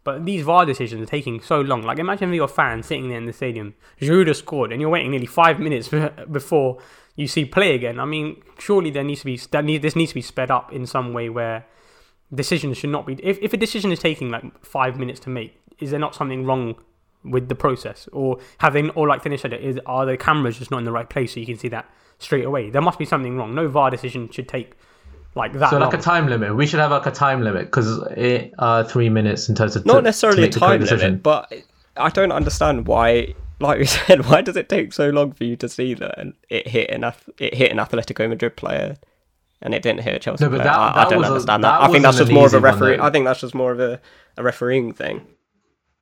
But 0.05 0.25
these 0.25 0.43
VAR 0.43 0.67
decisions 0.67 1.01
are 1.03 1.07
taking 1.11 1.41
so 1.41 1.61
long. 1.61 1.83
Like, 1.83 1.99
imagine 2.01 2.31
if 2.31 2.35
you're 2.35 2.47
a 2.47 2.49
fan 2.49 2.83
sitting 2.83 3.09
there 3.09 3.19
in 3.19 3.27
the 3.27 3.33
stadium, 3.33 3.75
Giroud 4.01 4.27
has 4.27 4.38
scored, 4.38 4.73
and 4.73 4.81
you're 4.81 4.91
waiting 4.91 5.12
nearly 5.12 5.27
five 5.27 5.61
minutes 5.61 5.88
before 6.33 6.79
you 7.15 7.29
see 7.29 7.45
play 7.45 7.75
again. 7.75 8.01
I 8.01 8.05
mean, 8.05 8.43
surely 8.59 8.91
there 8.91 9.05
needs 9.05 9.21
to 9.21 9.27
be 9.27 9.37
that 9.53 9.65
need, 9.65 9.83
this 9.83 9.95
needs 9.95 10.11
to 10.11 10.15
be 10.17 10.23
sped 10.23 10.51
up 10.51 10.73
in 10.73 10.87
some 10.87 11.12
way 11.12 11.29
where 11.29 11.67
decisions 12.35 12.77
should 12.79 12.90
not 12.90 13.07
be. 13.07 13.14
If 13.23 13.38
if 13.40 13.53
a 13.53 13.57
decision 13.57 13.92
is 13.92 13.99
taking 13.99 14.31
like 14.31 14.45
five 14.64 14.99
minutes 14.99 15.21
to 15.21 15.31
make, 15.31 15.61
is 15.81 15.90
there 15.90 16.01
not 16.01 16.14
something 16.14 16.45
wrong 16.45 16.77
with 17.25 17.49
the 17.49 17.55
process, 17.55 18.09
or 18.12 18.38
have 18.59 18.73
they, 18.73 18.88
or 18.90 19.07
like 19.07 19.23
Thinesh 19.23 19.40
said, 19.40 19.53
is 19.55 19.79
are 19.87 20.05
the 20.07 20.16
cameras 20.16 20.59
just 20.59 20.71
not 20.71 20.79
in 20.79 20.85
the 20.85 20.92
right 20.92 21.09
place 21.09 21.35
so 21.35 21.40
you 21.40 21.47
can 21.47 21.57
see 21.57 21.68
that 21.68 21.88
straight 22.18 22.45
away? 22.45 22.71
There 22.71 22.83
must 22.83 22.99
be 22.99 23.05
something 23.05 23.37
wrong. 23.37 23.55
No 23.55 23.68
VAR 23.68 23.90
decision 23.90 24.29
should 24.31 24.49
take 24.49 24.73
like 25.35 25.53
that. 25.55 25.71
So 25.71 25.79
long. 25.79 25.90
like 25.90 25.99
a 25.99 26.03
time 26.03 26.27
limit. 26.29 26.57
We 26.57 26.66
should 26.66 26.81
have 26.81 26.90
like 26.90 27.07
a 27.07 27.11
time 27.11 27.42
limit 27.42 27.66
because 27.66 27.99
it 28.16 28.53
uh 28.59 28.85
three 28.85 29.09
minutes 29.09 29.49
in 29.49 29.55
terms 29.55 29.77
of 29.77 29.87
Not 29.87 29.95
to- 29.95 29.99
to 30.01 30.03
necessarily 30.05 30.38
a 30.38 30.47
make 30.47 30.53
the 30.53 30.59
correct 30.61 30.71
time 30.73 30.81
decision. 30.81 31.07
limit, 31.11 31.23
but 31.23 31.53
I 31.97 32.09
don't 32.11 32.33
understand 32.33 32.87
why. 32.87 33.35
Like 33.61 33.79
we 33.79 33.85
said, 33.99 34.27
why 34.27 34.40
does 34.40 34.57
it 34.57 34.68
take 34.68 34.92
so 34.92 35.11
long 35.11 35.31
for 35.33 35.45
you 35.45 35.55
to 35.57 35.68
see 35.68 35.95
that 35.95 36.18
and 36.18 36.35
it 36.49 36.66
hit 36.66 36.90
an 36.90 37.05
ath- 37.05 37.29
it 37.38 37.55
hit 37.55 37.71
an 37.71 37.79
Atletico 37.79 38.29
Madrid 38.29 38.57
player 38.57 38.97
and 39.62 39.75
it 39.75 39.83
didn't 39.83 40.01
hit 40.03 40.14
a 40.14 40.18
Chelsea 40.18 40.44
No, 40.44 40.51
but 40.51 40.57
player? 40.61 40.70
that- 40.70 40.79
I, 40.79 41.03
I 41.05 41.09
don't 41.09 41.18
was 41.20 41.29
a- 41.29 41.33
understand 41.33 41.64
that 41.64 41.79
that. 41.81 41.88
I 41.88 41.92
think 41.92 42.03
that's 42.03 42.18
just 42.18 42.33
more 42.33 42.46
of 42.46 42.55
a 42.55 42.61
referee. 42.61 42.98
I 43.01 43.11
think 43.11 43.25
that's 43.25 43.40
just 43.40 43.55
more 43.55 43.72
of 43.72 43.81
a, 43.81 44.01
a 44.37 44.42
refereeing 44.42 44.92
thing. 44.92 45.27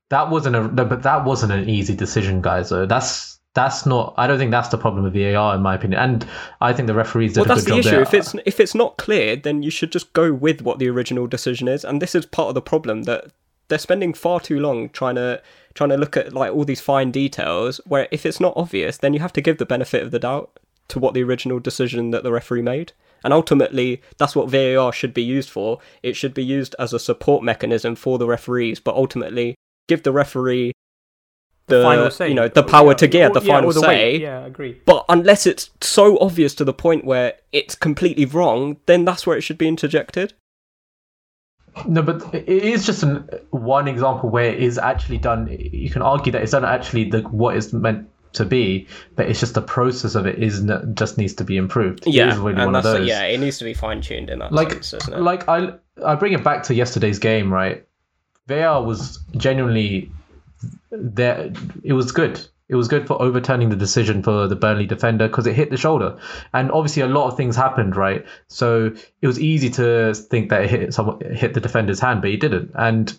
That 0.08 0.28
wasn't 0.30 0.56
a 0.56 0.66
no, 0.68 0.84
but 0.84 1.02
that 1.04 1.24
wasn't 1.24 1.52
an 1.52 1.68
easy 1.68 1.94
decision, 1.94 2.40
guys. 2.42 2.70
Though 2.70 2.84
that's 2.86 3.38
that's 3.54 3.86
not. 3.86 4.14
I 4.16 4.26
don't 4.26 4.38
think 4.38 4.50
that's 4.50 4.68
the 4.68 4.78
problem 4.78 5.04
with 5.04 5.14
VAR, 5.14 5.54
in 5.54 5.62
my 5.62 5.74
opinion. 5.74 6.00
And 6.00 6.26
I 6.60 6.72
think 6.72 6.88
the 6.88 6.94
referees 6.94 7.34
did 7.34 7.40
Well, 7.40 7.52
a 7.52 7.54
that's 7.54 7.64
good 7.66 7.78
the 7.78 7.82
job 7.82 7.86
issue. 7.86 7.90
there. 7.90 8.02
If 8.02 8.14
it's 8.14 8.34
if 8.46 8.58
it's 8.60 8.74
not 8.74 8.96
clear, 8.96 9.36
then 9.36 9.62
you 9.62 9.70
should 9.70 9.92
just 9.92 10.12
go 10.12 10.32
with 10.32 10.62
what 10.62 10.78
the 10.80 10.88
original 10.88 11.26
decision 11.28 11.68
is. 11.68 11.84
And 11.84 12.02
this 12.02 12.14
is 12.16 12.26
part 12.26 12.48
of 12.48 12.54
the 12.54 12.60
problem 12.62 13.04
that 13.04 13.26
they're 13.68 13.78
spending 13.78 14.12
far 14.12 14.40
too 14.40 14.58
long 14.58 14.88
trying 14.88 15.14
to 15.14 15.40
trying 15.74 15.90
to 15.90 15.96
look 15.96 16.16
at 16.16 16.32
like 16.32 16.52
all 16.52 16.64
these 16.64 16.80
fine 16.80 17.12
details. 17.12 17.80
Where 17.86 18.08
if 18.10 18.26
it's 18.26 18.40
not 18.40 18.54
obvious, 18.56 18.98
then 18.98 19.14
you 19.14 19.20
have 19.20 19.32
to 19.34 19.40
give 19.40 19.58
the 19.58 19.66
benefit 19.66 20.02
of 20.02 20.10
the 20.10 20.18
doubt 20.18 20.58
to 20.88 20.98
what 20.98 21.14
the 21.14 21.22
original 21.22 21.60
decision 21.60 22.10
that 22.10 22.24
the 22.24 22.32
referee 22.32 22.62
made. 22.62 22.92
And 23.24 23.32
ultimately, 23.32 24.02
that's 24.18 24.34
what 24.34 24.48
VAR 24.48 24.92
should 24.92 25.12
be 25.14 25.22
used 25.22 25.50
for. 25.50 25.78
It 26.02 26.14
should 26.16 26.34
be 26.34 26.44
used 26.44 26.74
as 26.78 26.92
a 26.92 26.98
support 26.98 27.42
mechanism 27.42 27.94
for 27.94 28.18
the 28.18 28.26
referees, 28.26 28.80
but 28.80 28.94
ultimately 28.94 29.54
give 29.88 30.02
the 30.02 30.12
referee 30.12 30.72
the, 31.66 31.82
final 31.82 32.10
say. 32.10 32.28
you 32.28 32.34
know 32.34 32.48
the 32.48 32.62
power 32.64 32.88
Yeah, 32.88 32.94
to 32.94 33.06
get 33.08 33.32
the 33.32 33.40
yeah, 33.40 33.46
final 33.54 33.72
the 33.72 33.80
say. 33.80 33.86
weight. 33.86 34.20
Yeah, 34.22 34.40
I 34.40 34.46
agree. 34.46 34.80
But 34.84 35.04
unless 35.08 35.46
it's 35.46 35.70
so 35.80 36.18
obvious 36.18 36.54
to 36.56 36.64
the 36.64 36.72
point 36.74 37.04
where 37.04 37.34
it's 37.52 37.74
completely 37.74 38.24
wrong, 38.24 38.78
then 38.86 39.04
that's 39.04 39.26
where 39.26 39.36
it 39.36 39.42
should 39.42 39.58
be 39.58 39.68
interjected. 39.68 40.32
No, 41.86 42.02
but 42.02 42.34
it 42.34 42.48
is 42.48 42.84
just 42.84 43.04
an, 43.04 43.28
one 43.50 43.86
example 43.86 44.28
where 44.28 44.46
it 44.52 44.60
is 44.60 44.76
actually 44.76 45.18
done. 45.18 45.46
You 45.48 45.88
can 45.88 46.02
argue 46.02 46.32
that 46.32 46.42
it's 46.42 46.50
done 46.52 46.64
actually 46.64 47.04
the 47.08 47.20
what 47.22 47.56
it's 47.56 47.72
meant 47.72 48.09
to 48.32 48.44
be, 48.44 48.86
but 49.16 49.28
it's 49.28 49.40
just 49.40 49.54
the 49.54 49.62
process 49.62 50.14
of 50.14 50.26
it 50.26 50.42
is 50.42 50.60
n- 50.68 50.92
just 50.94 51.18
needs 51.18 51.34
to 51.34 51.44
be 51.44 51.56
improved. 51.56 52.06
Yeah, 52.06 52.36
really 52.38 52.52
and 52.52 52.66
one 52.66 52.74
of 52.74 52.84
that's 52.84 53.06
yeah, 53.06 53.24
it 53.24 53.38
needs 53.38 53.58
to 53.58 53.64
be 53.64 53.74
fine 53.74 54.00
tuned 54.00 54.30
in 54.30 54.38
that 54.38 54.52
like 54.52 54.84
sense, 54.84 55.08
like 55.08 55.48
I 55.48 55.74
I 56.04 56.14
bring 56.14 56.32
it 56.32 56.44
back 56.44 56.64
to 56.64 56.74
yesterday's 56.74 57.18
game, 57.18 57.52
right? 57.52 57.86
VAR 58.46 58.82
was 58.82 59.18
genuinely 59.36 60.10
there. 60.90 61.52
It 61.82 61.92
was 61.92 62.12
good. 62.12 62.40
It 62.68 62.76
was 62.76 62.86
good 62.86 63.08
for 63.08 63.20
overturning 63.20 63.68
the 63.68 63.76
decision 63.76 64.22
for 64.22 64.46
the 64.46 64.54
Burnley 64.54 64.86
defender 64.86 65.26
because 65.26 65.44
it 65.48 65.54
hit 65.54 65.70
the 65.70 65.76
shoulder, 65.76 66.18
and 66.54 66.70
obviously 66.70 67.02
a 67.02 67.08
lot 67.08 67.26
of 67.26 67.36
things 67.36 67.56
happened, 67.56 67.96
right? 67.96 68.24
So 68.46 68.94
it 69.20 69.26
was 69.26 69.40
easy 69.40 69.70
to 69.70 70.14
think 70.14 70.50
that 70.50 70.62
it 70.62 70.70
hit 70.70 70.94
someone, 70.94 71.20
it 71.20 71.36
hit 71.36 71.54
the 71.54 71.60
defender's 71.60 71.98
hand, 71.98 72.20
but 72.20 72.30
he 72.30 72.36
didn't. 72.36 72.70
And 72.76 73.18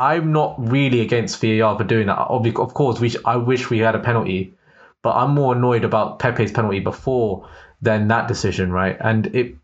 I'm 0.00 0.32
not 0.32 0.54
really 0.58 1.02
against 1.02 1.42
VAR 1.42 1.76
for 1.76 1.84
doing 1.84 2.06
that. 2.06 2.18
Of 2.18 2.74
course, 2.74 2.98
we 2.98 3.10
sh- 3.10 3.24
I 3.26 3.36
wish 3.36 3.68
we 3.68 3.78
had 3.78 3.94
a 3.94 3.98
penalty, 3.98 4.54
but 5.02 5.14
I'm 5.14 5.32
more 5.34 5.54
annoyed 5.54 5.84
about 5.84 6.18
Pepe's 6.18 6.50
penalty 6.50 6.80
before 6.80 7.46
than 7.82 8.08
that 8.08 8.26
decision, 8.26 8.72
right? 8.72 8.96
And 8.98 9.26
it, 9.34 9.56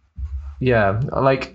yeah, 0.61 1.01
like 1.11 1.55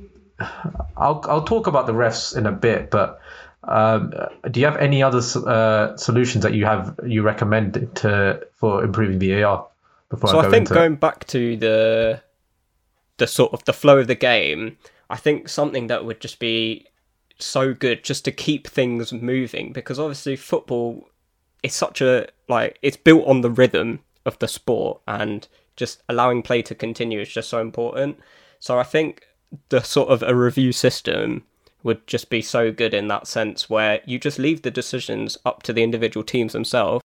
I'll 0.98 1.24
I'll 1.30 1.44
talk 1.44 1.68
about 1.68 1.86
the 1.86 1.94
refs 1.94 2.36
in 2.36 2.48
a 2.48 2.52
bit, 2.52 2.90
but 2.90 3.22
um, 3.64 4.14
do 4.50 4.60
you 4.60 4.66
have 4.66 4.78
any 4.78 5.04
other 5.04 5.22
uh, 5.46 5.96
solutions 5.96 6.44
that 6.44 6.56
you 6.56 6.66
have 6.66 7.00
you 7.06 7.22
recommend 7.22 7.96
to 7.98 8.48
for 8.56 8.84
improving 8.84 9.20
VAR? 9.20 9.68
Before 10.10 10.30
so 10.30 10.40
I 10.40 10.42
go 10.42 10.48
I 10.48 10.52
think 10.52 10.70
going 10.70 10.96
back 10.96 11.28
to 11.28 11.56
the 11.56 12.22
the 13.18 13.28
sort 13.28 13.54
of 13.54 13.64
the 13.66 13.74
flow 13.74 14.00
of 14.00 14.08
the 14.08 14.16
game, 14.16 14.78
I 15.12 15.18
think 15.18 15.50
something 15.50 15.86
that 15.86 16.04
would 16.04 16.20
just 16.20 16.40
be 16.40 16.88
so 17.46 17.74
good 17.74 18.04
just 18.04 18.26
to 18.26 18.32
keep 18.32 18.68
things 18.68 19.12
moving 19.14 19.74
because 19.74 20.00
obviously 20.00 20.36
football 20.36 21.10
is 21.64 21.74
such 21.74 22.02
a 22.02 22.28
like 22.48 22.78
it's 22.82 22.98
built 22.98 23.28
on 23.28 23.42
the 23.42 23.50
rhythm 23.50 24.00
of 24.26 24.38
the 24.40 24.48
sport 24.48 25.02
and 25.08 25.48
just 25.76 26.04
allowing 26.10 26.42
play 26.42 26.62
to 26.62 26.76
continue 26.76 27.20
is 27.20 27.30
just 27.30 27.50
so 27.50 27.60
important. 27.60 28.20
So 28.60 28.78
I 28.78 28.84
think 28.84 29.26
the 29.70 29.82
sort 29.82 30.10
of 30.10 30.24
a 30.24 30.36
review 30.36 30.72
system 30.72 31.44
would 31.84 32.06
just 32.06 32.30
be 32.30 32.42
so 32.42 32.72
good 32.72 32.94
in 32.94 33.08
that 33.08 33.28
sense 33.28 33.70
where 33.70 34.02
you 34.06 34.20
just 34.20 34.38
leave 34.38 34.62
the 34.62 34.72
decisions 34.72 35.38
up 35.46 35.64
to 35.64 35.74
the 35.74 35.84
individual 35.84 36.24
teams 36.24 36.54
themselves 36.54 37.04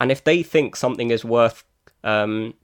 and 0.00 0.12
if 0.12 0.22
they 0.22 0.42
think 0.42 0.76
something 0.76 1.10
is 1.10 1.24
worth 1.24 1.64
um, 2.04 2.54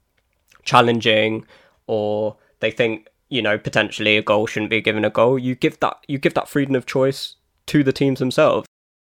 challenging 0.64 1.44
or 1.86 2.36
they 2.60 2.70
think 2.70 3.08
you 3.28 3.42
know 3.42 3.58
potentially 3.58 4.16
a 4.16 4.22
goal 4.22 4.46
shouldn't 4.46 4.70
be 4.70 4.80
given 4.80 5.04
a 5.04 5.10
goal 5.10 5.38
you 5.38 5.54
give 5.54 5.78
that 5.80 5.96
you 6.08 6.18
give 6.18 6.34
that 6.34 6.48
freedom 6.48 6.74
of 6.74 6.86
choice 6.86 7.36
to 7.66 7.84
the 7.84 7.92
teams 7.92 8.18
themselves 8.18 8.66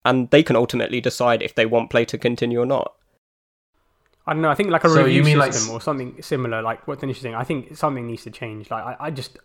and 0.06 0.30
they 0.32 0.42
can 0.44 0.56
ultimately 0.56 1.00
decide 1.02 1.42
if 1.42 1.54
they 1.56 1.66
want 1.66 1.90
play 1.90 2.06
to 2.06 2.18
continue 2.18 2.60
or 2.62 2.66
not 2.66 2.94
I 4.30 4.34
don't 4.34 4.42
know. 4.42 4.50
I 4.50 4.56
think 4.56 4.70
like 4.70 4.84
a 4.84 4.90
So 4.90 5.04
review 5.04 5.14
you 5.20 5.24
mean 5.24 5.38
like 5.38 5.54
system 5.54 5.70
s- 5.70 5.74
or 5.74 5.82
something 5.82 6.22
similar, 6.22 6.62
like 6.62 6.86
what 6.86 7.00
Dennis 7.00 7.20
is. 7.20 7.26
I 7.28 7.46
think 7.46 7.78
something 7.78 8.06
needs 8.06 8.24
to 8.24 8.30
change. 8.30 8.70
Like 8.70 8.84
I, 8.84 8.96
I 9.00 9.10
just, 9.10 9.38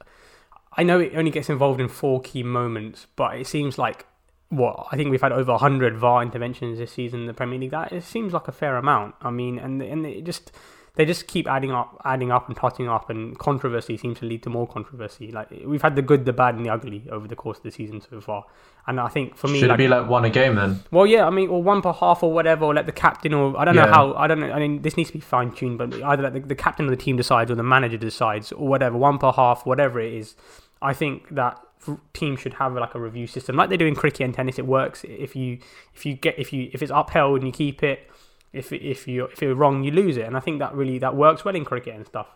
I 0.76 0.82
know 0.82 0.98
it 0.98 1.12
only 1.14 1.30
gets 1.30 1.48
involved 1.48 1.80
in 1.80 1.86
four 1.86 2.20
key 2.20 2.42
moments, 2.42 3.06
but 3.14 3.36
it 3.38 3.46
seems 3.46 3.78
like 3.78 4.06
what 4.48 4.88
I 4.90 4.96
think 4.96 5.12
we've 5.12 5.22
had 5.22 5.30
over 5.30 5.56
hundred 5.56 5.96
VAR 5.96 6.20
interventions 6.20 6.78
this 6.78 6.90
season 6.90 7.20
in 7.20 7.26
the 7.26 7.32
Premier 7.32 7.60
League. 7.60 7.70
That 7.70 7.92
it 7.92 8.02
seems 8.02 8.32
like 8.32 8.48
a 8.48 8.52
fair 8.52 8.76
amount. 8.76 9.14
I 9.22 9.30
mean, 9.30 9.56
and 9.60 9.80
and 9.80 10.04
it 10.04 10.24
just 10.24 10.50
they 10.94 11.06
just 11.06 11.26
keep 11.26 11.48
adding 11.48 11.72
up, 11.72 12.00
adding 12.04 12.30
up, 12.30 12.48
and 12.48 12.56
totting 12.56 12.86
up, 12.86 13.08
and 13.08 13.38
controversy 13.38 13.96
seems 13.96 14.18
to 14.18 14.26
lead 14.26 14.42
to 14.42 14.50
more 14.50 14.66
controversy. 14.66 15.32
Like 15.32 15.48
we've 15.64 15.80
had 15.80 15.96
the 15.96 16.02
good, 16.02 16.26
the 16.26 16.34
bad, 16.34 16.54
and 16.54 16.66
the 16.66 16.70
ugly 16.70 17.06
over 17.10 17.26
the 17.26 17.36
course 17.36 17.56
of 17.58 17.62
the 17.62 17.70
season 17.70 18.02
so 18.02 18.20
far. 18.20 18.44
And 18.86 19.00
I 19.00 19.08
think 19.08 19.36
for 19.36 19.48
me, 19.48 19.60
Should 19.60 19.68
like, 19.68 19.76
it 19.76 19.84
be 19.84 19.88
like 19.88 20.08
one 20.08 20.24
a 20.24 20.30
game 20.30 20.56
then? 20.56 20.80
well, 20.90 21.06
yeah, 21.06 21.26
I 21.26 21.30
mean, 21.30 21.48
or 21.48 21.62
one 21.62 21.80
per 21.80 21.92
half 21.92 22.22
or 22.22 22.32
whatever, 22.32 22.66
or 22.66 22.74
let 22.74 22.86
the 22.86 22.92
captain, 22.92 23.32
or 23.32 23.58
I 23.58 23.64
don't 23.64 23.76
know 23.76 23.86
how, 23.86 24.12
I 24.14 24.26
don't 24.26 24.40
know. 24.40 24.50
I 24.50 24.58
mean, 24.58 24.82
this 24.82 24.96
needs 24.96 25.10
to 25.10 25.14
be 25.14 25.20
fine 25.20 25.52
tuned, 25.52 25.78
but 25.78 25.94
either 26.02 26.24
let 26.24 26.34
the, 26.34 26.40
the 26.40 26.54
captain 26.54 26.84
of 26.86 26.90
the 26.90 26.96
team 26.96 27.16
decides 27.16 27.50
or 27.50 27.54
the 27.54 27.62
manager 27.62 27.96
decides 27.96 28.52
or 28.52 28.68
whatever, 28.68 28.98
one 28.98 29.18
per 29.18 29.32
half, 29.32 29.64
whatever 29.64 30.00
it 30.00 30.12
is. 30.12 30.34
I 30.82 30.92
think 30.92 31.28
that 31.30 31.58
teams 32.12 32.40
should 32.40 32.54
have 32.54 32.74
like 32.74 32.94
a 32.94 33.00
review 33.00 33.26
system, 33.26 33.56
like 33.56 33.70
they 33.70 33.76
do 33.76 33.86
in 33.86 33.94
cricket 33.94 34.20
and 34.22 34.34
tennis. 34.34 34.58
It 34.58 34.66
works 34.66 35.04
if 35.04 35.34
you 35.34 35.58
if 35.94 36.04
you 36.04 36.14
get 36.14 36.38
if 36.38 36.52
you 36.52 36.70
if 36.72 36.82
it's 36.82 36.92
upheld 36.94 37.38
and 37.38 37.46
you 37.46 37.52
keep 37.52 37.82
it. 37.82 38.10
If 38.52 38.72
if 38.72 39.08
you 39.08 39.24
if 39.24 39.40
you're 39.40 39.54
wrong, 39.54 39.82
you 39.82 39.90
lose 39.90 40.16
it, 40.16 40.26
and 40.26 40.36
I 40.36 40.40
think 40.40 40.58
that 40.58 40.74
really 40.74 40.98
that 40.98 41.16
works 41.16 41.44
well 41.44 41.56
in 41.56 41.64
cricket 41.64 41.94
and 41.94 42.06
stuff, 42.06 42.28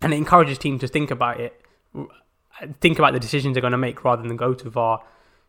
and 0.00 0.12
it 0.12 0.16
encourages 0.16 0.58
teams 0.58 0.80
to 0.80 0.88
think 0.88 1.10
about 1.10 1.40
it, 1.40 1.60
think 2.80 2.98
about 2.98 3.12
the 3.12 3.20
decisions 3.20 3.54
they're 3.54 3.60
going 3.60 3.72
to 3.72 3.78
make 3.78 4.04
rather 4.04 4.22
than 4.22 4.36
go 4.36 4.54
to 4.54 4.70
VAR 4.70 5.02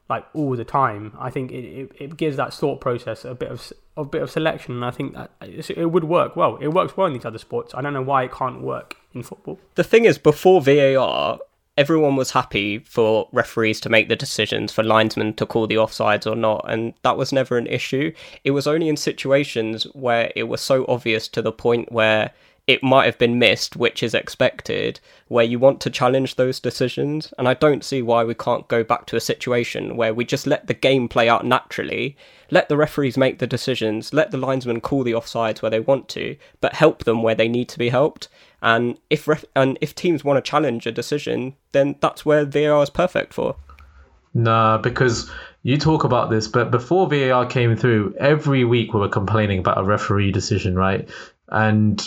like 0.10 0.26
all 0.34 0.56
the 0.56 0.64
time. 0.64 1.14
I 1.20 1.30
think 1.30 1.52
it, 1.52 1.66
it, 1.66 1.92
it 2.00 2.18
gives 2.18 2.38
that 2.38 2.54
thought 2.54 2.80
process 2.80 3.26
a 3.26 3.36
bit 3.36 3.50
of 3.50 3.74
a 3.96 4.06
bit 4.06 4.22
of 4.22 4.32
selection, 4.32 4.76
and 4.76 4.86
I 4.86 4.92
think 4.92 5.14
that 5.14 5.32
it 5.42 5.92
would 5.92 6.04
work 6.04 6.36
well. 6.36 6.58
It 6.58 6.70
works 6.70 6.96
well 6.96 7.08
in 7.08 7.14
these 7.14 7.26
other 7.26 7.40
sports. 7.40 7.74
I 7.76 7.82
don't 7.82 7.94
know 7.94 8.02
why 8.02 8.24
it 8.24 8.32
can't 8.32 8.62
work 8.62 8.96
in 9.14 9.24
football. 9.24 9.60
The 9.76 9.84
thing 9.84 10.06
is, 10.06 10.18
before 10.18 10.62
VAR, 10.62 11.40
everyone 11.78 12.16
was 12.16 12.32
happy 12.32 12.80
for 12.80 13.30
referees 13.32 13.80
to 13.82 13.90
make 13.90 14.10
the 14.10 14.16
decisions, 14.16 14.72
for 14.72 14.84
linesmen 14.84 15.34
to 15.36 15.46
call 15.46 15.68
the 15.68 15.76
offsides 15.76 16.30
or 16.30 16.36
not, 16.36 16.66
and 16.68 16.94
that 17.04 17.18
was 17.18 17.32
never 17.32 17.58
an 17.58 17.68
issue. 17.68 18.12
It 18.44 18.52
was 18.52 18.68
only 18.68 18.90
in 18.90 18.98
situations 18.98 19.84
where 19.94 20.32
it 20.36 20.44
was 20.44 20.62
so 20.62 20.86
obvious 20.88 21.28
to 21.30 21.42
the 21.42 21.52
point 21.52 21.92
where 21.92 22.32
it 22.68 22.84
might 22.84 23.06
have 23.06 23.18
been 23.18 23.40
missed, 23.40 23.78
which 23.78 24.04
is 24.04 24.14
expected, 24.14 25.00
where 25.30 25.46
you 25.46 25.58
want 25.58 25.80
to 25.80 25.90
challenge 25.90 26.36
those 26.36 26.60
decisions. 26.60 27.34
And 27.38 27.48
I 27.48 27.54
don't 27.54 27.84
see 27.84 28.02
why 28.02 28.26
we 28.26 28.34
can't 28.34 28.68
go 28.68 28.84
back 28.84 29.06
to 29.06 29.16
a 29.16 29.22
situation 29.22 29.96
where 29.96 30.14
we 30.14 30.26
just 30.26 30.46
let 30.46 30.68
the 30.68 30.74
game 30.74 31.08
play 31.08 31.30
out 31.30 31.46
naturally, 31.46 32.18
let 32.52 32.68
the 32.68 32.76
referees 32.76 33.18
make 33.18 33.40
the 33.40 33.48
decisions, 33.48 34.14
let 34.14 34.32
the 34.32 34.38
linesmen 34.38 34.82
call 34.82 35.04
the 35.04 35.14
offsides 35.14 35.62
where 35.62 35.72
they 35.72 35.80
want 35.80 36.10
to, 36.10 36.36
but 36.60 36.74
help 36.74 37.06
them 37.06 37.24
where 37.24 37.36
they 37.36 37.48
need 37.48 37.70
to 37.70 37.80
be 37.80 37.88
helped. 37.88 38.28
And 38.62 38.98
if 39.10 39.28
ref- 39.28 39.46
and 39.56 39.78
if 39.82 39.94
teams 39.94 40.24
want 40.24 40.44
to 40.44 40.50
challenge 40.50 40.86
a 40.88 40.92
decision, 40.92 41.56
then 41.74 41.96
that's 42.02 42.26
where 42.26 42.44
VAR 42.46 42.82
is 42.84 42.90
perfect 42.90 43.34
for. 43.34 43.56
Nah, 44.34 44.78
because 44.80 45.30
you 45.64 45.78
talk 45.78 46.04
about 46.04 46.30
this, 46.30 46.48
but 46.48 46.72
before 46.72 47.08
VAR 47.08 47.46
came 47.46 47.76
through, 47.76 48.16
every 48.20 48.64
week 48.64 48.94
we 48.94 49.00
were 49.00 49.10
complaining 49.10 49.60
about 49.60 49.78
a 49.78 49.84
referee 49.84 50.32
decision, 50.32 50.76
right? 50.76 51.08
And 51.50 52.06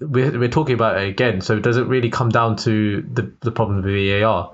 we're, 0.00 0.38
we're 0.38 0.48
talking 0.48 0.74
about 0.74 0.98
it 1.00 1.08
again. 1.08 1.40
So 1.40 1.58
does 1.58 1.76
it 1.76 1.86
really 1.86 2.10
come 2.10 2.28
down 2.28 2.56
to 2.56 3.02
the 3.12 3.30
the 3.40 3.50
problem 3.50 3.82
with 3.82 3.84
VAR? 3.86 4.52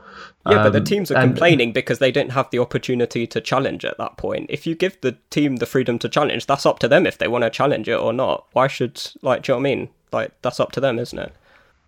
Yeah, 0.49 0.65
but 0.65 0.73
the 0.73 0.79
Um, 0.79 0.85
teams 0.85 1.11
are 1.11 1.17
and- 1.17 1.31
complaining 1.33 1.73
because 1.73 1.99
they 1.99 2.11
didn't 2.13 2.33
have 2.33 2.51
the 2.51 2.59
opportunity 2.59 3.27
to 3.29 3.41
challenge 3.41 3.85
at 3.85 3.97
that 3.99 4.17
point. 4.17 4.47
If 4.51 4.67
you 4.67 4.75
give 4.75 5.01
the 5.01 5.17
team 5.31 5.57
the 5.57 5.67
freedom 5.67 5.99
to 6.01 6.09
challenge, 6.09 6.47
that's 6.47 6.67
up 6.67 6.79
to 6.81 6.89
them 6.89 7.07
if 7.07 7.17
they 7.19 7.29
want 7.29 7.45
to 7.45 7.51
challenge 7.51 7.89
it 7.89 7.99
or 7.99 8.13
not. 8.13 8.47
Why 8.53 8.67
should 8.67 9.01
like 9.23 9.43
do 9.43 9.53
you 9.53 9.57
know 9.57 9.63
what 9.63 9.69
I 9.71 9.75
mean? 9.77 9.89
Like 10.13 10.33
that's 10.43 10.61
up 10.61 10.73
to 10.73 10.81
them, 10.81 10.99
isn't 10.99 11.19
it? 11.19 11.33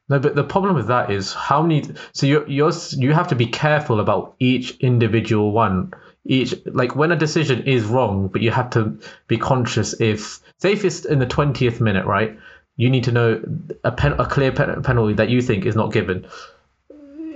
No, 0.08 0.18
but 0.18 0.34
the 0.34 0.44
problem 0.44 0.74
with 0.74 0.88
that 0.88 1.10
is 1.10 1.32
how 1.32 1.62
many. 1.62 1.84
So 2.12 2.26
you 2.26 2.44
you're 2.46 2.72
you 2.92 3.12
have 3.12 3.28
to 3.28 3.34
be 3.34 3.46
careful 3.46 4.00
about 4.00 4.34
each 4.38 4.76
individual 4.78 5.52
one. 5.52 5.92
Each 6.26 6.54
like 6.66 6.96
when 6.96 7.12
a 7.12 7.16
decision 7.16 7.64
is 7.64 7.84
wrong, 7.84 8.28
but 8.28 8.42
you 8.42 8.50
have 8.50 8.70
to 8.70 8.98
be 9.28 9.38
conscious 9.38 9.98
if 10.00 10.40
it's 10.62 11.04
in 11.04 11.18
the 11.18 11.26
twentieth 11.26 11.80
minute, 11.80 12.06
right? 12.06 12.38
You 12.76 12.90
need 12.90 13.04
to 13.04 13.12
know 13.12 13.42
a 13.84 13.92
pen, 13.92 14.14
a 14.14 14.26
clear 14.26 14.52
pen, 14.52 14.82
penalty 14.82 15.14
that 15.14 15.28
you 15.28 15.40
think 15.40 15.64
is 15.64 15.76
not 15.76 15.92
given. 15.92 16.26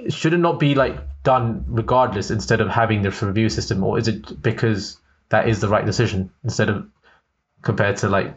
Should 0.08 0.32
it 0.32 0.38
not 0.38 0.58
be 0.58 0.74
like 0.74 0.96
done 1.22 1.64
regardless 1.68 2.30
instead 2.30 2.60
of 2.60 2.68
having 2.68 3.02
this 3.02 3.22
review 3.22 3.48
system, 3.48 3.84
or 3.84 3.98
is 3.98 4.08
it 4.08 4.42
because 4.42 4.98
that 5.28 5.48
is 5.48 5.60
the 5.60 5.68
right 5.68 5.84
decision 5.84 6.30
instead 6.44 6.70
of 6.70 6.86
compared 7.62 7.98
to 7.98 8.08
like 8.08 8.34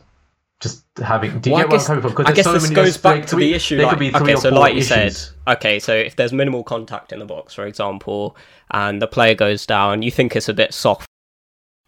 just 0.61 0.83
having? 0.97 1.39
Do 1.39 1.49
you 1.49 1.53
Well, 1.55 1.63
get 1.63 1.67
I 1.67 1.69
where 1.69 1.77
guess, 1.79 1.89
I'm 1.89 2.01
coming 2.01 2.15
from? 2.15 2.25
I 2.27 2.31
guess 2.31 2.45
so 2.45 2.53
this 2.53 2.63
many- 2.63 2.75
goes 2.75 2.97
back 2.97 3.25
to 3.27 3.35
the 3.35 3.53
issue. 3.53 3.77
there 3.77 3.85
Like, 3.87 3.93
could 3.93 3.99
be 3.99 4.09
three 4.11 4.21
okay, 4.21 4.33
or 4.33 4.37
so 4.37 4.49
four 4.51 4.59
like 4.59 4.73
you 4.73 4.79
issues. 4.79 5.17
said, 5.17 5.53
okay, 5.55 5.79
so 5.79 5.93
if 5.93 6.15
there's 6.15 6.31
minimal 6.31 6.63
contact 6.63 7.11
in 7.11 7.19
the 7.19 7.25
box, 7.25 7.53
for 7.53 7.65
example, 7.65 8.37
and 8.71 9.01
the 9.01 9.07
player 9.07 9.35
goes 9.35 9.65
down, 9.65 10.01
you 10.01 10.11
think 10.11 10.35
it's 10.35 10.49
a 10.49 10.53
bit 10.53 10.73
soft. 10.73 11.07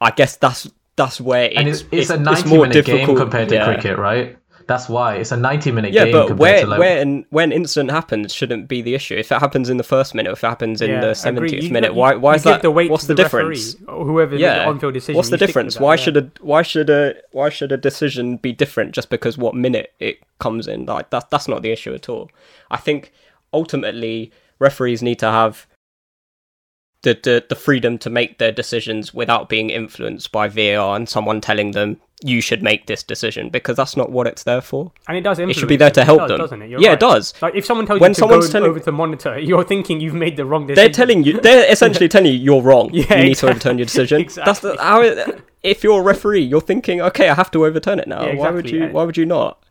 I 0.02 0.12
guess 0.12 0.36
that's 0.38 0.70
that's 0.96 1.20
where 1.22 1.46
it's 1.46 1.58
and 1.58 1.68
it's, 1.68 1.84
it's, 1.92 2.10
a 2.10 2.18
90 2.20 2.50
more 2.50 2.68
minute 2.68 2.86
game 2.86 2.98
difficult 2.98 3.18
compared 3.18 3.50
to 3.50 3.56
yeah. 3.56 3.66
cricket, 3.66 3.98
right? 3.98 4.38
That's 4.68 4.88
why 4.90 5.16
it's 5.16 5.32
a 5.32 5.38
90 5.38 5.72
minute 5.72 5.92
Yeah, 5.94 6.06
game 6.06 6.12
but 6.14 6.28
compared 6.28 6.40
where 6.40 6.62
to 6.62 6.68
like 6.68 6.80
when 6.80 7.26
when 7.30 7.52
incident 7.52 7.92
happens 7.92 8.34
shouldn't 8.34 8.68
be 8.68 8.82
the 8.82 8.96
issue. 8.96 9.16
If 9.16 9.32
it 9.32 9.40
happens 9.40 9.70
in 9.70 9.78
the 9.78 9.84
first 9.84 10.16
minute, 10.16 10.32
if 10.32 10.44
it 10.44 10.48
happens 10.48 10.82
in 10.82 10.90
Yeah, 10.92 11.00
the 11.02 11.08
agree. 11.08 11.16
seventieth 11.16 11.64
You- 11.66 11.70
minute, 11.72 11.92
you- 11.94 11.98
why 12.00 12.16
why 12.16 12.32
you 12.32 12.36
is 12.38 12.44
that? 12.44 12.62
The 12.62 12.72
weight 12.72 12.90
what's 12.92 13.04
to 13.04 13.08
the, 13.08 13.14
the 13.16 13.24
difference? 13.24 13.76
referee, 13.82 14.04
whoever 14.06 14.36
Yeah, 14.38 14.60
the 14.60 14.66
on-field 14.70 14.94
decision. 14.94 15.16
what's 15.18 15.30
the 15.30 15.34
you 15.34 15.38
stick 15.38 15.42
with 15.42 15.48
difference? 15.48 15.74
that, 15.76 15.84
Why 15.84 15.94
yeah. 15.94 15.96
should 16.04 16.18
a 16.18 16.32
why 16.42 16.62
should 16.62 16.90
a 16.90 17.16
why 17.32 17.50
should 17.50 17.72
a 17.72 17.78
decision 17.78 18.38
be 18.38 18.52
different 18.52 18.94
just 18.94 19.10
because 19.10 19.38
what 19.38 19.56
minute 19.56 19.92
it 20.00 20.20
comes 20.40 20.68
in? 20.68 20.86
Like 20.86 21.10
that 21.12 21.30
that's 21.30 21.48
not 21.48 21.62
the 21.62 21.72
issue 21.72 21.94
at 21.94 22.10
all. 22.10 22.30
I 22.72 22.78
think 22.78 23.12
ultimately 23.54 24.32
referees 24.60 25.02
need 25.04 25.20
to 25.20 25.30
have 25.32 25.68
the, 27.04 27.20
the 27.22 27.44
the 27.50 27.56
freedom 27.56 27.98
to 28.00 28.10
make 28.10 28.38
their 28.38 28.52
decisions 28.52 29.14
without 29.14 29.50
being 29.50 29.70
influenced 29.70 30.32
by 30.32 30.48
VAR 30.48 30.96
and 30.96 31.08
someone 31.10 31.42
telling 31.42 31.72
them 31.72 32.00
you 32.24 32.42
should 32.42 32.64
make 32.64 32.88
this 32.88 33.04
decision 33.04 33.50
because 33.50 33.76
that's 33.78 33.98
not 33.98 34.12
what 34.12 34.28
it's 34.28 34.44
there 34.44 34.62
for. 34.62 34.92
And 35.08 35.18
it 35.18 35.22
does. 35.22 35.40
It 35.40 35.56
should 35.56 35.68
be 35.68 35.76
there 35.76 35.92
to 35.92 36.04
help 36.06 36.20
does, 36.22 36.30
them. 36.30 36.38
doesn't 36.40 36.62
it? 36.62 36.70
You're 36.70 36.80
yeah, 36.82 36.90
right. 36.90 36.94
it 36.96 37.00
does. 37.00 37.34
Like 37.42 37.56
if 37.56 37.66
someone 37.66 37.86
tells 37.86 38.00
When 38.00 38.12
you 38.12 38.16
to 38.16 38.20
someone's 38.20 38.48
go 38.48 38.52
telling- 38.54 38.70
over 38.70 38.80
to 38.80 38.86
the 38.86 38.92
monitor, 38.92 39.38
you're 39.50 39.64
thinking 39.64 40.00
you've 40.00 40.14
made 40.14 40.38
the 40.38 40.46
wrong 40.46 40.68
decision. 40.68 40.84
They're 40.84 40.94
telling 40.94 41.24
you. 41.24 41.40
They're 41.42 41.72
essentially 41.72 42.08
telling 42.08 42.32
you 42.32 42.38
you're 42.40 42.62
wrong. 42.62 42.90
Yeah, 42.94 43.18
you 43.18 43.24
need 43.26 43.36
to 43.38 43.50
overturn 43.50 43.78
your 43.78 43.86
decision. 43.86 44.26
That's 44.36 44.60
the, 44.60 44.74
Exactly. 44.74 44.78
how. 44.86 45.02
It, 45.02 45.42
if 45.64 45.84
you're 45.84 46.00
a 46.00 46.04
referee, 46.04 46.42
you're 46.44 46.60
thinking, 46.62 47.02
okay, 47.02 47.30
I 47.30 47.36
have 47.36 47.50
to 47.52 47.66
overturn 47.66 48.00
it 48.00 48.08
now. 48.08 48.26
Yeah, 48.26 48.36
Why 48.36 48.52
would 48.52 48.66
exactly. 48.66 48.88
you? 48.88 48.94
Why 48.94 49.04
would 49.04 49.16
you 49.18 49.26
not? 49.26 49.64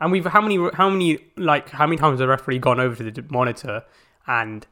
And 0.00 0.12
we've 0.12 0.24
how 0.24 0.40
many 0.40 0.56
how 0.74 0.88
many 0.88 1.18
like 1.36 1.70
how 1.70 1.86
many 1.86 1.96
times 1.96 2.12
has 2.14 2.18
the 2.20 2.28
referee 2.28 2.58
gone 2.58 2.80
over 2.80 3.02
to 3.02 3.10
the 3.10 3.24
monitor 3.30 3.82
and 4.26 4.66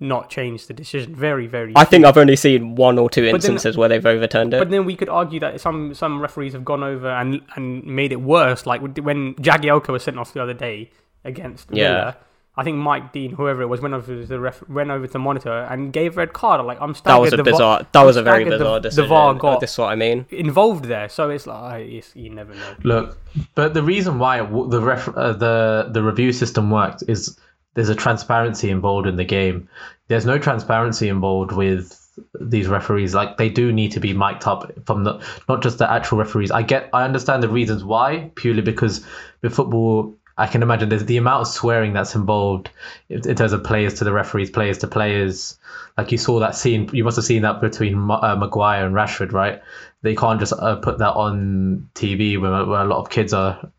not 0.00 0.28
change 0.30 0.66
the 0.66 0.74
decision? 0.74 1.14
Very 1.14 1.46
very. 1.46 1.72
I 1.76 1.84
few. 1.84 1.90
think 1.90 2.04
I've 2.04 2.16
only 2.18 2.36
seen 2.36 2.74
one 2.74 2.98
or 2.98 3.08
two 3.08 3.24
then- 3.24 3.34
instances 3.36 3.76
where 3.76 3.88
they've 3.88 4.04
overturned 4.04 4.52
it. 4.54 4.58
But 4.58 4.70
then 4.70 4.84
we 4.84 4.96
could 4.96 5.08
argue 5.08 5.40
that 5.40 5.60
some 5.60 5.94
some 5.94 6.20
referees 6.20 6.52
have 6.52 6.64
gone 6.64 6.82
over 6.82 7.08
and 7.08 7.40
and 7.56 7.84
made 7.84 8.12
it 8.12 8.20
worse. 8.20 8.66
Like 8.66 8.80
when 8.82 9.34
Jagielka 9.34 9.88
was 9.88 10.02
sent 10.02 10.18
off 10.18 10.32
the 10.32 10.42
other 10.42 10.54
day 10.54 10.90
against 11.24 11.68
Villa. 11.68 11.80
Yeah. 11.80 12.14
I 12.56 12.62
think 12.62 12.76
Mike 12.76 13.12
Dean, 13.12 13.32
whoever 13.32 13.62
it 13.62 13.66
was, 13.66 13.80
went 13.80 13.94
over 13.94 14.06
to 14.06 14.24
the 14.24 14.38
ref, 14.38 14.62
went 14.68 14.88
over 14.88 15.08
to 15.08 15.12
the 15.12 15.18
monitor 15.18 15.52
and 15.64 15.92
gave 15.92 16.16
red 16.16 16.32
card. 16.32 16.64
Like 16.64 16.80
I'm 16.80 16.94
staggered. 16.94 17.14
that 17.16 17.20
was 17.20 17.32
a 17.32 17.36
the 17.38 17.42
VAR- 17.42 17.52
bizarre. 17.52 17.86
That 17.90 18.02
was 18.02 18.16
a 18.16 18.20
I'm 18.20 18.24
very 18.24 18.44
bizarre 18.44 18.74
the, 18.74 18.80
decision. 18.90 19.02
The 19.04 19.08
VAR 19.08 19.34
got 19.34 19.58
This 19.60 19.72
is 19.72 19.78
what 19.78 19.86
I 19.88 19.96
mean. 19.96 20.24
involved 20.30 20.84
there, 20.84 21.08
so 21.08 21.30
it's 21.30 21.48
like 21.48 21.88
it's, 21.88 22.14
you 22.14 22.30
never 22.30 22.54
know. 22.54 22.74
Look, 22.84 23.18
but 23.56 23.74
the 23.74 23.82
reason 23.82 24.20
why 24.20 24.38
the 24.38 24.80
ref, 24.80 25.08
uh, 25.08 25.32
the 25.32 25.88
the 25.90 26.00
review 26.00 26.30
system 26.30 26.70
worked 26.70 27.02
is 27.08 27.36
there's 27.74 27.88
a 27.88 27.94
transparency 27.94 28.70
involved 28.70 29.06
in 29.06 29.16
the 29.16 29.24
game. 29.24 29.68
There's 30.08 30.26
no 30.26 30.38
transparency 30.38 31.08
involved 31.08 31.52
with 31.52 32.00
these 32.40 32.68
referees. 32.68 33.14
Like 33.14 33.36
they 33.36 33.48
do 33.48 33.72
need 33.72 33.92
to 33.92 34.00
be 34.00 34.12
mic'd 34.12 34.46
up 34.46 34.72
from 34.86 35.04
the 35.04 35.24
not 35.48 35.62
just 35.62 35.78
the 35.78 35.90
actual 35.90 36.18
referees. 36.18 36.50
I 36.50 36.62
get, 36.62 36.88
I 36.92 37.04
understand 37.04 37.42
the 37.42 37.48
reasons 37.48 37.84
why 37.84 38.30
purely 38.34 38.62
because 38.62 39.04
with 39.42 39.54
football. 39.54 40.16
I 40.36 40.48
can 40.48 40.64
imagine 40.64 40.88
there's 40.88 41.04
the 41.04 41.16
amount 41.16 41.42
of 41.42 41.46
swearing 41.46 41.92
that's 41.92 42.16
involved 42.16 42.68
in 43.08 43.36
terms 43.36 43.52
of 43.52 43.62
players 43.62 43.94
to 43.94 44.04
the 44.04 44.12
referees, 44.12 44.50
players 44.50 44.78
to 44.78 44.88
players. 44.88 45.56
Like 45.96 46.10
you 46.10 46.18
saw 46.18 46.40
that 46.40 46.56
scene, 46.56 46.90
you 46.92 47.04
must 47.04 47.14
have 47.14 47.24
seen 47.24 47.42
that 47.42 47.60
between 47.60 48.10
uh, 48.10 48.34
Maguire 48.34 48.84
and 48.84 48.96
Rashford, 48.96 49.30
right? 49.30 49.62
They 50.02 50.16
can't 50.16 50.40
just 50.40 50.52
uh, 50.52 50.74
put 50.74 50.98
that 50.98 51.12
on 51.12 51.88
TV 51.94 52.40
where, 52.40 52.66
where 52.66 52.80
a 52.80 52.84
lot 52.84 52.98
of 52.98 53.10
kids 53.10 53.32
are 53.32 53.70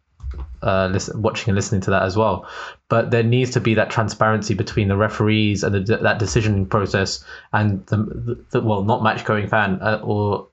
uh, 0.66 0.88
listen, 0.92 1.22
watching 1.22 1.50
and 1.50 1.56
listening 1.56 1.82
to 1.82 1.92
that 1.92 2.04
as 2.04 2.18
well. 2.18 2.48
But 2.90 3.12
there 3.12 3.24
needs 3.24 3.52
to 3.52 3.62
be 3.62 3.76
that 3.76 3.90
transparency 3.90 4.54
between 4.54 4.88
the 4.88 4.98
referees 4.98 5.64
and 5.64 5.76
the, 5.76 5.98
that 5.98 6.20
decision 6.20 6.66
process 6.66 7.24
and 7.54 7.86
the, 7.88 7.98
the, 7.98 8.46
the 8.52 8.62
well, 8.62 8.84
not 8.84 9.04
match 9.04 9.24
going 9.26 9.48
fan 9.48 9.80
uh, 9.82 10.02
or 10.04 10.48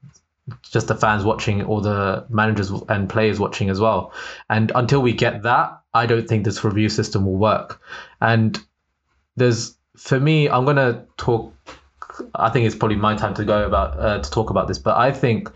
just 0.63 0.89
the 0.89 0.95
fans 0.95 1.25
watching 1.25 1.63
or 1.63 1.81
the 1.81 2.27
managers 2.29 2.71
and 2.89 3.09
players 3.09 3.39
watching 3.41 3.71
as 3.71 3.81
well. 3.81 4.13
And 4.51 4.71
until 4.75 5.01
we 5.01 5.13
get 5.13 5.43
that, 5.43 5.81
I 5.95 6.07
don't 6.07 6.29
think 6.29 6.45
this 6.45 6.65
review 6.65 6.89
system 6.89 7.25
will 7.25 7.37
work. 7.37 7.81
And 8.21 8.59
there's 9.37 9.77
for 9.97 10.19
me, 10.19 10.49
I'm 10.49 10.65
gonna 10.65 11.05
talk. 11.17 11.55
I 12.35 12.51
think 12.51 12.67
it's 12.67 12.75
probably 12.75 12.97
my 12.97 13.17
time 13.17 13.35
to 13.35 13.45
go 13.45 13.65
about 13.65 13.99
uh, 13.99 14.21
to 14.21 14.31
talk 14.31 14.51
about 14.51 14.69
this, 14.69 14.79
but 14.79 14.97
I 14.97 15.13
think 15.13 15.51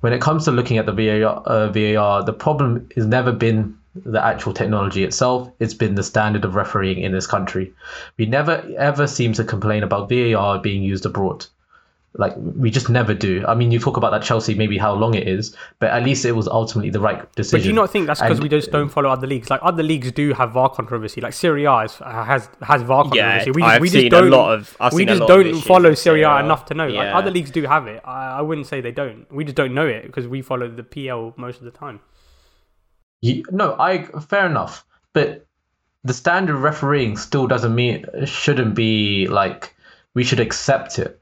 when 0.00 0.12
it 0.12 0.20
comes 0.20 0.44
to 0.44 0.52
looking 0.52 0.78
at 0.78 0.86
the 0.86 0.92
VAR, 0.92 1.42
uh, 1.46 1.68
VAR, 1.68 2.22
the 2.22 2.32
problem 2.32 2.88
has 2.94 3.06
never 3.06 3.32
been 3.32 3.76
the 4.04 4.24
actual 4.24 4.52
technology 4.52 5.04
itself. 5.04 5.50
It's 5.60 5.74
been 5.74 5.94
the 5.94 6.02
standard 6.02 6.44
of 6.44 6.54
refereeing 6.54 6.98
in 7.00 7.12
this 7.12 7.26
country. 7.26 7.72
We 8.18 8.26
never 8.26 8.62
ever 8.78 9.06
seem 9.06 9.32
to 9.34 9.44
complain 9.44 9.82
about 9.82 10.08
VAR 10.08 10.58
being 10.58 10.82
used 10.82 11.06
abroad. 11.06 11.46
Like 12.18 12.32
we 12.38 12.70
just 12.70 12.88
never 12.88 13.12
do. 13.12 13.44
I 13.46 13.54
mean, 13.54 13.70
you 13.70 13.78
talk 13.78 13.98
about 13.98 14.10
that 14.12 14.22
Chelsea, 14.22 14.54
maybe 14.54 14.78
how 14.78 14.94
long 14.94 15.12
it 15.14 15.28
is, 15.28 15.54
but 15.80 15.90
at 15.90 16.02
least 16.02 16.24
it 16.24 16.32
was 16.32 16.48
ultimately 16.48 16.88
the 16.88 16.98
right 16.98 17.30
decision. 17.34 17.58
But 17.58 17.62
do 17.64 17.68
you 17.68 17.74
not 17.74 17.90
think 17.90 18.06
that's 18.06 18.22
because 18.22 18.40
we 18.40 18.48
just 18.48 18.70
don't 18.70 18.88
follow 18.88 19.10
other 19.10 19.26
leagues? 19.26 19.50
Like 19.50 19.60
other 19.62 19.82
leagues 19.82 20.12
do 20.12 20.32
have 20.32 20.52
VAR 20.52 20.70
controversy. 20.70 21.20
Like 21.20 21.34
Serie 21.34 21.66
A 21.66 21.80
is, 21.80 21.96
has 21.96 22.48
has 22.62 22.80
VAR 22.80 23.04
Yeah, 23.12 23.36
controversy. 23.44 23.50
we 23.50 23.62
I've 23.62 23.80
we 23.82 23.88
just 23.88 23.96
seen 24.00 24.06
a 24.06 24.10
don't. 24.10 24.30
lot 24.30 24.54
of- 24.54 24.74
I've 24.80 24.94
we 24.94 25.04
just 25.04 25.26
don't 25.26 25.46
issues 25.46 25.64
follow 25.64 25.90
with 25.90 25.98
Serie 25.98 26.22
A 26.22 26.38
enough 26.38 26.64
to 26.66 26.74
know. 26.74 26.88
Like 26.88 27.14
other 27.14 27.30
leagues 27.30 27.50
do 27.50 27.64
have 27.64 27.86
it. 27.86 28.00
I, 28.02 28.38
I 28.38 28.40
wouldn't 28.40 28.66
say 28.66 28.80
they 28.80 28.92
don't. 28.92 29.30
We 29.30 29.44
just 29.44 29.56
don't 29.56 29.74
know 29.74 29.86
it 29.86 30.06
because 30.06 30.26
we 30.26 30.40
follow 30.40 30.68
the 30.70 30.84
PL 30.84 31.34
most 31.36 31.58
of 31.58 31.64
the 31.64 31.70
time. 31.70 32.00
Ye- 33.20 33.44
no, 33.50 33.76
I 33.78 34.04
fair 34.04 34.46
enough, 34.46 34.84
but 35.12 35.46
the 36.04 36.14
standard 36.14 36.56
refereeing 36.56 37.16
still 37.16 37.46
doesn't 37.46 37.74
mean 37.74 38.06
shouldn't 38.24 38.74
be 38.74 39.26
like 39.26 39.74
we 40.14 40.24
should 40.24 40.40
accept 40.40 40.98
it. 40.98 41.20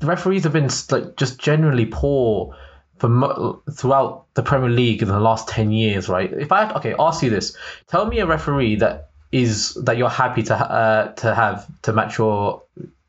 The 0.00 0.06
referees 0.06 0.44
have 0.44 0.52
been 0.52 0.70
like 0.90 1.16
just 1.16 1.38
generally 1.38 1.86
poor 1.86 2.56
for 2.98 3.08
mo- 3.08 3.62
throughout 3.70 4.26
the 4.34 4.42
Premier 4.42 4.70
League 4.70 5.02
in 5.02 5.08
the 5.08 5.20
last 5.20 5.48
ten 5.48 5.70
years, 5.70 6.08
right? 6.08 6.32
If 6.32 6.52
I 6.52 6.72
okay, 6.74 6.94
ask 6.98 7.22
you 7.22 7.30
this, 7.30 7.56
tell 7.86 8.06
me 8.06 8.20
a 8.20 8.26
referee 8.26 8.76
that 8.76 9.10
is 9.32 9.74
that 9.74 9.96
you're 9.96 10.08
happy 10.08 10.42
to 10.44 10.54
uh, 10.54 11.12
to 11.14 11.34
have 11.34 11.66
to 11.82 11.92
match 11.92 12.18
your 12.18 12.62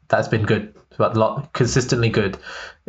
that's 0.08 0.28
been 0.28 0.44
good 0.44 0.74
but 0.98 1.16
lot 1.16 1.52
consistently 1.54 2.10
good 2.10 2.38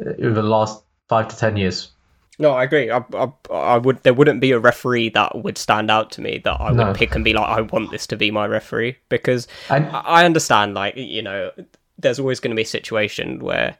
uh, 0.01 0.11
over 0.23 0.43
the 0.43 0.43
last 0.43 0.83
five 1.09 1.29
to 1.29 1.37
ten 1.37 1.57
years. 1.57 1.91
No, 2.39 2.51
I 2.53 2.65
agree. 2.65 2.91
I, 2.91 3.03
I, 3.15 3.29
I 3.51 3.79
would. 3.79 4.03
There 4.03 4.13
wouldn't 4.13 4.41
be 4.43 4.53
a 4.53 4.59
referee 4.59 5.09
that 5.11 5.43
would 5.43 5.57
stand 5.57 5.91
out 5.91 6.11
to 6.13 6.21
me 6.21 6.39
that 6.45 6.61
I 6.61 6.69
would 6.71 6.77
No. 6.77 6.93
pick 6.93 7.15
and 7.15 7.25
be 7.25 7.33
like, 7.33 7.49
I 7.49 7.63
want 7.63 7.91
this 7.91 8.07
to 8.09 8.17
be 8.17 8.31
my 8.31 8.47
referee 8.47 8.97
because 9.09 9.49
And- 9.71 9.87
I 9.89 10.01
I 10.01 10.25
understand. 10.27 10.75
Like 10.75 10.95
you 10.97 11.23
know, 11.23 11.51
there's 11.99 12.19
always 12.19 12.41
going 12.41 12.51
to 12.51 12.57
be 12.57 12.63
a 12.63 12.67
situation 12.67 13.39
where 13.41 13.77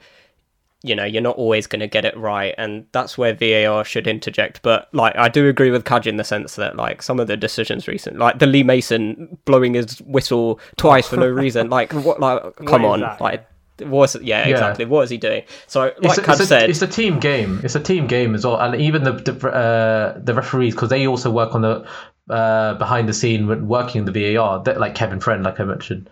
you 0.83 0.95
know 0.95 1.05
you're 1.05 1.23
not 1.23 1.37
always 1.37 1.67
going 1.67 1.81
to 1.81 1.87
get 1.87 2.05
it 2.07 2.17
right, 2.17 2.55
and 2.57 2.87
that's 2.93 3.19
where 3.19 3.35
VAR 3.35 3.85
should 3.85 4.07
interject. 4.07 4.63
But 4.63 4.89
like, 4.95 5.15
I 5.17 5.29
do 5.29 5.49
agree 5.49 5.71
with 5.71 5.85
Kaj 5.85 6.07
in 6.07 6.17
the 6.17 6.25
sense 6.25 6.57
that 6.57 6.77
like 6.77 7.03
some 7.03 7.21
of 7.21 7.27
the 7.27 7.37
decisions 7.37 7.87
recent, 7.87 8.19
like 8.19 8.39
the 8.39 8.47
Lee 8.47 8.63
Mason 8.63 9.37
blowing 9.45 9.75
his 9.75 10.01
whistle 10.03 10.61
twice 10.79 11.07
for 11.09 11.17
no 11.17 11.29
reason, 11.29 11.69
like 11.69 11.93
what? 11.93 12.21
Like, 12.21 12.43
come 12.67 12.85
is 12.85 12.89
on, 12.89 13.01
that? 13.01 13.21
like. 13.21 13.47
What's 13.79 14.15
yeah, 14.17 14.47
Yeah. 14.47 14.49
exactly. 14.49 14.85
What 14.87 15.03
is 15.03 15.11
he 15.11 15.19
doing? 15.19 15.43
So, 15.67 15.81
like 15.81 15.97
it's, 16.03 16.19
a, 16.19 16.31
it's, 16.31 16.41
a, 16.41 16.47
said, 16.47 16.71
it's 16.71 16.83
a 16.83 16.87
team 16.87 17.21
game. 17.21 17.61
It's 17.63 17.75
a 17.75 17.81
team 17.81 18.07
game 18.07 18.35
as 18.35 18.47
well, 18.47 18.59
and 18.61 18.81
even 18.81 19.05
the 19.05 19.13
the, 19.13 19.49
uh, 19.49 20.19
the 20.23 20.35
referees 20.35 20.75
because 20.75 20.89
they 20.89 21.07
also 21.07 21.31
work 21.31 21.55
on 21.55 21.63
the 21.63 21.87
uh, 22.31 22.75
behind 22.75 23.09
the 23.09 23.13
scene 23.15 23.47
when 23.47 23.69
working 23.69 24.05
the 24.05 24.13
VAR. 24.13 24.63
That 24.63 24.81
like 24.81 24.95
Kevin 24.95 25.21
Friend, 25.21 25.43
like 25.43 25.61
I 25.61 25.65
mentioned. 25.65 26.09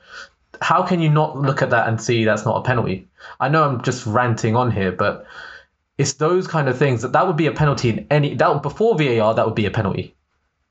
How 0.60 0.82
can 0.82 1.00
you 1.00 1.08
not 1.08 1.36
look 1.36 1.62
at 1.62 1.70
that 1.70 1.88
and 1.88 2.00
see 2.00 2.24
that's 2.24 2.44
not 2.44 2.56
a 2.58 2.62
penalty? 2.62 3.08
I 3.40 3.48
know 3.48 3.64
I'm 3.64 3.82
just 3.82 4.06
ranting 4.06 4.54
on 4.54 4.70
here, 4.70 4.92
but 4.92 5.26
it's 5.98 6.14
those 6.14 6.46
kind 6.46 6.68
of 6.68 6.78
things 6.78 7.02
that 7.02 7.12
that 7.12 7.26
would 7.26 7.36
be 7.36 7.46
a 7.46 7.52
penalty 7.52 7.90
in 7.90 8.06
any 8.10 8.34
that 8.34 8.62
before 8.62 8.96
VAR 8.96 9.34
that 9.34 9.46
would 9.46 9.54
be 9.54 9.66
a 9.66 9.70
penalty. 9.70 10.14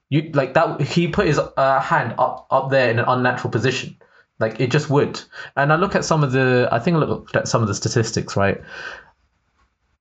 You 0.10 0.30
like 0.34 0.54
that 0.54 0.82
he 0.82 1.08
put 1.08 1.28
his 1.28 1.40
uh, 1.40 1.80
hand 1.80 2.16
up 2.18 2.48
up 2.52 2.70
there 2.70 2.92
in 2.92 3.00
an 3.00 3.06
unnatural 3.08 3.52
position. 3.52 3.98
Like 4.40 4.60
it 4.60 4.72
just 4.72 4.90
would. 4.90 5.22
And 5.56 5.72
I 5.72 5.76
look 5.76 5.96
at 5.96 6.06
some 6.06 6.24
of 6.24 6.32
the 6.32 6.68
I 6.72 6.80
think 6.80 6.98
I 6.98 7.00
looked 7.00 7.36
at 7.36 7.48
some 7.48 7.62
of 7.62 7.68
the 7.68 7.76
statistics, 7.76 8.36
right? 8.36 8.62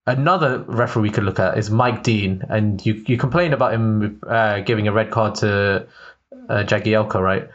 Another 0.06 0.64
referee 0.66 1.02
we 1.02 1.10
could 1.10 1.24
look 1.24 1.38
at 1.38 1.56
is 1.56 1.70
Mike 1.70 2.02
Dean, 2.02 2.42
and 2.48 2.84
you 2.84 3.04
you 3.06 3.16
complained 3.16 3.54
about 3.54 3.72
him 3.72 4.20
uh, 4.26 4.60
giving 4.60 4.88
a 4.88 4.92
red 4.92 5.10
card 5.10 5.36
to 5.36 5.86
uh, 6.48 6.64
Jagielka, 6.64 7.20
right? 7.20 7.48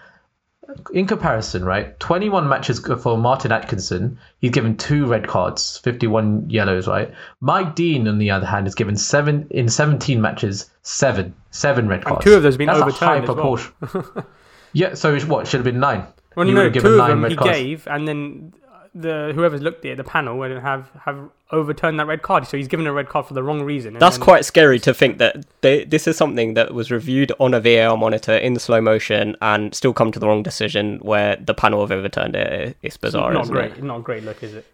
In 0.94 1.08
comparison, 1.08 1.64
right, 1.64 1.98
21 2.00 2.48
matches 2.48 2.80
for 2.80 3.18
Martin 3.18 3.52
Atkinson, 3.52 4.20
he's 4.40 4.52
given 4.52 4.76
two 4.76 5.06
red 5.06 5.26
cards, 5.26 5.78
51 5.80 6.50
yellows, 6.50 6.88
right? 6.88 7.14
Mike 7.40 7.74
Dean, 7.74 8.08
on 8.08 8.18
the 8.18 8.32
other 8.32 8.46
hand, 8.46 8.68
is 8.68 8.76
given 8.76 8.98
seven 8.98 9.48
in 9.50 9.70
17 9.70 10.22
matches, 10.22 10.70
seven, 10.82 11.34
seven 11.52 11.88
red 11.88 12.04
cards. 12.04 12.24
two 12.24 12.34
of 12.34 12.44
those 12.44 12.56
have 12.56 12.60
been 12.60 12.68
That's 12.68 12.82
overturned 12.82 13.30
A 13.30 13.34
high 13.34 13.42
well. 13.42 14.28
yeah, 14.74 14.94
so 14.94 15.18
what 15.22 15.48
should 15.48 15.60
have 15.60 15.66
been 15.66 15.80
nine. 15.80 16.06
Well, 16.38 16.46
He 16.46 16.54
no, 16.54 16.64
would 16.64 16.76
have 16.76 16.84
two 16.84 17.00
of 17.02 17.08
them 17.08 17.24
red 17.24 17.32
he 17.32 17.36
cards. 17.38 17.58
gave, 17.58 17.88
and 17.88 18.08
then 18.08 18.54
the 18.96 19.32
whoever's 19.36 19.62
looked 19.62 19.84
at 19.86 19.92
it, 19.92 19.98
the 19.98 20.04
panel, 20.04 20.42
and 20.44 20.60
have 20.62 20.90
have 21.04 21.30
overturned 21.52 22.00
that 22.00 22.06
red 22.08 22.22
card. 22.22 22.46
So 22.48 22.58
he's 22.58 22.68
given 22.68 22.86
a 22.88 22.94
red 22.94 23.10
card 23.10 23.26
for 23.26 23.34
the 23.34 23.42
wrong 23.44 23.62
reason. 23.64 23.96
That's 23.98 24.18
then- 24.18 24.24
quite 24.24 24.46
scary 24.46 24.80
to 24.82 24.94
think 24.94 25.18
that 25.18 25.46
they, 25.62 25.84
this 25.86 26.08
is 26.08 26.16
something 26.16 26.54
that 26.54 26.74
was 26.74 26.92
reviewed 26.92 27.32
on 27.40 27.54
a 27.54 27.60
VAR 27.60 27.98
monitor 27.98 28.36
in 28.36 28.54
the 28.54 28.60
slow 28.60 28.80
motion 28.82 29.36
and 29.42 29.74
still 29.74 29.94
come 29.94 30.12
to 30.12 30.20
the 30.20 30.28
wrong 30.28 30.44
decision 30.44 31.00
where 31.02 31.38
the 31.38 31.54
panel 31.56 31.82
have 31.82 31.92
overturned 31.92 32.36
it. 32.36 32.78
It's 32.84 32.98
bizarre, 32.98 33.34
not 33.34 33.44
isn't 33.44 33.54
great. 33.56 33.72
it? 33.72 33.84
Not 33.84 33.98
a 33.98 34.04
great 34.04 34.24
look, 34.24 34.44
is 34.44 34.54
it? 34.54 34.66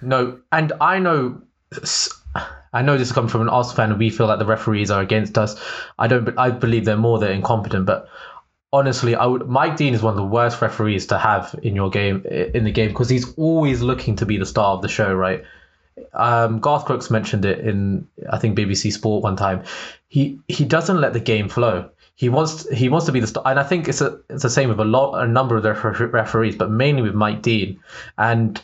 No, 0.00 0.38
and 0.50 0.72
I 0.80 0.98
know, 0.98 1.42
I 2.72 2.82
know 2.82 2.96
this 2.96 3.12
comes 3.12 3.30
from 3.32 3.42
an 3.42 3.48
Arsenal 3.48 3.76
fan, 3.76 3.90
and 3.90 3.98
we 3.98 4.08
feel 4.10 4.26
that 4.28 4.38
the 4.38 4.46
referees 4.46 4.90
are 4.90 5.02
against 5.02 5.36
us. 5.36 5.60
I 5.98 6.08
don't. 6.08 6.32
I 6.38 6.50
believe 6.50 6.84
they're 6.86 6.96
more 6.96 7.18
they're 7.18 7.32
incompetent, 7.32 7.84
but 7.86 8.08
honestly, 8.72 9.14
I 9.14 9.26
would. 9.26 9.48
Mike 9.48 9.76
Dean 9.76 9.94
is 9.94 10.02
one 10.02 10.12
of 10.12 10.16
the 10.16 10.24
worst 10.24 10.60
referees 10.62 11.06
to 11.08 11.18
have 11.18 11.54
in 11.62 11.76
your 11.76 11.90
game 11.90 12.24
in 12.24 12.64
the 12.64 12.72
game 12.72 12.88
because 12.88 13.08
he's 13.08 13.32
always 13.34 13.82
looking 13.82 14.16
to 14.16 14.26
be 14.26 14.38
the 14.38 14.46
star 14.46 14.74
of 14.74 14.82
the 14.82 14.88
show, 14.88 15.12
right? 15.14 15.44
Um, 16.14 16.60
Garth 16.60 16.86
Crooks 16.86 17.10
mentioned 17.10 17.44
it 17.44 17.60
in 17.60 18.08
I 18.30 18.38
think 18.38 18.56
BBC 18.56 18.92
Sport 18.92 19.22
one 19.22 19.36
time. 19.36 19.64
He 20.08 20.40
he 20.48 20.64
doesn't 20.64 21.00
let 21.00 21.12
the 21.12 21.20
game 21.20 21.48
flow. 21.48 21.90
He 22.14 22.28
wants 22.28 22.68
he 22.70 22.88
wants 22.88 23.06
to 23.06 23.12
be 23.12 23.20
the 23.20 23.26
star, 23.26 23.42
and 23.46 23.58
I 23.58 23.62
think 23.62 23.88
it's 23.88 24.00
a 24.00 24.20
it's 24.28 24.42
the 24.42 24.50
same 24.50 24.68
with 24.68 24.80
a 24.80 24.84
lot 24.84 25.22
a 25.22 25.26
number 25.26 25.56
of 25.56 25.64
referees, 26.12 26.56
but 26.56 26.70
mainly 26.70 27.02
with 27.02 27.14
Mike 27.14 27.42
Dean, 27.42 27.80
and 28.16 28.60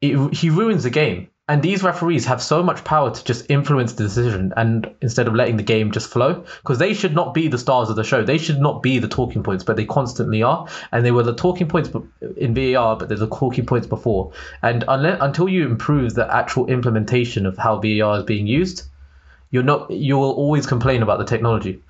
it, 0.00 0.34
he 0.34 0.50
ruins 0.50 0.82
the 0.82 0.90
game. 0.90 1.28
And 1.48 1.62
these 1.62 1.84
referees 1.84 2.24
have 2.24 2.42
so 2.42 2.60
much 2.60 2.82
power 2.82 3.12
to 3.12 3.24
just 3.24 3.48
influence 3.48 3.92
the 3.92 4.02
decision, 4.02 4.52
and 4.56 4.92
instead 5.00 5.28
of 5.28 5.34
letting 5.36 5.56
the 5.56 5.62
game 5.62 5.92
just 5.92 6.10
flow, 6.10 6.44
because 6.62 6.78
they 6.78 6.92
should 6.92 7.14
not 7.14 7.34
be 7.34 7.46
the 7.46 7.56
stars 7.56 7.88
of 7.88 7.94
the 7.94 8.02
show. 8.02 8.24
They 8.24 8.36
should 8.36 8.58
not 8.58 8.82
be 8.82 8.98
the 8.98 9.06
talking 9.06 9.44
points, 9.44 9.62
but 9.62 9.76
they 9.76 9.84
constantly 9.84 10.42
are. 10.42 10.66
And 10.90 11.06
they 11.06 11.12
were 11.12 11.22
the 11.22 11.36
talking 11.36 11.68
points 11.68 11.88
in 12.36 12.52
VAR, 12.52 12.96
but 12.96 13.08
they're 13.08 13.16
the 13.16 13.28
talking 13.28 13.64
points 13.64 13.86
before. 13.86 14.32
And 14.62 14.82
unless, 14.88 15.18
until 15.20 15.48
you 15.48 15.66
improve 15.66 16.14
the 16.14 16.34
actual 16.34 16.66
implementation 16.66 17.46
of 17.46 17.56
how 17.56 17.78
VAR 17.78 18.18
is 18.18 18.24
being 18.24 18.48
used, 18.48 18.82
you're 19.52 19.62
not. 19.62 19.88
You 19.88 20.18
will 20.18 20.32
always 20.32 20.66
complain 20.66 21.00
about 21.00 21.18
the 21.18 21.24
technology. 21.24 21.80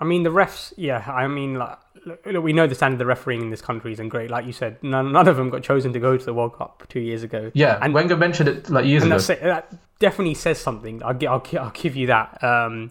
I 0.00 0.04
mean, 0.04 0.22
the 0.22 0.30
refs. 0.30 0.72
Yeah, 0.76 1.04
I 1.06 1.26
mean, 1.26 1.54
like, 1.54 1.78
look, 2.06 2.24
we 2.42 2.52
know 2.52 2.66
the 2.66 2.74
standard 2.74 2.94
of 2.94 2.98
the 3.00 3.06
refereeing 3.06 3.42
in 3.42 3.50
this 3.50 3.60
country 3.60 3.92
isn't 3.92 4.08
great. 4.08 4.30
Like 4.30 4.46
you 4.46 4.52
said, 4.52 4.82
none, 4.82 5.12
none 5.12 5.26
of 5.26 5.36
them 5.36 5.50
got 5.50 5.62
chosen 5.62 5.92
to 5.92 5.98
go 6.00 6.16
to 6.16 6.24
the 6.24 6.34
World 6.34 6.56
Cup 6.56 6.84
two 6.88 7.00
years 7.00 7.22
ago. 7.22 7.50
Yeah, 7.54 7.78
and 7.82 7.92
Wenger 7.92 8.16
mentioned 8.16 8.48
it 8.48 8.70
like 8.70 8.84
years 8.86 9.02
and 9.02 9.12
ago. 9.12 9.20
That 9.42 9.74
definitely 9.98 10.34
says 10.34 10.58
something. 10.58 11.02
I'll, 11.02 11.18
I'll, 11.28 11.44
I'll 11.58 11.70
give 11.70 11.96
you 11.96 12.06
that. 12.08 12.42
Um, 12.44 12.90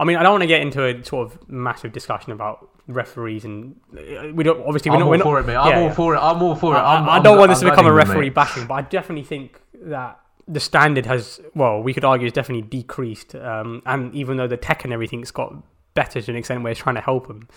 I 0.00 0.04
mean, 0.04 0.16
I 0.16 0.22
don't 0.22 0.32
want 0.32 0.42
to 0.42 0.48
get 0.48 0.62
into 0.62 0.84
a 0.84 1.04
sort 1.04 1.30
of 1.30 1.48
massive 1.48 1.92
discussion 1.92 2.32
about 2.32 2.68
referees, 2.86 3.44
and 3.44 3.76
uh, 3.92 4.28
we 4.32 4.44
don't 4.44 4.64
obviously 4.64 4.90
we're 4.90 4.96
I'm 4.96 5.00
not, 5.00 5.04
all 5.04 5.10
we're 5.10 5.16
not, 5.18 5.24
for 5.24 5.40
it, 5.40 5.46
mate. 5.46 5.56
I'm 5.56 5.70
yeah, 5.70 5.78
all 5.80 5.86
yeah. 5.86 5.94
for 5.94 6.14
it. 6.14 6.18
I'm 6.18 6.42
all 6.42 6.54
for 6.54 6.74
it. 6.74 6.78
I, 6.78 6.96
I'm, 6.96 7.08
I 7.08 7.12
I'm- 7.14 7.22
don't 7.22 7.38
want 7.38 7.50
this 7.50 7.60
I'm 7.60 7.66
to 7.66 7.70
become 7.72 7.86
a 7.86 7.92
running 7.92 8.08
with 8.08 8.08
it, 8.08 8.10
referee 8.14 8.26
mate. 8.26 8.34
bashing, 8.34 8.66
but 8.66 8.74
I 8.74 8.82
definitely 8.82 9.24
think 9.24 9.60
that 9.82 10.18
the 10.46 10.60
standard 10.60 11.04
has, 11.04 11.40
well, 11.54 11.82
we 11.82 11.92
could 11.92 12.04
argue, 12.04 12.26
it's 12.26 12.34
definitely 12.34 12.66
decreased. 12.66 13.34
Um, 13.34 13.82
and 13.84 14.14
even 14.14 14.38
though 14.38 14.46
the 14.46 14.56
tech 14.56 14.82
and 14.84 14.94
everything's 14.94 15.30
got 15.30 15.54
better 15.98 16.22
to 16.22 16.30
an 16.30 16.36
extent 16.36 16.62
where 16.62 16.70
it's 16.70 16.80
trying 16.80 16.94
to 16.94 17.00
help 17.00 17.26
them, 17.26 17.48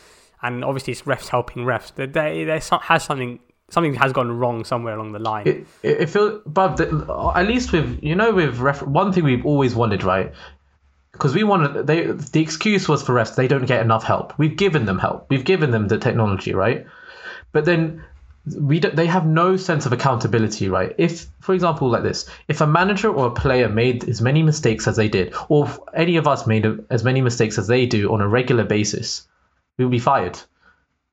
and 0.41 0.65
obviously 0.65 0.91
it's 0.93 1.03
refs 1.03 1.27
helping 1.27 1.63
refs, 1.63 1.93
there, 1.93 2.07
there, 2.07 2.45
there 2.45 2.59
has 2.81 3.03
something, 3.03 3.39
something 3.69 3.93
has 3.93 4.11
gone 4.11 4.31
wrong 4.31 4.65
somewhere 4.65 4.95
along 4.95 5.11
the 5.11 5.19
line. 5.19 5.47
It, 5.47 5.67
it, 5.83 6.01
it 6.01 6.09
feels, 6.09 6.41
but 6.47 6.77
the, 6.77 6.87
at 7.35 7.45
least 7.47 7.71
with 7.71 7.99
you 8.01 8.15
know 8.15 8.33
with 8.33 8.57
ref, 8.57 8.81
one 8.81 9.13
thing 9.13 9.23
we've 9.23 9.45
always 9.45 9.75
wanted, 9.75 10.03
right? 10.03 10.33
Because 11.11 11.35
we 11.35 11.43
wanted 11.43 11.85
they 11.85 12.07
the 12.07 12.41
excuse 12.41 12.89
was 12.89 13.03
for 13.03 13.13
refs 13.13 13.35
they 13.35 13.47
don't 13.47 13.67
get 13.67 13.81
enough 13.81 14.03
help. 14.03 14.33
We've 14.39 14.57
given 14.57 14.85
them 14.85 14.97
help. 14.97 15.27
We've 15.29 15.45
given 15.45 15.69
them 15.69 15.87
the 15.87 15.99
technology, 15.99 16.53
right? 16.53 16.87
But 17.51 17.65
then 17.65 18.03
we 18.45 18.79
don't, 18.79 18.95
they 18.95 19.05
have 19.05 19.25
no 19.25 19.55
sense 19.55 19.85
of 19.85 19.93
accountability, 19.93 20.67
right? 20.67 20.95
If, 20.97 21.27
for 21.39 21.53
example, 21.53 21.89
like 21.89 22.03
this, 22.03 22.29
if 22.47 22.61
a 22.61 22.67
manager 22.67 23.09
or 23.09 23.27
a 23.27 23.31
player 23.31 23.69
made 23.69 24.07
as 24.09 24.21
many 24.21 24.41
mistakes 24.41 24.87
as 24.87 24.95
they 24.95 25.09
did, 25.09 25.33
or 25.47 25.69
any 25.93 26.17
of 26.17 26.27
us 26.27 26.47
made 26.47 26.65
as 26.89 27.03
many 27.03 27.21
mistakes 27.21 27.57
as 27.57 27.67
they 27.67 27.85
do 27.85 28.11
on 28.11 28.21
a 28.21 28.27
regular 28.27 28.63
basis, 28.63 29.27
we 29.77 29.85
would 29.85 29.91
be 29.91 29.99
fired. 29.99 30.39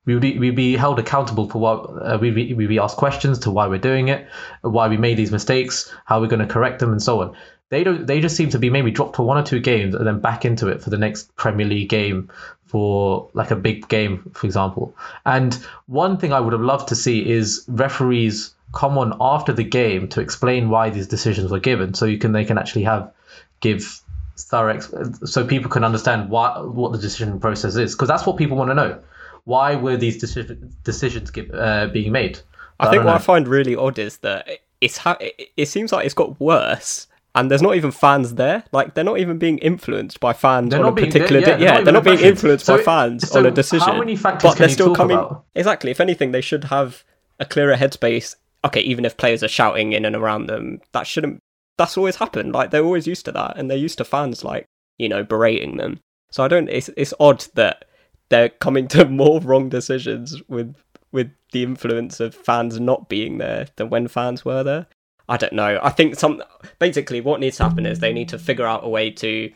We 0.08 0.14
would 0.14 0.22
be, 0.22 0.38
we'd 0.38 0.56
be 0.56 0.74
held 0.74 0.98
accountable 0.98 1.50
for 1.50 1.58
what 1.58 1.80
uh, 1.80 2.16
we'd, 2.18 2.34
be, 2.34 2.54
we'd 2.54 2.70
be 2.70 2.78
asked 2.78 2.96
questions 2.96 3.40
to 3.40 3.50
why 3.50 3.66
we're 3.66 3.78
doing 3.78 4.08
it, 4.08 4.26
why 4.62 4.88
we 4.88 4.96
made 4.96 5.18
these 5.18 5.30
mistakes, 5.30 5.94
how 6.06 6.18
we're 6.18 6.28
going 6.28 6.40
to 6.40 6.46
correct 6.46 6.78
them, 6.78 6.92
and 6.92 7.02
so 7.02 7.20
on. 7.20 7.36
They 7.68 7.84
don't. 7.84 8.06
They 8.06 8.22
just 8.22 8.34
seem 8.34 8.48
to 8.48 8.58
be 8.58 8.70
maybe 8.70 8.90
dropped 8.90 9.16
for 9.16 9.24
one 9.24 9.36
or 9.36 9.42
two 9.42 9.60
games 9.60 9.94
and 9.94 10.06
then 10.06 10.20
back 10.20 10.46
into 10.46 10.68
it 10.68 10.82
for 10.82 10.88
the 10.88 10.96
next 10.96 11.36
Premier 11.36 11.66
League 11.66 11.90
game 11.90 12.30
for 12.64 13.28
like 13.34 13.50
a 13.50 13.56
big 13.56 13.86
game, 13.88 14.30
for 14.32 14.46
example. 14.46 14.94
And 15.26 15.52
one 15.88 16.16
thing 16.16 16.32
I 16.32 16.40
would 16.40 16.54
have 16.54 16.62
loved 16.62 16.88
to 16.88 16.94
see 16.94 17.28
is 17.28 17.66
referees 17.68 18.54
come 18.72 18.96
on 18.96 19.14
after 19.20 19.52
the 19.52 19.64
game 19.64 20.08
to 20.08 20.22
explain 20.22 20.70
why 20.70 20.88
these 20.88 21.06
decisions 21.06 21.50
were 21.50 21.60
given, 21.60 21.92
so 21.92 22.06
you 22.06 22.16
can 22.16 22.32
they 22.32 22.46
can 22.46 22.56
actually 22.56 22.84
have 22.84 23.12
give 23.60 24.00
thorough 24.38 24.80
so 25.26 25.44
people 25.44 25.68
can 25.68 25.84
understand 25.84 26.30
why 26.30 26.58
what 26.60 26.92
the 26.92 26.98
decision 26.98 27.38
process 27.40 27.76
is 27.76 27.94
because 27.94 28.08
that's 28.08 28.24
what 28.24 28.38
people 28.38 28.56
want 28.56 28.70
to 28.70 28.74
know. 28.74 28.98
Why 29.44 29.76
were 29.76 29.96
these 29.96 30.18
decision, 30.18 30.72
decisions 30.84 31.30
give, 31.30 31.50
uh, 31.52 31.88
being 31.88 32.12
made? 32.12 32.38
I 32.80 32.84
think 32.86 32.96
don't 33.00 33.06
what 33.06 33.14
I 33.16 33.18
find 33.18 33.48
really 33.48 33.74
odd 33.74 33.98
is 33.98 34.18
that 34.18 34.48
it's 34.80 34.98
ha- 34.98 35.18
it, 35.56 35.66
seems 35.66 35.92
like 35.92 36.04
it's 36.04 36.14
got 36.14 36.38
worse. 36.40 37.06
And 37.34 37.50
there's 37.50 37.62
not 37.62 37.76
even 37.76 37.90
fans 37.90 38.34
there. 38.34 38.64
Like 38.72 38.94
they're 38.94 39.04
not 39.04 39.18
even 39.18 39.38
being 39.38 39.58
influenced 39.58 40.18
by 40.20 40.32
fans 40.32 40.70
They're 40.70 40.80
on 40.80 40.86
a 40.86 40.92
being- 40.92 41.08
particular. 41.10 41.40
they're- 41.40 41.50
yeah, 41.58 41.64
yeah, 41.64 41.74
they're 41.76 41.84
they're 41.84 41.92
not 41.94 42.04
being 42.04 42.20
influenced 42.20 42.66
So- 42.66 42.76
by 42.78 42.82
fans 42.82 43.28
so 43.28 43.38
on 43.40 43.46
a 43.46 43.48
how 43.50 43.54
decision. 43.54 43.98
many 43.98 44.16
factors 44.16 44.42
but 44.50 44.56
can 44.56 44.58
they're 44.60 44.68
you 44.68 44.74
still 44.74 44.86
talk 44.88 44.96
coming. 44.96 45.18
about? 45.18 45.44
Exactly. 45.54 45.90
If 45.90 46.00
anything, 46.00 46.32
they 46.32 46.40
should 46.40 46.64
have 46.64 47.04
a 47.38 47.44
clearer 47.44 47.76
headspace. 47.76 48.34
Okay, 48.64 48.80
even 48.80 49.04
if 49.04 49.16
players 49.16 49.42
are 49.44 49.48
shouting 49.48 49.92
in 49.92 50.04
and 50.04 50.16
around 50.16 50.46
them, 50.46 50.80
that 50.92 51.06
shouldn't. 51.06 51.38
That's 51.76 51.96
always 51.96 52.16
happened. 52.16 52.52
Like 52.54 52.70
they're 52.70 52.84
always 52.84 53.06
used 53.06 53.24
to 53.26 53.32
that, 53.32 53.56
and 53.56 53.70
they're 53.70 53.78
used 53.78 53.98
to 53.98 54.04
fans 54.04 54.42
like 54.42 54.66
you 54.98 55.08
know 55.08 55.22
berating 55.22 55.76
them. 55.76 56.00
So 56.32 56.42
I 56.42 56.48
don't. 56.48 56.68
It's 56.68 56.90
it's 56.96 57.14
odd 57.20 57.44
that 57.54 57.84
they're 58.28 58.48
coming 58.48 58.88
to 58.88 59.04
more 59.08 59.40
wrong 59.40 59.68
decisions 59.68 60.40
with 60.48 60.74
with 61.12 61.30
the 61.52 61.62
influence 61.62 62.20
of 62.20 62.34
fans 62.34 62.78
not 62.78 63.08
being 63.08 63.38
there 63.38 63.66
than 63.76 63.88
when 63.88 64.06
fans 64.08 64.44
were 64.44 64.62
there. 64.62 64.86
I 65.30 65.36
don't 65.38 65.54
know. 65.54 65.78
I 65.82 65.90
think 65.90 66.16
some 66.16 66.42
basically 66.78 67.20
what 67.22 67.40
needs 67.40 67.56
to 67.58 67.64
happen 67.64 67.86
is 67.86 68.00
they 68.00 68.12
need 68.12 68.28
to 68.30 68.38
figure 68.38 68.66
out 68.66 68.84
a 68.84 68.88
way 68.88 69.10
to 69.12 69.50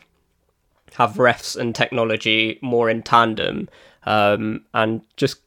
have 0.95 1.13
refs 1.13 1.55
and 1.55 1.73
technology 1.75 2.59
more 2.61 2.89
in 2.89 3.01
tandem 3.03 3.69
um, 4.05 4.63
and 4.73 5.01
just 5.17 5.37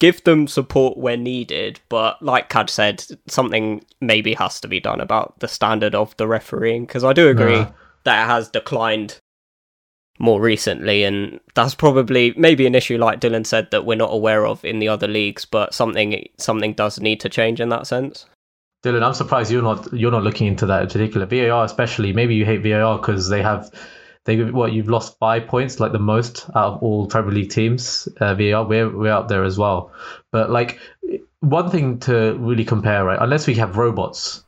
give 0.00 0.22
them 0.24 0.46
support 0.46 0.96
where 0.98 1.16
needed. 1.16 1.80
But 1.88 2.20
like 2.22 2.50
Kaj 2.50 2.70
said, 2.70 3.04
something 3.26 3.84
maybe 4.00 4.34
has 4.34 4.60
to 4.60 4.68
be 4.68 4.80
done 4.80 5.00
about 5.00 5.38
the 5.40 5.48
standard 5.48 5.94
of 5.94 6.16
the 6.16 6.26
refereeing 6.28 6.84
because 6.86 7.04
I 7.04 7.12
do 7.12 7.28
agree 7.28 7.58
Yeah. 7.58 7.70
that 8.04 8.24
it 8.24 8.26
has 8.26 8.48
declined 8.48 9.20
more 10.18 10.40
recently 10.40 11.02
and 11.02 11.40
that's 11.54 11.74
probably 11.74 12.32
maybe 12.36 12.66
an 12.66 12.74
issue 12.74 12.96
like 12.96 13.20
Dylan 13.20 13.44
said 13.44 13.70
that 13.72 13.84
we're 13.84 13.96
not 13.96 14.12
aware 14.12 14.46
of 14.46 14.64
in 14.64 14.78
the 14.78 14.88
other 14.88 15.08
leagues 15.08 15.44
but 15.44 15.74
something 15.74 16.28
something 16.38 16.72
does 16.74 17.00
need 17.00 17.18
to 17.20 17.28
change 17.28 17.60
in 17.60 17.68
that 17.70 17.86
sense 17.86 18.26
Dylan, 18.84 19.02
I'm 19.02 19.14
surprised 19.14 19.50
you're 19.50 19.62
not 19.62 19.90
you're 19.94 20.10
not 20.10 20.22
looking 20.22 20.46
into 20.46 20.66
that 20.66 20.82
in 20.82 20.88
particular. 20.88 21.24
VAR, 21.24 21.64
especially. 21.64 22.12
Maybe 22.12 22.34
you 22.34 22.44
hate 22.44 22.62
VAR 22.62 22.98
because 22.98 23.30
they 23.30 23.40
have 23.40 23.70
they 24.24 24.42
what 24.44 24.72
you've 24.72 24.90
lost 24.90 25.18
five 25.18 25.46
points, 25.46 25.80
like 25.80 25.92
the 25.92 25.98
most 25.98 26.50
out 26.54 26.74
of 26.74 26.82
all 26.82 27.06
Premier 27.06 27.32
League 27.32 27.50
teams. 27.50 28.08
Uh, 28.20 28.34
VAR, 28.34 28.64
we're 28.64 28.94
we're 28.94 29.10
up 29.10 29.28
there 29.28 29.42
as 29.42 29.56
well. 29.56 29.90
But 30.32 30.50
like 30.50 30.78
one 31.40 31.70
thing 31.70 31.98
to 32.00 32.36
really 32.38 32.64
compare, 32.64 33.04
right? 33.06 33.18
Unless 33.20 33.46
we 33.46 33.54
have 33.54 33.78
robots, 33.78 34.44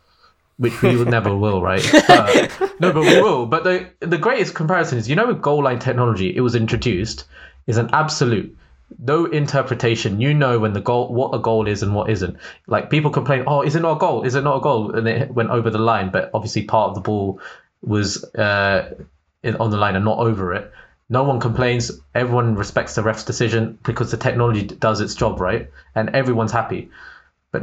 which 0.59 0.81
we 0.83 0.95
never 1.05 1.37
will, 1.37 1.61
right? 1.61 1.83
But, 2.07 2.81
no, 2.81 2.93
but 2.93 3.03
we 3.03 3.21
will. 3.21 3.47
But 3.47 3.65
the 3.65 3.91
the 4.01 4.19
greatest 4.19 4.55
comparison 4.55 4.99
is, 4.99 5.09
you 5.09 5.17
know, 5.17 5.27
with 5.27 5.43
goal 5.43 5.65
line 5.65 5.79
technology, 5.79 6.35
it 6.35 6.41
was 6.41 6.55
introduced 6.55 7.25
is 7.67 7.79
an 7.79 7.91
absolute 7.93 8.57
no 8.99 9.27
interpretation. 9.27 10.21
You 10.21 10.33
know 10.35 10.59
when 10.59 10.73
the 10.73 10.81
goal, 10.81 11.13
what 11.13 11.35
a 11.35 11.39
goal 11.39 11.67
is 11.67 11.83
and 11.83 11.95
what 11.95 12.11
isn't. 12.11 12.37
Like 12.67 12.91
people 12.91 13.11
complain, 13.11 13.45
oh, 13.47 13.63
is 13.63 13.75
it 13.75 13.81
not 13.81 13.97
a 13.97 13.99
goal? 13.99 14.23
Is 14.23 14.35
it 14.35 14.45
not 14.45 14.59
a 14.59 14.61
goal? 14.61 14.95
And 14.95 15.09
it 15.09 15.31
went 15.31 15.51
over 15.51 15.71
the 15.71 15.79
line, 15.79 16.11
but 16.11 16.31
obviously 16.33 16.63
part 16.63 16.91
of 16.91 16.95
the 16.95 17.01
ball 17.01 17.41
was 17.83 18.25
uh, 18.35 18.95
in, 19.43 19.57
on 19.57 19.71
the 19.71 19.77
line 19.77 19.97
and 19.97 20.05
not 20.05 20.19
over 20.19 20.55
it. 20.55 20.71
No 21.09 21.23
one 21.23 21.41
complains. 21.41 21.91
Everyone 22.15 22.55
respects 22.55 22.95
the 22.95 23.03
ref's 23.03 23.25
decision 23.25 23.79
because 23.85 24.11
the 24.11 24.17
technology 24.17 24.63
does 24.63 25.01
its 25.01 25.15
job, 25.15 25.41
right? 25.41 25.71
And 25.95 26.11
everyone's 26.11 26.53
happy. 26.53 26.91
But 27.53 27.63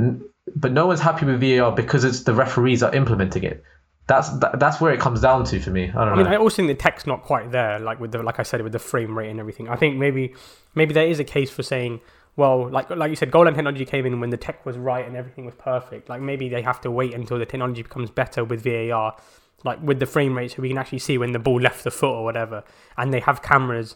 but 0.55 0.71
no 0.71 0.87
one's 0.87 0.99
happy 0.99 1.25
with 1.25 1.41
VAR 1.41 1.71
because 1.71 2.03
it's 2.03 2.23
the 2.23 2.33
referees 2.33 2.83
are 2.83 2.93
implementing 2.93 3.43
it. 3.43 3.63
That's 4.07 4.29
that, 4.39 4.59
that's 4.59 4.81
where 4.81 4.93
it 4.93 4.99
comes 4.99 5.21
down 5.21 5.45
to 5.45 5.59
for 5.61 5.69
me. 5.69 5.89
I 5.89 6.05
don't 6.05 6.09
I 6.09 6.15
mean, 6.15 6.25
know. 6.25 6.31
I 6.31 6.37
also 6.37 6.57
think 6.57 6.67
the 6.67 6.75
tech's 6.75 7.07
not 7.07 7.23
quite 7.23 7.51
there, 7.51 7.79
like 7.79 7.99
with 7.99 8.11
the 8.11 8.21
like 8.21 8.39
I 8.39 8.43
said 8.43 8.61
with 8.61 8.73
the 8.73 8.79
frame 8.79 9.17
rate 9.17 9.29
and 9.29 9.39
everything. 9.39 9.69
I 9.69 9.77
think 9.77 9.97
maybe 9.97 10.35
maybe 10.75 10.93
there 10.93 11.07
is 11.07 11.19
a 11.19 11.23
case 11.23 11.49
for 11.49 11.63
saying, 11.63 12.01
well, 12.35 12.69
like 12.69 12.89
like 12.89 13.09
you 13.09 13.15
said, 13.15 13.31
goal 13.31 13.45
line 13.45 13.53
technology 13.53 13.85
came 13.85 14.05
in 14.05 14.19
when 14.19 14.29
the 14.29 14.37
tech 14.37 14.65
was 14.65 14.77
right 14.77 15.07
and 15.07 15.15
everything 15.15 15.45
was 15.45 15.55
perfect. 15.55 16.09
Like 16.09 16.21
maybe 16.21 16.49
they 16.49 16.61
have 16.61 16.81
to 16.81 16.91
wait 16.91 17.13
until 17.13 17.39
the 17.39 17.45
technology 17.45 17.81
becomes 17.81 18.09
better 18.09 18.43
with 18.43 18.61
VAR, 18.63 19.15
like 19.63 19.81
with 19.81 19.99
the 19.99 20.05
frame 20.05 20.37
rate, 20.37 20.51
so 20.51 20.61
we 20.61 20.67
can 20.67 20.77
actually 20.77 20.99
see 20.99 21.17
when 21.17 21.31
the 21.31 21.39
ball 21.39 21.61
left 21.61 21.85
the 21.85 21.91
foot 21.91 22.13
or 22.13 22.25
whatever. 22.25 22.65
And 22.97 23.13
they 23.13 23.21
have 23.21 23.41
cameras 23.41 23.95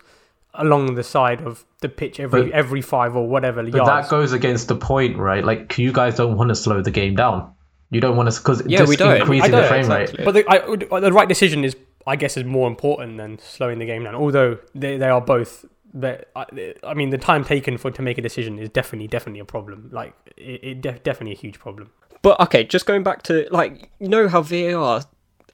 along 0.57 0.95
the 0.95 1.03
side 1.03 1.41
of 1.41 1.65
the 1.81 1.89
pitch 1.89 2.19
every 2.19 2.43
But- 2.43 2.51
every 2.51 2.81
five 2.81 3.15
or 3.15 3.27
whatever 3.27 3.63
But 3.63 3.73
yards. 3.73 3.89
that 3.89 4.09
goes 4.09 4.33
against 4.33 4.67
the 4.67 4.75
point, 4.75 5.17
right? 5.17 5.43
Like 5.43 5.77
you 5.77 5.91
guys 5.91 6.15
don't 6.15 6.35
want 6.37 6.49
to 6.49 6.55
slow 6.55 6.81
the 6.81 6.91
game 6.91 7.15
down. 7.15 7.51
You 7.91 8.01
don't 8.01 8.17
want 8.17 8.31
to 8.31 8.39
because 8.39 8.63
Yeah, 8.67 8.79
just 8.79 8.89
we 8.89 8.95
don't. 8.97 9.15
increasing 9.17 9.53
I 9.53 9.59
don't, 9.59 9.67
frame 9.69 9.79
exactly. 9.81 10.17
rate. 10.17 10.25
But 10.25 10.33
the, 10.89 10.95
I, 10.95 10.99
the 10.99 11.13
right 11.13 11.27
decision 11.29 11.63
is, 11.63 11.75
I 12.05 12.15
guess, 12.17 12.35
is 12.35 12.43
more 12.43 12.67
important 12.67 13.17
than 13.17 13.39
slowing 13.39 13.79
the 13.79 13.85
game 13.85 14.03
down. 14.03 14.15
Although 14.15 14.57
they, 14.75 14.97
they 14.97 15.07
are 15.07 15.21
both. 15.21 15.63
But 15.93 16.29
I, 16.35 16.45
I 16.83 16.93
mean, 16.93 17.11
the 17.11 17.17
time 17.17 17.43
taken 17.45 17.77
for 17.77 17.89
to 17.91 18.01
make 18.01 18.17
a 18.17 18.21
decision 18.21 18.59
is 18.59 18.69
definitely 18.69 19.07
definitely 19.07 19.39
a 19.39 19.45
problem. 19.45 19.89
Like 19.93 20.13
it, 20.35 20.63
it 20.63 20.81
def, 20.81 21.01
definitely 21.03 21.31
a 21.33 21.37
huge 21.37 21.59
problem. 21.59 21.89
But 22.21 22.39
okay, 22.41 22.65
just 22.65 22.85
going 22.85 23.03
back 23.03 23.23
to 23.23 23.47
like 23.51 23.89
you 23.99 24.09
know 24.09 24.27
how 24.27 24.41
VAR 24.41 25.03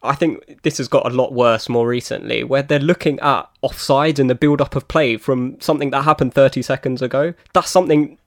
I 0.03 0.15
think 0.15 0.61
this 0.63 0.77
has 0.77 0.87
got 0.87 1.09
a 1.09 1.15
lot 1.15 1.33
worse 1.33 1.69
more 1.69 1.87
recently, 1.87 2.43
where 2.43 2.61
they're 2.61 2.79
looking 2.79 3.19
at 3.21 3.49
offsides 3.63 4.19
and 4.19 4.29
the 4.29 4.35
build 4.35 4.59
up 4.59 4.75
of 4.75 4.87
play 4.87 5.17
from 5.17 5.59
something 5.61 5.91
that 5.91 6.03
happened 6.03 6.33
30 6.33 6.61
seconds 6.61 7.01
ago. 7.01 7.33
That's 7.53 7.71
something 7.71 8.17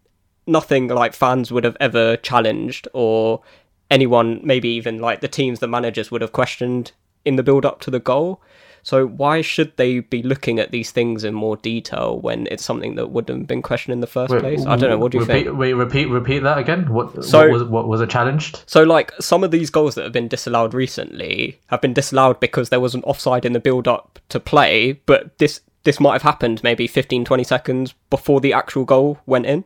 nothing 0.47 0.89
like 0.89 1.12
fans 1.12 1.53
would 1.53 1.64
have 1.64 1.77
ever 1.81 2.16
challenged, 2.16 2.89
or 2.93 3.43
anyone, 3.91 4.41
maybe 4.43 4.68
even 4.70 4.99
like 4.99 5.20
the 5.20 5.29
teams, 5.29 5.61
the 5.61 5.68
managers 5.68 6.11
would 6.11 6.22
have 6.22 6.33
questioned 6.33 6.93
in 7.24 7.37
the 7.37 7.43
build 7.43 7.66
up 7.66 7.81
to 7.81 7.91
the 7.91 8.01
goal. 8.01 8.41
So 8.87 9.05
why 9.05 9.41
should 9.41 9.76
they 9.76 9.99
be 9.99 10.22
looking 10.22 10.61
at 10.61 10.70
these 10.70 10.93
things 10.93 11.24
in 11.24 11.34
more 11.34 11.57
detail 11.57 12.20
when 12.20 12.47
it's 12.53 12.64
something 12.64 12.95
that 12.95 13.11
wouldn't 13.11 13.41
have 13.41 13.47
been 13.49 13.61
questioned 13.61 13.95
in 13.95 13.99
the 13.99 14.07
first 14.07 14.32
Wait, 14.32 14.39
place? 14.39 14.64
I 14.64 14.76
don't 14.76 14.91
know. 14.91 14.97
What 14.97 15.11
do 15.11 15.18
you 15.18 15.24
repeat, 15.24 15.47
think? 15.47 15.59
Wait, 15.59 15.72
repeat, 15.72 16.07
repeat 16.07 16.45
that 16.45 16.57
again. 16.57 16.93
What? 16.93 17.24
So- 17.24 17.41
what 17.41 17.51
was 17.51 17.62
what 17.64 17.89
was 17.89 18.01
it 18.01 18.09
challenged? 18.09 18.62
So, 18.66 18.84
like, 18.84 19.12
some 19.18 19.43
of 19.43 19.51
these 19.51 19.70
goals 19.70 19.97
that 19.97 20.05
have 20.05 20.12
been 20.12 20.28
disallowed 20.28 20.72
recently 20.72 21.59
have 21.66 21.80
been 21.80 21.95
disallowed 21.95 22.39
because 22.39 22.68
there 22.68 22.78
was 22.78 22.95
an 22.95 23.03
offside 23.03 23.45
in 23.45 23.55
the 23.55 23.59
build 23.59 23.89
up 23.89 24.20
to 24.28 24.39
play, 24.39 24.93
but 24.93 25.37
this 25.39 25.62
this 25.82 25.99
might 25.99 26.12
have 26.12 26.22
happened 26.22 26.62
maybe 26.62 26.87
15, 26.87 27.24
20 27.24 27.43
seconds 27.43 27.93
before 28.09 28.41
the 28.41 28.53
actual 28.53 28.84
goal 28.84 29.18
went 29.26 29.47
in. 29.47 29.64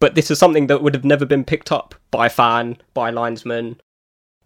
But 0.00 0.16
this 0.16 0.30
is 0.30 0.38
something 0.38 0.66
that 0.66 0.82
would 0.82 0.94
have 0.94 1.04
never 1.04 1.24
been 1.24 1.44
picked 1.44 1.72
up 1.72 1.94
by 2.10 2.26
a 2.26 2.30
fan, 2.30 2.76
by 2.92 3.08
a 3.08 3.12
linesman, 3.12 3.80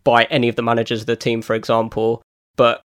by 0.04 0.22
any 0.24 0.48
of 0.48 0.54
the 0.54 0.62
managers 0.62 1.00
of 1.00 1.06
the 1.08 1.16
team, 1.16 1.42
for 1.42 1.54
example. 1.54 2.22
But 2.54 2.82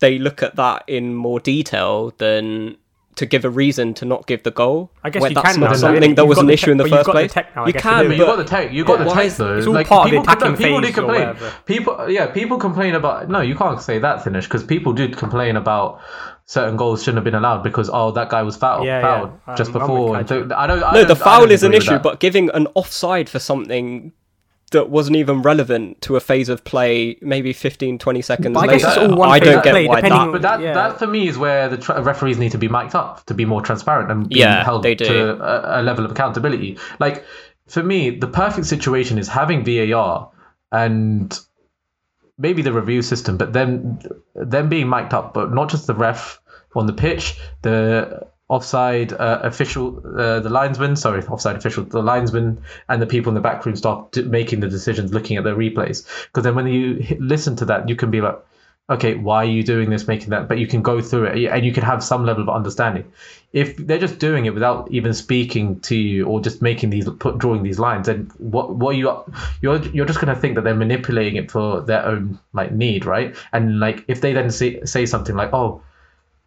they 0.00 0.18
look 0.18 0.42
at 0.42 0.56
that 0.56 0.84
in 0.86 1.14
more 1.14 1.40
detail 1.40 2.12
than 2.18 2.76
to 3.16 3.24
give 3.24 3.46
a 3.46 3.50
reason 3.50 3.94
to 3.94 4.04
not 4.04 4.26
give 4.26 4.42
the 4.42 4.50
goal. 4.50 4.90
I 5.02 5.08
guess 5.08 5.22
when 5.22 5.30
you 5.30 5.36
that's 5.36 5.52
can 5.52 5.60
not 5.62 5.76
something 5.78 6.02
you've 6.02 6.16
that 6.16 6.26
was 6.26 6.36
an 6.36 6.48
tech- 6.48 6.52
issue 6.54 6.70
in 6.72 6.76
the 6.76 6.84
first 6.86 7.06
got 7.06 7.12
the 7.14 7.28
place. 7.28 7.46
now, 7.56 7.66
you 7.66 7.72
can, 7.72 8.02
do 8.02 8.08
But 8.08 8.16
you 8.18 8.22
but 8.24 8.26
got 8.26 8.36
the 8.36 8.44
tech. 8.44 8.72
You 8.72 8.84
got 8.84 8.98
the 8.98 9.04
why 9.06 9.28
tech 9.28 9.36
though. 9.38 9.56
it's 9.56 9.66
all 9.66 9.72
like, 9.72 9.86
part 9.86 10.06
of 10.08 10.10
the 10.12 10.18
people 10.18 10.32
attacking 10.32 10.46
complain, 10.56 10.68
people 10.68 10.80
phase 10.82 10.86
did 10.94 10.98
or 10.98 11.00
complain. 11.06 11.20
whatever. 11.28 11.52
People, 11.64 12.10
yeah, 12.10 12.26
people 12.26 12.58
complain 12.58 12.94
about. 12.94 13.30
No, 13.30 13.40
you 13.40 13.54
can't 13.54 13.80
say 13.80 13.98
that 14.00 14.22
Thinesh 14.22 14.42
because 14.42 14.64
people 14.64 14.92
did 14.92 15.16
complain 15.16 15.56
about 15.56 16.02
certain 16.44 16.76
goals 16.76 17.02
shouldn't 17.02 17.16
have 17.16 17.24
been 17.24 17.34
allowed 17.34 17.62
because 17.62 17.88
oh 17.90 18.10
that 18.10 18.28
guy 18.28 18.42
was 18.42 18.54
fouled, 18.54 18.84
Yeah, 18.84 19.00
yeah. 19.00 19.16
fouled 19.20 19.30
Um, 19.46 19.56
just 19.56 19.68
I'm 19.70 19.74
with 19.74 19.82
before. 19.82 20.16
Kaj. 20.16 20.28
So, 20.28 20.36
I 20.54 20.66
don't. 20.66 20.82
I 20.82 20.92
no, 20.92 20.98
don't- 20.98 21.08
the 21.08 21.16
foul 21.16 21.50
is 21.50 21.62
an 21.62 21.72
issue, 21.72 21.98
but 21.98 22.20
giving 22.20 22.50
an 22.50 22.66
offside 22.74 23.30
for 23.30 23.38
something 23.38 24.12
that 24.72 24.90
wasn't 24.90 25.16
even 25.16 25.42
relevant 25.42 26.00
to 26.02 26.16
a 26.16 26.20
phase 26.20 26.48
of 26.48 26.64
play, 26.64 27.16
maybe 27.20 27.52
15, 27.52 27.98
20 27.98 28.22
seconds 28.22 28.54
But 28.54 28.60
I 28.60 28.66
later, 28.66 28.78
guess 28.86 28.96
it's 28.96 29.06
all 29.10 29.16
one 29.16 29.28
I 29.28 29.38
don't 29.38 29.58
of 29.58 29.62
get 29.64 29.70
play, 29.70 29.86
why 29.86 29.96
depending 29.96 30.18
that. 30.18 30.26
on- 30.26 30.32
But 30.32 30.42
that, 30.42 30.60
Yeah. 30.60 30.74
that 30.74 30.98
for 30.98 31.06
me 31.06 31.28
is 31.28 31.38
where 31.38 31.68
the 31.68 31.76
tra- 31.76 32.02
referees 32.02 32.36
need 32.38 32.50
to 32.52 32.58
be 32.58 32.66
mic'd 32.68 32.94
up 32.96 33.24
to 33.26 33.34
be 33.34 33.44
more 33.44 33.62
transparent 33.62 34.10
and 34.10 34.28
be 34.28 34.40
Yeah, 34.40 34.64
held 34.64 34.82
to 34.82 35.30
a, 35.40 35.80
a 35.80 35.82
level 35.82 36.04
of 36.04 36.10
accountability. 36.10 36.78
Like 36.98 37.24
for 37.68 37.82
me, 37.82 38.10
the 38.10 38.26
perfect 38.26 38.66
situation 38.66 39.18
is 39.18 39.28
having 39.28 39.64
VAR 39.64 40.30
and 40.72 41.38
maybe 42.38 42.60
the 42.62 42.72
review 42.72 43.02
system, 43.02 43.36
but 43.36 43.52
then 43.52 44.00
them 44.34 44.68
being 44.68 44.88
mic'd 44.88 45.14
up, 45.14 45.32
but 45.32 45.52
not 45.54 45.68
just 45.70 45.86
the 45.86 45.94
ref 45.94 46.40
on 46.74 46.86
the 46.86 46.92
pitch, 46.92 47.38
the 47.62 48.26
offside 48.48 49.12
uh, 49.12 49.40
official, 49.42 50.02
uh, 50.18 50.40
the 50.40 50.50
linesman, 50.50 50.94
sorry, 50.96 51.22
offside 51.26 51.56
official, 51.56 51.84
the 51.84 52.02
linesman, 52.02 52.62
and 52.88 53.02
the 53.02 53.06
people 53.06 53.30
in 53.30 53.34
the 53.34 53.40
backroom 53.40 53.74
staff 53.74 54.08
d- 54.12 54.22
making 54.22 54.60
the 54.60 54.68
decisions, 54.68 55.12
looking 55.12 55.36
at 55.36 55.44
the 55.44 55.50
replays. 55.50 56.06
Because 56.26 56.44
then 56.44 56.54
when 56.54 56.66
you 56.66 56.94
hit, 56.94 57.20
listen 57.20 57.56
to 57.56 57.64
that, 57.64 57.88
you 57.88 57.96
can 57.96 58.10
be 58.10 58.20
like, 58.20 58.38
okay, 58.88 59.14
why 59.14 59.38
are 59.38 59.48
you 59.48 59.64
doing 59.64 59.90
this, 59.90 60.06
making 60.06 60.30
that? 60.30 60.46
But 60.48 60.58
you 60.58 60.68
can 60.68 60.80
go 60.80 61.00
through 61.00 61.24
it 61.24 61.50
and 61.50 61.66
you 61.66 61.72
can 61.72 61.82
have 61.82 62.04
some 62.04 62.24
level 62.24 62.44
of 62.44 62.48
understanding. 62.48 63.10
If 63.52 63.76
they're 63.78 63.98
just 63.98 64.20
doing 64.20 64.46
it 64.46 64.54
without 64.54 64.88
even 64.92 65.12
speaking 65.12 65.80
to 65.80 65.96
you 65.96 66.26
or 66.26 66.40
just 66.40 66.62
making 66.62 66.90
these, 66.90 67.08
put, 67.18 67.38
drawing 67.38 67.64
these 67.64 67.80
lines, 67.80 68.06
then 68.06 68.30
what, 68.38 68.76
what 68.76 68.94
you, 68.94 69.24
you're, 69.60 69.82
you're 69.86 70.06
just 70.06 70.20
going 70.20 70.32
to 70.32 70.40
think 70.40 70.54
that 70.54 70.62
they're 70.62 70.74
manipulating 70.74 71.34
it 71.34 71.50
for 71.50 71.80
their 71.80 72.06
own 72.06 72.38
like 72.52 72.70
need, 72.70 73.06
right? 73.06 73.34
And 73.52 73.80
like 73.80 74.04
if 74.06 74.20
they 74.20 74.32
then 74.32 74.52
say, 74.52 74.84
say 74.84 75.04
something 75.04 75.34
like, 75.34 75.52
oh, 75.52 75.82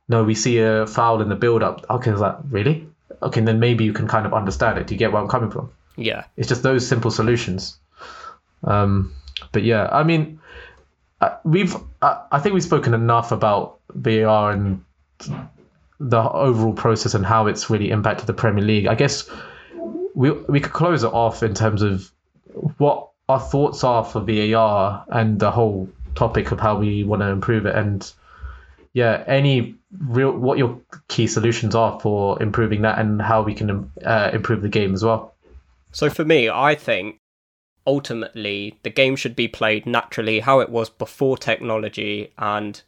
no, 0.09 0.23
we 0.23 0.33
see 0.33 0.57
a 0.57 0.87
foul 0.87 1.21
in 1.21 1.29
the 1.29 1.35
build 1.35 1.61
up. 1.61 1.85
Okay, 1.89 2.11
is 2.11 2.19
that 2.19 2.39
really? 2.49 2.87
Okay, 3.21 3.41
then 3.41 3.59
maybe 3.59 3.85
you 3.85 3.93
can 3.93 4.07
kind 4.07 4.25
of 4.25 4.33
understand 4.33 4.79
it. 4.79 4.87
Do 4.87 4.95
you 4.95 4.99
get 4.99 5.11
where 5.11 5.21
I'm 5.21 5.27
coming 5.27 5.51
from? 5.51 5.71
Yeah. 5.95 6.23
It's 6.35 6.49
just 6.49 6.63
those 6.63 6.87
simple 6.87 7.11
solutions. 7.11 7.77
Um, 8.63 9.13
but 9.51 9.63
yeah, 9.63 9.87
I 9.91 10.03
mean, 10.03 10.39
uh, 11.21 11.37
we've 11.43 11.75
uh, 12.01 12.23
I 12.31 12.39
think 12.39 12.53
we've 12.53 12.63
spoken 12.63 12.93
enough 12.93 13.31
about 13.31 13.79
VAR 13.93 14.51
and 14.51 14.83
the 15.99 16.21
overall 16.21 16.73
process 16.73 17.13
and 17.13 17.25
how 17.25 17.47
it's 17.47 17.69
really 17.69 17.91
impacted 17.91 18.25
the 18.25 18.33
Premier 18.33 18.63
League. 18.63 18.87
I 18.87 18.95
guess 18.95 19.29
we 20.15 20.31
we 20.31 20.59
could 20.59 20.73
close 20.73 21.03
it 21.03 21.13
off 21.13 21.43
in 21.43 21.53
terms 21.53 21.81
of 21.81 22.11
what 22.77 23.09
our 23.27 23.39
thoughts 23.39 23.83
are 23.83 24.03
for 24.03 24.21
VAR 24.21 25.05
and 25.09 25.39
the 25.39 25.51
whole 25.51 25.87
topic 26.15 26.51
of 26.51 26.59
how 26.59 26.77
we 26.79 27.03
want 27.03 27.21
to 27.21 27.27
improve 27.27 27.65
it 27.65 27.75
and 27.75 28.11
yeah 28.93 29.23
any 29.27 29.75
real 29.97 30.31
what 30.31 30.57
your 30.57 30.79
key 31.07 31.27
solutions 31.27 31.75
are 31.75 31.99
for 31.99 32.41
improving 32.41 32.81
that 32.81 32.99
and 32.99 33.21
how 33.21 33.41
we 33.41 33.53
can 33.53 33.91
uh, 34.05 34.29
improve 34.33 34.61
the 34.61 34.69
game 34.69 34.93
as 34.93 35.03
well 35.03 35.35
So 35.91 36.09
for 36.09 36.25
me, 36.25 36.49
I 36.49 36.75
think 36.75 37.19
ultimately 37.87 38.77
the 38.83 38.89
game 38.89 39.15
should 39.15 39.35
be 39.35 39.47
played 39.47 39.85
naturally 39.85 40.39
how 40.39 40.59
it 40.59 40.69
was 40.69 40.89
before 40.89 41.37
technology. 41.37 42.31
And 42.37 42.81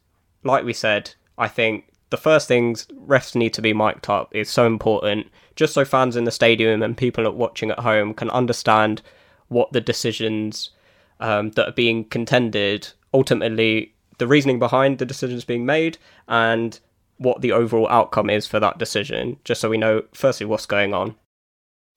like 0.44 0.64
we 0.64 0.72
said, 0.72 1.14
I 1.38 1.48
think 1.48 1.88
the 2.10 2.16
first 2.16 2.46
things 2.46 2.86
refs 3.06 3.34
need 3.34 3.54
to 3.54 3.62
be 3.62 3.72
mic'd 3.72 4.08
up 4.08 4.34
is 4.34 4.50
so 4.50 4.66
important, 4.66 5.28
just 5.56 5.74
so 5.74 5.84
fans 5.84 6.16
in 6.16 6.24
the 6.24 6.30
stadium 6.30 6.82
and 6.82 6.96
people 6.96 7.28
watching 7.32 7.70
at 7.70 7.80
home 7.80 8.14
can 8.14 8.30
understand 8.30 9.02
what 9.48 9.72
the 9.72 9.80
decisions 9.80 10.70
um, 11.20 11.50
that 11.52 11.68
are 11.68 11.72
being 11.72 12.04
contended 12.04 12.88
ultimately 13.14 13.91
the 14.22 14.28
reasoning 14.28 14.60
behind 14.60 14.98
the 14.98 15.04
decisions 15.04 15.44
being 15.44 15.66
made 15.66 15.98
and 16.28 16.78
what 17.16 17.40
the 17.40 17.50
overall 17.50 17.88
outcome 17.88 18.30
is 18.30 18.46
for 18.46 18.60
that 18.60 18.78
decision, 18.78 19.36
just 19.42 19.60
so 19.60 19.68
we 19.68 19.76
know 19.76 20.04
firstly 20.14 20.46
what's 20.46 20.64
going 20.64 20.94
on. 20.94 21.16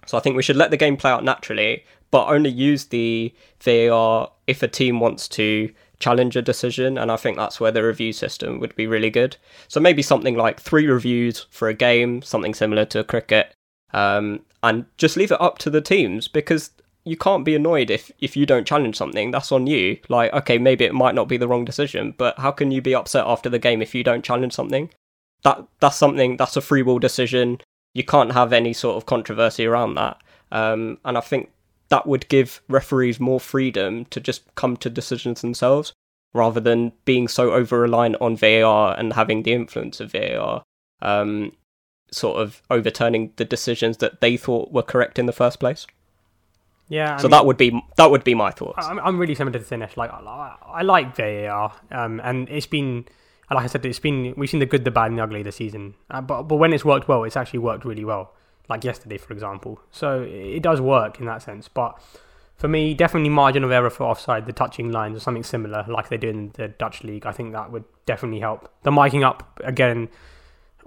So 0.07 0.17
I 0.17 0.21
think 0.21 0.35
we 0.35 0.41
should 0.41 0.55
let 0.55 0.71
the 0.71 0.77
game 0.77 0.97
play 0.97 1.11
out 1.11 1.23
naturally, 1.23 1.83
but 2.09 2.27
only 2.27 2.49
use 2.49 2.85
the 2.85 3.31
VAR 3.61 4.31
if 4.47 4.63
a 4.63 4.67
team 4.67 4.99
wants 4.99 5.27
to 5.29 5.71
challenge 5.99 6.35
a 6.35 6.41
decision. 6.41 6.97
And 6.97 7.11
I 7.11 7.15
think 7.15 7.37
that's 7.37 7.59
where 7.59 7.71
the 7.71 7.83
review 7.83 8.11
system 8.11 8.59
would 8.59 8.75
be 8.75 8.87
really 8.87 9.11
good. 9.11 9.37
So 9.67 9.79
maybe 9.79 10.01
something 10.01 10.35
like 10.35 10.59
three 10.59 10.87
reviews 10.87 11.45
for 11.51 11.67
a 11.67 11.75
game, 11.75 12.23
something 12.23 12.55
similar 12.55 12.85
to 12.85 13.03
cricket, 13.03 13.53
um, 13.93 14.41
and 14.63 14.85
just 14.97 15.15
leave 15.15 15.31
it 15.31 15.39
up 15.39 15.59
to 15.59 15.69
the 15.69 15.79
teams 15.79 16.27
because 16.27 16.71
you 17.05 17.15
can't 17.15 17.45
be 17.45 17.55
annoyed 17.55 17.89
if 17.89 18.11
if 18.19 18.35
you 18.35 18.45
don't 18.45 18.67
challenge 18.67 18.97
something. 18.97 19.31
That's 19.31 19.51
on 19.51 19.67
you. 19.67 19.97
Like, 20.09 20.33
okay, 20.33 20.57
maybe 20.57 20.85
it 20.85 20.93
might 20.93 21.15
not 21.15 21.27
be 21.27 21.37
the 21.37 21.47
wrong 21.47 21.65
decision, 21.65 22.13
but 22.17 22.37
how 22.39 22.51
can 22.51 22.71
you 22.71 22.81
be 22.81 22.95
upset 22.95 23.25
after 23.25 23.49
the 23.49 23.59
game 23.59 23.81
if 23.81 23.95
you 23.95 24.03
don't 24.03 24.25
challenge 24.25 24.53
something? 24.53 24.89
That 25.43 25.65
that's 25.79 25.97
something 25.97 26.37
that's 26.37 26.57
a 26.57 26.61
free 26.61 26.81
will 26.81 26.99
decision 26.99 27.59
you 27.95 28.03
can't 28.03 28.33
have 28.33 28.53
any 28.53 28.73
sort 28.73 28.97
of 28.97 29.07
controversy 29.07 29.65
around 29.65 29.95
that. 29.95 30.17
Um, 30.51 30.99
and 31.03 31.17
I 31.17 31.21
think 31.21 31.49
that 31.87 32.05
would 32.05 32.27
give 32.27 32.61
referees 32.67 33.19
more 33.19 33.39
freedom 33.39 34.05
to 34.05 34.19
just 34.19 34.53
come 34.55 34.77
to 34.77 34.89
decisions 34.89 35.41
themselves 35.41 35.93
rather 36.33 36.59
than 36.59 36.91
being 37.05 37.29
so 37.29 37.53
over 37.53 37.79
reliant 37.79 38.17
on 38.19 38.35
VAR 38.35 38.99
and 38.99 39.13
having 39.13 39.43
the 39.43 39.53
influence 39.53 40.01
of 40.01 40.11
VAR, 40.11 40.63
um, 41.01 41.53
sort 42.11 42.41
of 42.41 42.61
overturning 42.69 43.31
the 43.37 43.45
decisions 43.45 43.97
that 43.97 44.19
they 44.19 44.35
thought 44.35 44.73
were 44.73 44.83
correct 44.83 45.17
in 45.17 45.25
the 45.25 45.31
first 45.31 45.61
place. 45.61 45.87
Yeah. 46.87 47.15
I 47.15 47.17
so 47.17 47.23
mean- 47.23 47.31
that 47.31 47.45
would 47.45 47.57
be 47.57 47.81
that 47.97 48.11
would 48.11 48.23
be 48.23 48.35
my 48.35 48.51
thoughts. 48.51 48.85
I'm, 48.85 48.99
I'm 48.99 49.17
really 49.17 49.35
similar 49.35 49.57
to 49.57 49.65
Thinesh. 49.65 49.97
Like 49.97 50.11
I, 50.11 50.55
I 50.65 50.81
like 50.83 51.15
VAR, 51.15 51.73
um, 51.91 52.21
and 52.23 52.47
it's 52.49 52.67
been, 52.67 53.05
like 53.51 53.63
I 53.63 53.67
said, 53.67 53.85
it's 53.85 53.99
been 53.99 54.33
we've 54.37 54.49
seen 54.49 54.59
the 54.59 54.65
good, 54.65 54.85
the 54.85 54.91
bad, 54.91 55.07
and 55.07 55.17
the 55.17 55.23
ugly 55.23 55.43
this 55.43 55.55
season. 55.57 55.95
Uh, 56.09 56.21
but 56.21 56.43
but 56.43 56.57
when 56.57 56.73
it's 56.73 56.85
worked 56.85 57.07
well, 57.07 57.23
it's 57.23 57.37
actually 57.37 57.59
worked 57.59 57.85
really 57.85 58.05
well. 58.05 58.33
Like 58.67 58.83
yesterday, 58.83 59.17
for 59.17 59.33
example. 59.33 59.79
So 59.91 60.23
it 60.23 60.63
does 60.63 60.81
work 60.81 61.19
in 61.19 61.25
that 61.27 61.43
sense. 61.43 61.67
But 61.67 62.01
for 62.55 62.67
me, 62.67 62.93
definitely 62.93 63.29
margin 63.29 63.63
of 63.63 63.71
error 63.71 63.89
for 63.89 64.05
offside, 64.05 64.45
the 64.45 64.53
touching 64.53 64.91
lines, 64.91 65.17
or 65.17 65.19
something 65.19 65.43
similar, 65.43 65.85
like 65.87 66.09
they 66.09 66.17
do 66.17 66.29
in 66.29 66.51
the 66.55 66.69
Dutch 66.69 67.03
league. 67.03 67.25
I 67.25 67.31
think 67.31 67.53
that 67.53 67.71
would 67.71 67.83
definitely 68.05 68.39
help. 68.39 68.71
The 68.83 68.91
miking 68.91 69.23
up 69.23 69.59
again 69.63 70.09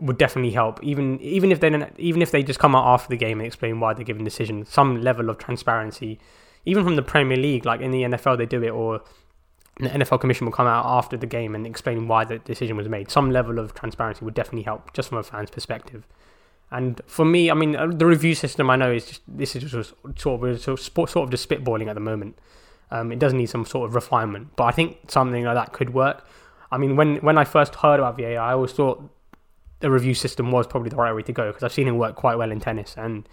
would 0.00 0.18
definitely 0.18 0.52
help. 0.52 0.82
Even 0.82 1.20
even 1.20 1.50
if 1.50 1.60
they 1.60 1.70
don't, 1.70 1.92
even 1.98 2.22
if 2.22 2.30
they 2.30 2.42
just 2.42 2.58
come 2.58 2.74
out 2.74 2.86
after 2.86 3.08
the 3.08 3.16
game 3.16 3.40
and 3.40 3.46
explain 3.46 3.80
why 3.80 3.94
they're 3.94 4.04
giving 4.04 4.24
decision, 4.24 4.64
some 4.64 5.00
level 5.02 5.30
of 5.30 5.38
transparency, 5.38 6.18
even 6.64 6.84
from 6.84 6.96
the 6.96 7.02
Premier 7.02 7.36
League, 7.36 7.64
like 7.64 7.80
in 7.80 7.90
the 7.90 8.02
NFL 8.02 8.38
they 8.38 8.46
do 8.46 8.62
it, 8.62 8.70
or 8.70 9.02
the 9.78 9.88
NFL 9.88 10.20
Commission 10.20 10.44
will 10.46 10.52
come 10.52 10.66
out 10.66 10.84
after 10.86 11.16
the 11.16 11.26
game 11.26 11.54
and 11.54 11.66
explain 11.66 12.08
why 12.08 12.24
the 12.24 12.38
decision 12.38 12.76
was 12.76 12.88
made. 12.88 13.10
Some 13.10 13.30
level 13.30 13.58
of 13.58 13.74
transparency 13.74 14.24
would 14.24 14.34
definitely 14.34 14.64
help, 14.64 14.92
just 14.92 15.08
from 15.08 15.18
a 15.18 15.22
fan's 15.22 15.50
perspective. 15.50 16.06
And 16.70 17.00
for 17.06 17.24
me, 17.24 17.50
I 17.50 17.54
mean, 17.54 17.76
uh, 17.76 17.86
the 17.86 18.06
review 18.06 18.34
system 18.34 18.68
I 18.68 18.76
know 18.76 18.92
is 18.92 19.06
just 19.06 19.22
this 19.26 19.56
is 19.56 19.70
just 19.70 19.94
sort 20.16 20.44
of 20.44 20.60
sort 20.60 20.78
of, 20.78 21.10
sort 21.10 21.16
of 21.16 21.30
just 21.30 21.48
spitballing 21.48 21.88
at 21.88 21.94
the 21.94 22.00
moment. 22.00 22.38
Um, 22.90 23.12
it 23.12 23.18
does 23.18 23.34
need 23.34 23.46
some 23.46 23.64
sort 23.64 23.88
of 23.88 23.94
refinement, 23.94 24.48
but 24.56 24.64
I 24.64 24.70
think 24.70 24.98
something 25.10 25.44
like 25.44 25.54
that 25.54 25.72
could 25.72 25.92
work. 25.92 26.26
I 26.70 26.78
mean, 26.78 26.96
when 26.96 27.16
when 27.16 27.38
I 27.38 27.44
first 27.44 27.76
heard 27.76 28.00
about 28.00 28.18
VAR, 28.18 28.38
I 28.38 28.52
always 28.52 28.72
thought 28.72 29.02
the 29.80 29.90
review 29.90 30.14
system 30.14 30.50
was 30.50 30.66
probably 30.66 30.90
the 30.90 30.96
right 30.96 31.14
way 31.14 31.22
to 31.22 31.32
go 31.32 31.48
because 31.48 31.62
I've 31.62 31.72
seen 31.72 31.88
it 31.88 31.92
work 31.92 32.16
quite 32.16 32.36
well 32.36 32.50
in 32.50 32.60
tennis 32.60 32.94
and 32.96 33.28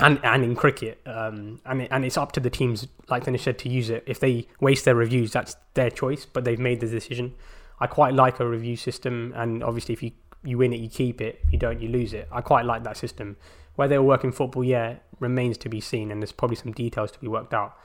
and 0.00 0.20
and 0.24 0.42
in 0.42 0.54
cricket. 0.54 1.00
Um, 1.06 1.60
and 1.64 1.82
it, 1.82 1.88
and 1.90 2.04
it's 2.04 2.16
up 2.16 2.32
to 2.32 2.40
the 2.40 2.50
teams, 2.50 2.86
like 3.08 3.24
Dennis 3.24 3.42
said, 3.42 3.58
to 3.60 3.68
use 3.68 3.90
it. 3.90 4.02
If 4.06 4.20
they 4.20 4.48
waste 4.60 4.84
their 4.84 4.94
reviews, 4.94 5.32
that's 5.32 5.56
their 5.74 5.90
choice, 5.90 6.26
but 6.26 6.44
they've 6.44 6.58
made 6.58 6.80
the 6.80 6.88
decision. 6.88 7.34
I 7.78 7.86
quite 7.86 8.14
like 8.14 8.40
a 8.40 8.46
review 8.46 8.76
system, 8.76 9.32
and 9.36 9.62
obviously, 9.62 9.92
if 9.94 10.02
you 10.02 10.12
you 10.42 10.58
win 10.58 10.72
it, 10.72 10.80
you 10.80 10.88
keep 10.88 11.20
it. 11.20 11.40
If 11.44 11.52
you 11.52 11.58
don't, 11.58 11.80
you 11.80 11.88
lose 11.88 12.12
it. 12.12 12.28
I 12.32 12.40
quite 12.40 12.64
like 12.64 12.82
that 12.84 12.96
system. 12.96 13.36
Whether 13.76 13.94
it'll 13.94 14.06
work 14.06 14.24
in 14.24 14.32
football, 14.32 14.64
yeah, 14.64 14.96
remains 15.18 15.56
to 15.58 15.68
be 15.68 15.80
seen, 15.80 16.10
and 16.10 16.22
there's 16.22 16.32
probably 16.32 16.56
some 16.56 16.72
details 16.72 17.10
to 17.12 17.18
be 17.18 17.28
worked 17.28 17.54
out. 17.54 17.76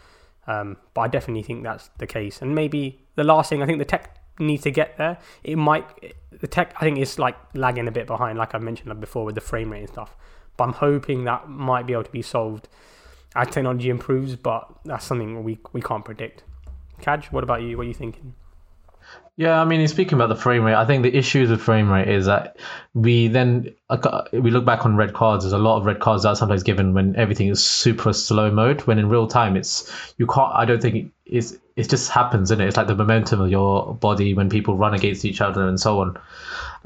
Um, 0.47 0.77
but 0.93 1.01
I 1.01 1.07
definitely 1.07 1.43
think 1.43 1.63
that's 1.63 1.89
the 1.97 2.07
case. 2.07 2.41
And 2.41 2.53
maybe 2.53 3.05
the 3.15 3.23
last 3.23 3.49
thing, 3.49 3.63
I 3.63 3.65
think 3.65 3.79
the 3.79 3.85
tech 3.85 4.19
needs 4.39 4.63
to 4.63 4.71
get 4.71 4.97
there. 4.97 5.17
It 5.43 5.57
might, 5.57 5.85
the 6.31 6.47
tech, 6.47 6.73
I 6.77 6.81
think, 6.81 6.97
is 6.99 7.19
like 7.19 7.35
lagging 7.53 7.87
a 7.87 7.91
bit 7.91 8.07
behind, 8.07 8.37
like 8.37 8.55
I 8.55 8.57
mentioned 8.57 8.99
before 8.99 9.25
with 9.25 9.35
the 9.35 9.41
frame 9.41 9.71
rate 9.71 9.81
and 9.81 9.89
stuff. 9.89 10.15
But 10.57 10.65
I'm 10.65 10.73
hoping 10.73 11.25
that 11.25 11.49
might 11.49 11.85
be 11.85 11.93
able 11.93 12.05
to 12.05 12.11
be 12.11 12.21
solved 12.21 12.67
as 13.35 13.49
technology 13.49 13.89
improves. 13.89 14.35
But 14.35 14.69
that's 14.85 15.05
something 15.05 15.43
we 15.43 15.59
we 15.73 15.81
can't 15.81 16.05
predict. 16.05 16.43
Kaj, 17.01 17.31
what 17.31 17.43
about 17.43 17.61
you? 17.61 17.77
What 17.77 17.83
are 17.83 17.89
you 17.89 17.93
thinking? 17.93 18.33
Yeah, 19.37 19.59
I 19.61 19.65
mean, 19.65 19.85
speaking 19.89 20.13
about 20.13 20.29
the 20.29 20.35
frame 20.35 20.63
rate, 20.63 20.75
I 20.75 20.85
think 20.85 21.03
the 21.03 21.13
issues 21.13 21.49
with 21.49 21.61
frame 21.61 21.91
rate 21.91 22.07
is 22.07 22.27
that 22.27 22.57
we 22.93 23.27
then 23.27 23.75
uh, 23.89 24.23
we 24.31 24.49
look 24.49 24.63
back 24.63 24.85
on 24.85 24.95
red 24.95 25.13
cards. 25.13 25.43
There's 25.43 25.51
a 25.51 25.57
lot 25.57 25.77
of 25.77 25.85
red 25.85 25.99
cards 25.99 26.23
that 26.23 26.29
are 26.29 26.35
sometimes 26.37 26.63
given 26.63 26.93
when 26.93 27.17
everything 27.17 27.49
is 27.49 27.61
super 27.61 28.13
slow 28.13 28.49
mode. 28.49 28.81
When 28.81 28.97
in 28.97 29.09
real 29.09 29.27
time, 29.27 29.57
it's 29.57 29.91
you 30.17 30.25
can't. 30.25 30.53
I 30.53 30.63
don't 30.63 30.81
think 30.81 31.11
it's 31.25 31.57
it 31.75 31.89
just 31.89 32.09
happens, 32.11 32.49
isn't 32.49 32.61
it? 32.61 32.67
It's 32.67 32.77
like 32.77 32.87
the 32.87 32.95
momentum 32.95 33.41
of 33.41 33.49
your 33.51 33.93
body 33.95 34.33
when 34.33 34.49
people 34.49 34.77
run 34.77 34.93
against 34.93 35.25
each 35.25 35.41
other 35.41 35.67
and 35.67 35.77
so 35.77 35.99
on. 35.99 36.17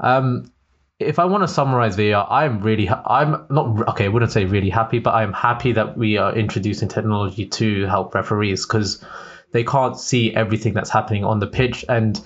Um, 0.00 0.50
if 0.98 1.20
I 1.20 1.26
want 1.26 1.44
to 1.44 1.48
summarize 1.48 1.94
VAR, 1.94 2.26
I'm 2.28 2.60
really, 2.60 2.88
I'm 2.88 3.46
not 3.48 3.88
okay. 3.90 4.06
I 4.06 4.08
wouldn't 4.08 4.32
say 4.32 4.44
really 4.44 4.70
happy, 4.70 4.98
but 4.98 5.14
I'm 5.14 5.32
happy 5.32 5.72
that 5.72 5.96
we 5.96 6.18
are 6.18 6.34
introducing 6.34 6.88
technology 6.88 7.46
to 7.46 7.86
help 7.86 8.14
referees 8.14 8.66
because 8.66 9.04
they 9.52 9.64
can't 9.64 9.98
see 9.98 10.34
everything 10.34 10.74
that's 10.74 10.90
happening 10.90 11.24
on 11.24 11.40
the 11.40 11.46
pitch, 11.46 11.84
and 11.88 12.20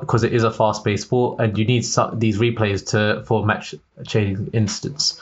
because 0.00 0.22
it 0.24 0.32
is 0.32 0.44
a 0.44 0.50
fast-paced 0.50 1.02
sport, 1.04 1.40
and 1.40 1.58
you 1.58 1.64
need 1.64 1.84
some, 1.84 2.18
these 2.18 2.38
replays 2.38 2.86
to 2.90 3.22
for 3.26 3.44
match 3.44 3.74
changing 4.06 4.48
instance. 4.52 5.20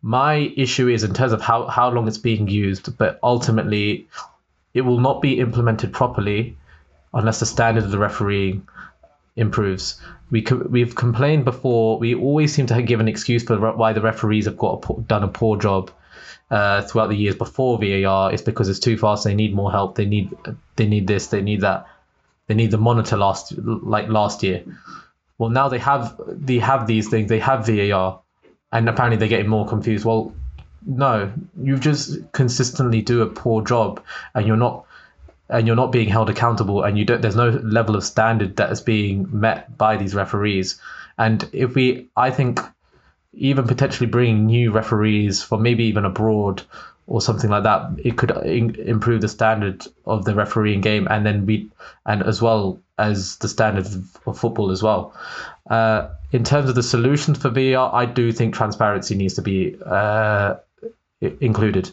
My 0.00 0.52
issue 0.56 0.88
is 0.88 1.04
in 1.04 1.12
terms 1.12 1.32
of 1.32 1.40
how 1.40 1.66
how 1.66 1.90
long 1.90 2.08
it's 2.08 2.18
being 2.18 2.48
used, 2.48 2.96
but 2.96 3.18
ultimately, 3.22 4.08
it 4.72 4.82
will 4.82 5.00
not 5.00 5.20
be 5.20 5.40
implemented 5.40 5.92
properly 5.92 6.56
unless 7.12 7.40
the 7.40 7.46
standard 7.46 7.84
of 7.84 7.90
the 7.90 7.98
refereeing 7.98 8.66
improves. 9.36 10.00
We 10.30 10.42
co- 10.42 10.66
we've 10.68 10.94
complained 10.94 11.44
before. 11.44 11.98
We 11.98 12.14
always 12.14 12.54
seem 12.54 12.66
to 12.66 12.82
give 12.82 13.00
an 13.00 13.08
excuse 13.08 13.42
for 13.42 13.58
why 13.72 13.92
the 13.92 14.00
referees 14.00 14.46
have 14.46 14.56
got 14.56 14.84
a 14.88 15.00
done 15.02 15.24
a 15.24 15.28
poor 15.28 15.56
job 15.56 15.90
uh, 16.50 16.82
throughout 16.82 17.08
the 17.08 17.16
years 17.16 17.34
before 17.34 17.78
VAR. 17.78 18.32
It's 18.32 18.42
because 18.42 18.68
it's 18.68 18.78
too 18.78 18.96
fast. 18.96 19.24
They 19.24 19.34
need 19.34 19.54
more 19.54 19.70
help. 19.70 19.94
They 19.94 20.06
need 20.06 20.34
they 20.76 20.86
need 20.86 21.06
this. 21.06 21.28
They 21.28 21.42
need 21.42 21.62
that. 21.62 21.86
They 22.46 22.54
need 22.54 22.70
the 22.70 22.78
monitor 22.78 23.16
last 23.16 23.52
like 23.58 24.08
last 24.08 24.42
year. 24.42 24.64
Well, 25.36 25.50
now 25.50 25.68
they 25.68 25.78
have 25.78 26.20
they 26.28 26.58
have 26.58 26.86
these 26.86 27.08
things. 27.08 27.28
They 27.28 27.38
have 27.40 27.66
VAR, 27.66 28.20
and 28.72 28.88
apparently 28.88 29.18
they're 29.18 29.28
getting 29.28 29.48
more 29.48 29.66
confused. 29.66 30.04
Well, 30.04 30.34
no, 30.86 31.32
you've 31.60 31.80
just 31.80 32.32
consistently 32.32 33.02
do 33.02 33.22
a 33.22 33.26
poor 33.26 33.62
job, 33.62 34.02
and 34.34 34.46
you're 34.46 34.56
not 34.56 34.86
and 35.50 35.66
you're 35.66 35.76
not 35.76 35.92
being 35.92 36.08
held 36.08 36.28
accountable 36.28 36.82
and 36.82 36.98
you 36.98 37.04
don't 37.04 37.22
there's 37.22 37.36
no 37.36 37.48
level 37.48 37.96
of 37.96 38.04
standard 38.04 38.56
that 38.56 38.70
is 38.70 38.80
being 38.80 39.26
met 39.32 39.76
by 39.78 39.96
these 39.96 40.14
referees 40.14 40.80
and 41.16 41.48
if 41.52 41.74
we 41.74 42.06
i 42.16 42.30
think 42.30 42.60
even 43.32 43.66
potentially 43.66 44.08
bringing 44.08 44.46
new 44.46 44.72
referees 44.72 45.42
from 45.42 45.62
maybe 45.62 45.84
even 45.84 46.04
abroad 46.04 46.62
or 47.06 47.20
something 47.20 47.50
like 47.50 47.62
that 47.62 47.90
it 48.04 48.16
could 48.16 48.30
in- 48.44 48.74
improve 48.76 49.20
the 49.20 49.28
standard 49.28 49.86
of 50.04 50.24
the 50.24 50.34
refereeing 50.34 50.80
game 50.80 51.06
and 51.10 51.24
then 51.24 51.44
be 51.44 51.70
and 52.06 52.22
as 52.22 52.42
well 52.42 52.80
as 52.98 53.36
the 53.36 53.48
standard 53.48 53.86
of, 53.86 54.36
football 54.36 54.70
as 54.70 54.82
well 54.82 55.14
uh, 55.70 56.08
in 56.32 56.44
terms 56.44 56.68
of 56.68 56.74
the 56.74 56.82
solutions 56.82 57.38
for 57.38 57.50
VAR, 57.50 57.94
I 57.94 58.06
do 58.06 58.32
think 58.32 58.54
transparency 58.54 59.14
needs 59.14 59.34
to 59.34 59.42
be 59.42 59.76
uh, 59.84 60.56
included. 61.20 61.90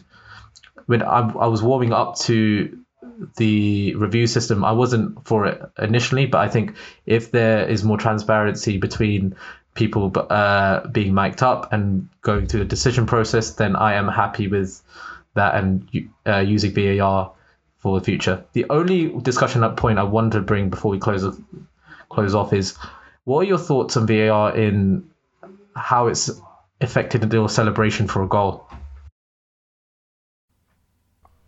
When 0.86 1.02
I, 1.02 1.20
I 1.20 1.46
was 1.46 1.62
warming 1.62 1.92
up 1.92 2.18
to 2.20 2.78
the 3.36 3.94
review 3.94 4.26
system. 4.26 4.64
I 4.64 4.72
wasn't 4.72 5.26
for 5.26 5.46
it 5.46 5.60
initially, 5.78 6.26
but 6.26 6.38
I 6.38 6.48
think 6.48 6.74
if 7.06 7.30
there 7.30 7.66
is 7.66 7.84
more 7.84 7.96
transparency 7.96 8.78
between 8.78 9.34
people 9.76 10.12
uh, 10.30 10.86
being 10.88 11.14
mic'd 11.14 11.42
up 11.42 11.72
and 11.72 12.08
going 12.22 12.46
through 12.46 12.60
the 12.60 12.66
decision 12.66 13.06
process, 13.06 13.50
then 13.50 13.76
I 13.76 13.94
am 13.94 14.08
happy 14.08 14.48
with 14.48 14.82
that 15.34 15.54
and 15.54 15.88
uh, 16.26 16.38
using 16.38 16.72
VAR 16.72 17.32
for 17.78 17.98
the 17.98 18.04
future. 18.04 18.44
The 18.52 18.66
only 18.70 19.08
discussion 19.20 19.62
point 19.76 19.98
I 19.98 20.02
wanted 20.02 20.38
to 20.38 20.40
bring 20.40 20.70
before 20.70 20.90
we 20.90 20.98
close 20.98 21.24
close 22.08 22.34
off 22.34 22.52
is 22.52 22.76
what 23.24 23.40
are 23.40 23.48
your 23.48 23.58
thoughts 23.58 23.96
on 23.96 24.06
VAR 24.06 24.56
in 24.56 25.08
how 25.74 26.08
it's 26.08 26.30
affected 26.80 27.20
the 27.22 27.48
celebration 27.48 28.08
for 28.08 28.22
a 28.22 28.28
goal? 28.28 28.66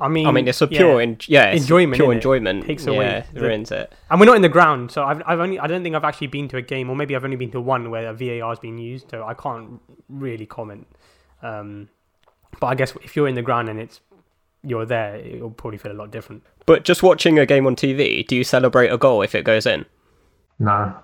I 0.01 0.07
mean, 0.09 0.27
I 0.27 0.31
mean, 0.31 0.47
it's 0.47 0.61
a 0.61 0.67
pure, 0.69 0.97
yeah. 1.01 1.09
en- 1.09 1.19
yeah, 1.27 1.45
it's 1.47 1.63
Enjoyment, 1.63 1.95
pure 1.97 2.09
innit? 2.09 2.15
enjoyment. 2.17 2.65
Takes 2.67 2.87
yeah, 2.87 2.93
away 2.93 3.07
it 3.19 3.27
the- 3.35 3.41
ruins 3.41 3.73
it. 3.73 3.93
and 4.11 4.21
we're 4.21 4.27
not 4.27 4.37
in 4.37 4.43
the 4.43 4.49
ground, 4.49 4.91
so 4.93 5.03
I've, 5.05 5.23
I've 5.27 5.41
only 5.41 5.59
I 5.59 5.67
don't 5.67 5.83
think 5.83 5.97
I've 5.97 6.05
actually 6.05 6.29
been 6.29 6.47
to 6.49 6.57
a 6.57 6.63
game, 6.63 6.89
or 6.89 6.95
maybe 6.97 7.17
I've 7.17 7.25
only 7.25 7.37
been 7.37 7.51
to 7.53 7.61
one 7.61 7.91
where 7.91 8.09
a 8.09 8.15
VAR 8.15 8.49
has 8.51 8.59
been 8.61 8.79
used, 8.79 9.11
so 9.11 9.25
I 9.25 9.35
can't 9.35 9.81
really 10.09 10.47
comment. 10.47 10.87
Um, 11.43 11.89
but 12.61 12.69
I 12.69 12.75
guess 12.77 12.95
if 13.03 13.17
you're 13.17 13.29
in 13.29 13.35
the 13.35 13.43
ground 13.43 13.69
and 13.69 13.81
it's 13.81 14.01
you're 14.63 14.87
there, 14.87 15.17
it'll 15.17 15.51
probably 15.51 15.79
feel 15.79 15.93
a 15.93 15.95
lot 15.95 16.11
different. 16.11 16.43
But 16.67 16.85
just 16.85 17.03
watching 17.03 17.39
a 17.39 17.47
game 17.47 17.67
on 17.67 17.75
TV, 17.77 18.27
do 18.27 18.37
you 18.37 18.45
celebrate 18.45 18.89
a 18.89 18.99
goal 18.99 19.23
if 19.23 19.35
it 19.35 19.45
goes 19.45 19.67
in? 19.67 19.85
No, 20.61 20.95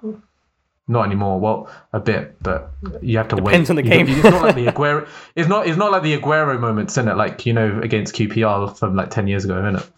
not 0.86 1.06
anymore. 1.06 1.40
Well, 1.40 1.70
a 1.92 2.00
bit, 2.00 2.36
but 2.42 2.72
you 3.00 3.16
have 3.18 3.28
to 3.28 3.36
wait. 3.36 3.52
Depends 3.52 3.70
on 3.70 3.76
the 3.76 3.82
game. 3.82 4.06
It's 4.08 4.24
not 4.24 4.42
like 4.42 4.54
the 4.54 4.66
Aguero. 4.66 5.08
It's 5.34 5.48
not. 5.48 5.66
It's 5.66 5.78
not 5.78 5.92
like 5.92 6.02
the 6.02 6.18
Aguero 6.18 6.58
moments, 6.58 6.96
in 6.98 7.08
it? 7.08 7.16
Like 7.16 7.46
you 7.46 7.52
know, 7.52 7.80
against 7.82 8.14
QPR 8.14 8.76
from 8.76 8.96
like 8.96 9.10
ten 9.10 9.26
years 9.26 9.44
ago, 9.44 9.58
isn't 9.58 9.76
it? 9.76 9.90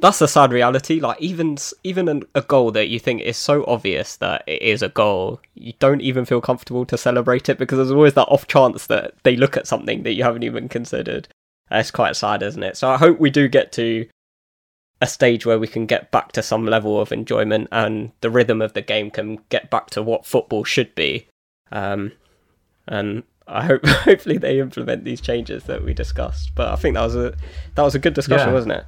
That's 0.00 0.18
the 0.18 0.28
sad 0.28 0.52
reality. 0.52 1.00
Like 1.00 1.20
even 1.20 1.56
even 1.82 2.08
an, 2.08 2.24
a 2.34 2.42
goal 2.42 2.70
that 2.72 2.88
you 2.88 2.98
think 2.98 3.22
is 3.22 3.38
so 3.38 3.64
obvious 3.66 4.16
that 4.16 4.44
it 4.46 4.60
is 4.60 4.82
a 4.82 4.90
goal, 4.90 5.40
you 5.54 5.72
don't 5.78 6.02
even 6.02 6.26
feel 6.26 6.42
comfortable 6.42 6.84
to 6.86 6.98
celebrate 6.98 7.48
it 7.48 7.58
because 7.58 7.78
there's 7.78 7.90
always 7.90 8.14
that 8.14 8.28
off 8.28 8.46
chance 8.46 8.86
that 8.88 9.14
they 9.22 9.36
look 9.36 9.56
at 9.56 9.66
something 9.66 10.02
that 10.02 10.12
you 10.12 10.24
haven't 10.24 10.42
even 10.42 10.68
considered. 10.68 11.28
It's 11.70 11.90
quite 11.90 12.16
sad, 12.16 12.42
isn't 12.42 12.62
it? 12.62 12.76
So 12.76 12.90
I 12.90 12.98
hope 12.98 13.18
we 13.18 13.30
do 13.30 13.48
get 13.48 13.72
to 13.72 14.06
a 15.00 15.06
stage 15.06 15.44
where 15.44 15.58
we 15.58 15.66
can 15.66 15.86
get 15.86 16.10
back 16.10 16.32
to 16.32 16.42
some 16.42 16.64
level 16.66 17.00
of 17.00 17.12
enjoyment 17.12 17.68
and 17.72 18.12
the 18.20 18.30
rhythm 18.30 18.62
of 18.62 18.72
the 18.72 18.82
game 18.82 19.10
can 19.10 19.38
get 19.48 19.70
back 19.70 19.90
to 19.90 20.02
what 20.02 20.24
football 20.24 20.64
should 20.64 20.94
be. 20.94 21.26
Um, 21.72 22.12
and 22.86 23.22
I 23.46 23.64
hope 23.64 23.84
hopefully 23.86 24.38
they 24.38 24.60
implement 24.60 25.04
these 25.04 25.20
changes 25.20 25.64
that 25.64 25.84
we 25.84 25.94
discussed. 25.94 26.52
But 26.54 26.68
I 26.68 26.76
think 26.76 26.94
that 26.94 27.02
was 27.02 27.16
a 27.16 27.34
that 27.74 27.82
was 27.82 27.94
a 27.94 27.98
good 27.98 28.14
discussion, 28.14 28.48
Yeah. 28.48 28.54
wasn't 28.54 28.72
it? 28.74 28.84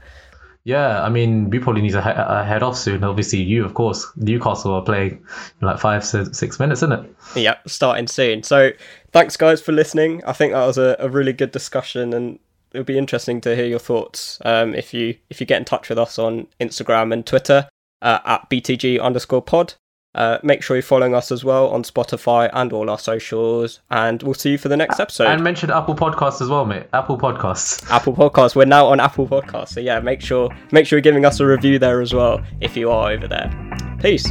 Yeah, 0.65 1.01
I 1.05 1.09
mean, 1.11 1.49
we 1.51 1.61
probably 1.61 1.83
need 1.83 1.93
to 1.93 2.03
he- 2.03 2.09
uh, 2.11 2.43
head 2.43 2.65
off 2.65 2.77
soon. 2.77 3.05
Obviously, 3.05 3.41
you, 3.41 3.65
of 3.65 3.75
course, 3.75 4.05
Newcastle 4.17 4.73
are 4.75 4.83
playing 4.83 5.25
in 5.61 5.67
like 5.69 6.03
six 6.03 6.59
minutes, 6.59 6.81
isn't 6.81 6.93
it? 6.93 7.15
Yeah, 7.37 7.57
starting 7.69 8.09
soon. 8.09 8.43
So 8.43 8.73
thanks 9.13 9.37
guys 9.37 9.63
for 9.63 9.71
listening. 9.71 10.25
I 10.27 10.33
think 10.33 10.55
that 10.55 10.67
was 10.67 10.77
a, 10.77 10.97
a 10.99 11.09
really 11.09 11.33
good 11.33 11.53
discussion 11.53 12.13
and 12.13 12.41
it'll 12.77 12.85
be 12.85 12.99
interesting 12.99 13.41
to 13.41 13.57
hear 13.57 13.67
your 13.67 13.79
thoughts. 13.79 14.39
Um, 14.45 14.75
if 14.75 14.93
you 14.93 15.17
if 15.31 15.41
you 15.41 15.47
get 15.47 15.59
in 15.59 15.65
touch 15.65 15.89
with 15.89 15.99
us 15.99 16.19
on 16.19 16.47
Instagram 16.61 17.13
and 17.13 17.25
Twitter 17.25 17.69
uh, 18.03 18.19
at 18.25 18.49
BTG 18.51 19.01
underscore 19.01 19.43
pod. 19.43 19.75
Uh, 20.15 20.39
make 20.43 20.63
sure 20.63 20.77
you're 20.77 20.83
following 20.83 21.15
us 21.15 21.31
as 21.31 21.45
well 21.45 21.69
on 21.69 21.83
Spotify 21.83 22.49
and 22.55 22.73
all 22.73 22.89
our 22.89 22.99
socials, 22.99 23.81
and 23.91 24.23
we'll 24.23 24.33
see 24.33 24.53
you 24.53 24.57
for 24.57 24.71
the 24.71 24.77
next 24.77 24.99
episode. 24.99 25.27
And 25.27 25.45
mention 25.45 25.71
Apple 25.71 25.95
Podcasts 25.95 26.41
as 26.41 26.49
well, 26.49 26.65
mate. 26.65 26.85
Apple 26.95 27.19
Podcasts. 27.19 27.85
Apple 27.91 28.15
Podcasts. 28.15 28.57
We're 28.57 28.65
now 28.65 28.87
on 28.87 28.99
Apple 28.99 29.29
Podcasts, 29.29 29.75
so 29.75 29.81
yeah, 29.81 30.01
make 30.01 30.23
sure 30.23 30.49
make 30.73 30.87
sure 30.87 30.97
you're 30.97 31.03
giving 31.03 31.27
us 31.27 31.39
a 31.41 31.47
review 31.47 31.79
there 31.79 32.01
as 32.01 32.15
well 32.15 32.43
if 32.63 32.79
you 32.79 32.91
are 32.91 33.11
over 33.11 33.29
there. 33.29 33.51
Peace. 34.01 34.27